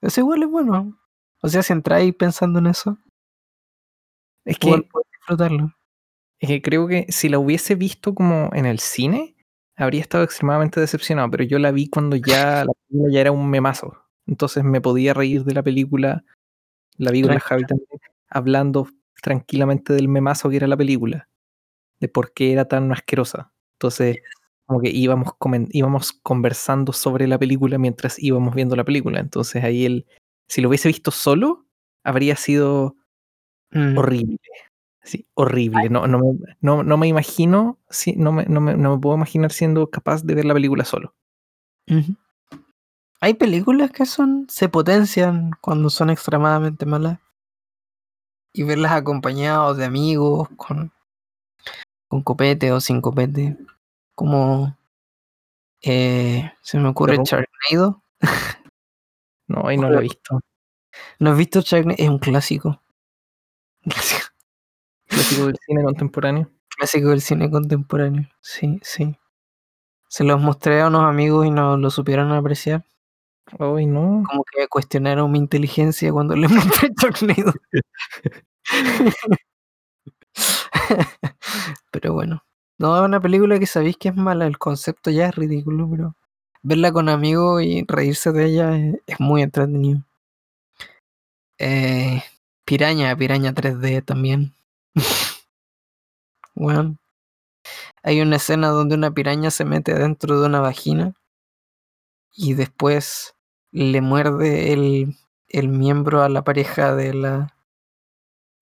Eso 0.02 0.20
igual 0.20 0.42
es 0.42 0.48
bueno. 0.50 0.98
O 1.42 1.48
sea, 1.48 1.62
si 1.62 1.72
entráis 1.72 2.14
pensando 2.14 2.58
en 2.58 2.66
eso, 2.66 2.98
Es 4.44 4.58
que 4.58 4.68
puedes 4.90 5.08
disfrutarlo. 5.12 5.74
Es 6.40 6.48
que 6.48 6.62
creo 6.62 6.88
que 6.88 7.06
si 7.10 7.28
la 7.28 7.38
hubiese 7.38 7.74
visto 7.74 8.14
como 8.14 8.50
en 8.54 8.66
el 8.66 8.78
cine, 8.80 9.36
habría 9.76 10.00
estado 10.00 10.24
extremadamente 10.24 10.80
decepcionado, 10.80 11.30
pero 11.30 11.44
yo 11.44 11.58
la 11.58 11.72
vi 11.72 11.88
cuando 11.88 12.16
ya 12.16 12.64
la 12.64 12.72
película 12.88 13.12
ya 13.12 13.20
era 13.20 13.32
un 13.32 13.50
memazo. 13.50 13.96
Entonces 14.26 14.64
me 14.64 14.80
podía 14.80 15.14
reír 15.14 15.44
de 15.44 15.54
la 15.54 15.62
película, 15.62 16.24
la 16.96 17.10
vi 17.12 17.22
con 17.22 17.34
la 17.34 17.40
Javi 17.40 17.64
también, 17.66 18.00
hablando 18.28 18.88
tranquilamente 19.20 19.92
del 19.92 20.08
memazo 20.08 20.50
que 20.50 20.56
era 20.56 20.66
la 20.66 20.76
película, 20.76 21.28
de 22.00 22.08
por 22.08 22.32
qué 22.32 22.52
era 22.52 22.66
tan 22.66 22.90
asquerosa. 22.92 23.52
Entonces, 23.74 24.18
como 24.66 24.80
que 24.80 24.90
íbamos, 24.90 25.32
íbamos 25.70 26.12
conversando 26.12 26.92
sobre 26.92 27.26
la 27.26 27.38
película 27.38 27.78
mientras 27.78 28.18
íbamos 28.22 28.54
viendo 28.54 28.76
la 28.76 28.84
película. 28.84 29.20
Entonces 29.20 29.64
ahí 29.64 29.84
él, 29.84 30.06
si 30.48 30.60
lo 30.60 30.68
hubiese 30.68 30.88
visto 30.88 31.10
solo, 31.10 31.66
habría 32.04 32.36
sido 32.36 32.96
Mm. 33.72 33.98
horrible. 33.98 34.38
Sí, 35.02 35.26
horrible. 35.34 35.88
No, 35.90 36.06
no, 36.06 36.18
me, 36.18 36.38
no, 36.60 36.82
no 36.82 36.96
me 36.98 37.06
imagino, 37.08 37.78
si, 37.88 38.14
no, 38.16 38.32
me, 38.32 38.44
no, 38.46 38.60
me, 38.60 38.76
no 38.76 38.96
me 38.96 39.00
puedo 39.00 39.16
imaginar 39.16 39.52
siendo 39.52 39.88
capaz 39.90 40.24
de 40.24 40.34
ver 40.34 40.44
la 40.44 40.54
película 40.54 40.84
solo. 40.84 41.14
Hay 43.20 43.34
películas 43.34 43.90
que 43.90 44.06
son 44.06 44.46
se 44.48 44.68
potencian 44.68 45.52
cuando 45.60 45.90
son 45.90 46.10
extremadamente 46.10 46.84
malas. 46.86 47.18
Y 48.52 48.64
verlas 48.64 48.92
acompañados 48.92 49.76
de 49.76 49.84
amigos, 49.84 50.48
con, 50.56 50.92
con 52.08 52.22
copete 52.22 52.72
o 52.72 52.80
sin 52.80 53.00
copete. 53.00 53.56
Como 54.14 54.76
eh, 55.82 56.52
se 56.62 56.78
me 56.78 56.88
ocurre 56.88 57.12
Pero- 57.12 57.24
Sharknado. 57.24 58.02
No, 59.48 59.66
ahí 59.66 59.76
no 59.76 59.90
lo 59.90 59.98
he 59.98 60.02
visto. 60.02 60.38
¿No 61.18 61.30
has 61.32 61.36
visto 61.38 61.60
Sharknado? 61.60 61.96
Es 61.98 62.08
un 62.08 62.20
clásico. 62.20 62.80
Un 63.84 63.90
clásico. 63.92 64.26
Clásico 65.08 65.46
del 65.46 65.56
cine 65.66 65.82
contemporáneo. 65.82 66.50
Clásico 66.68 67.08
del 67.08 67.20
cine 67.20 67.50
contemporáneo. 67.50 68.28
Sí, 68.40 68.78
sí. 68.82 69.16
Se 70.06 70.22
los 70.22 70.40
mostré 70.40 70.80
a 70.82 70.86
unos 70.86 71.02
amigos 71.02 71.46
y 71.46 71.50
no 71.50 71.76
lo 71.76 71.90
supieron 71.90 72.30
apreciar. 72.30 72.84
No. 73.58 74.22
Como 74.28 74.44
que 74.44 74.68
cuestionaron 74.68 75.30
mi 75.30 75.38
inteligencia 75.38 76.12
cuando 76.12 76.36
les 76.36 76.50
mostré 76.50 76.90
Sharknado. 76.96 77.52
pero 81.90 82.12
bueno. 82.14 82.42
No, 82.78 82.96
es 82.96 83.02
una 83.02 83.20
película 83.20 83.58
que 83.58 83.66
sabéis 83.66 83.96
que 83.98 84.08
es 84.08 84.16
mala. 84.16 84.46
El 84.46 84.58
concepto 84.58 85.10
ya 85.10 85.28
es 85.28 85.34
ridículo, 85.34 85.88
pero 85.90 86.14
verla 86.62 86.92
con 86.92 87.08
amigos 87.08 87.62
y 87.62 87.84
reírse 87.86 88.32
de 88.32 88.46
ella 88.46 88.76
es, 88.76 88.96
es 89.06 89.20
muy 89.20 89.42
entretenido. 89.42 90.02
Eh, 91.58 92.22
Piraña, 92.64 93.14
Piraña 93.16 93.52
3D 93.54 94.04
también. 94.04 94.54
Bueno, 96.54 96.98
hay 98.02 98.20
una 98.20 98.36
escena 98.36 98.68
donde 98.68 98.94
una 98.94 99.10
piraña 99.10 99.50
se 99.50 99.64
mete 99.64 99.94
dentro 99.94 100.40
de 100.40 100.46
una 100.46 100.60
vagina 100.60 101.14
y 102.34 102.54
después 102.54 103.34
le 103.72 104.00
muerde 104.00 104.72
el, 104.72 105.16
el 105.48 105.68
miembro 105.68 106.22
a 106.22 106.28
la 106.28 106.42
pareja 106.44 106.94
de 106.94 107.14
la, 107.14 107.54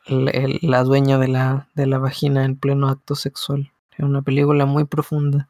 la, 0.06 0.82
dueña 0.84 1.18
de 1.18 1.28
la, 1.28 1.68
de 1.74 1.86
la 1.86 1.98
vagina 1.98 2.44
en 2.44 2.58
pleno 2.58 2.88
acto 2.88 3.14
sexual. 3.14 3.72
Es 3.92 4.00
una 4.00 4.22
película 4.22 4.66
muy 4.66 4.84
profunda 4.84 5.48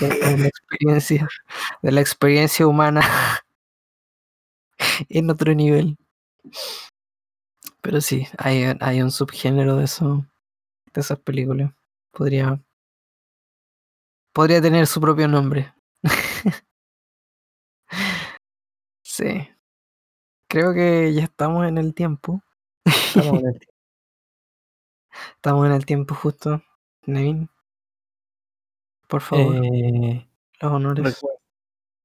de 0.00 0.38
la 0.38 0.46
experiencia, 0.46 1.28
de 1.82 1.92
la 1.92 2.00
experiencia 2.00 2.66
humana 2.66 3.02
en 5.08 5.30
otro 5.30 5.54
nivel. 5.54 5.96
Pero 7.80 8.00
sí, 8.00 8.26
hay, 8.38 8.76
hay 8.80 9.02
un 9.02 9.10
subgénero 9.10 9.76
de 9.76 9.84
eso, 9.84 10.26
de 10.92 11.00
esas 11.00 11.18
películas. 11.20 11.72
Podría, 12.12 12.60
podría 14.32 14.60
tener 14.60 14.86
su 14.86 15.00
propio 15.00 15.28
nombre. 15.28 15.72
sí. 19.18 19.48
Creo 20.48 20.72
que 20.72 21.12
ya 21.12 21.24
estamos 21.24 21.66
en 21.66 21.78
el 21.78 21.94
tiempo. 21.94 22.42
Estamos 22.84 23.40
en 23.40 23.46
el 23.46 23.52
tiempo. 23.60 23.74
Estamos 25.36 25.66
en 25.66 25.72
el 25.72 25.86
tiempo 25.86 26.14
justo. 26.14 26.62
Nevin. 27.06 27.48
Por 29.08 29.20
favor, 29.22 29.56
Eh, 29.64 30.28
los 30.60 30.72
honores. 30.72 31.20
recu- 31.22 31.38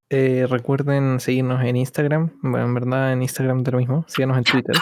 eh, 0.10 0.48
recuerden 0.50 1.20
seguirnos 1.20 1.62
en 1.64 1.76
Instagram. 1.76 2.40
Bueno, 2.42 2.66
en 2.66 2.74
verdad 2.74 3.14
en 3.14 3.22
Instagram 3.22 3.64
de 3.64 3.72
lo 3.72 3.78
mismo. 3.80 4.06
Síganos 4.08 4.38
en 4.38 4.44
Twitter. 4.44 4.76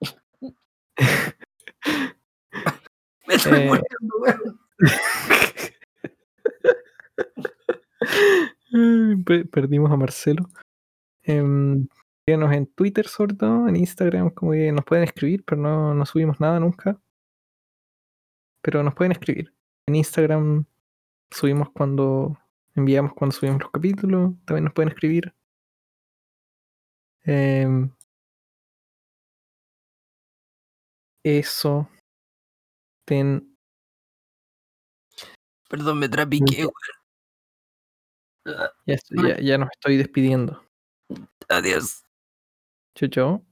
Me 3.28 3.34
estoy 3.34 3.60
eh, 3.60 3.66
muriendo, 3.66 4.58
Perdimos 9.50 9.90
a 9.90 9.96
Marcelo. 9.96 10.48
Em, 11.24 11.88
síganos 12.26 12.52
en 12.52 12.66
Twitter 12.66 13.06
sobre 13.08 13.34
todo, 13.34 13.68
en 13.68 13.76
Instagram 13.76 14.30
como 14.30 14.52
que 14.52 14.72
nos 14.72 14.84
pueden 14.84 15.04
escribir, 15.04 15.44
pero 15.44 15.60
no, 15.60 15.94
no 15.94 16.06
subimos 16.06 16.40
nada 16.40 16.60
nunca. 16.60 17.00
Pero 18.62 18.82
nos 18.82 18.94
pueden 18.94 19.12
escribir. 19.12 19.52
En 19.86 19.96
Instagram 19.96 20.64
subimos 21.30 21.70
cuando 21.70 22.38
enviamos 22.74 23.12
cuando 23.14 23.34
subimos 23.34 23.62
los 23.62 23.70
capítulos, 23.70 24.32
también 24.44 24.64
nos 24.64 24.74
pueden 24.74 24.90
escribir. 24.90 25.34
Em, 27.24 27.90
eso. 31.24 31.88
Ten, 33.06 33.52
Perdón, 35.68 36.00
me 36.00 36.08
trapiqué, 36.08 36.66
ya, 38.44 38.70
ya, 38.86 39.40
ya 39.40 39.56
nos 39.56 39.70
estoy 39.72 39.96
despidiendo. 39.96 40.62
Adiós. 41.52 42.02
Chau, 42.96 43.08
chau. 43.08 43.51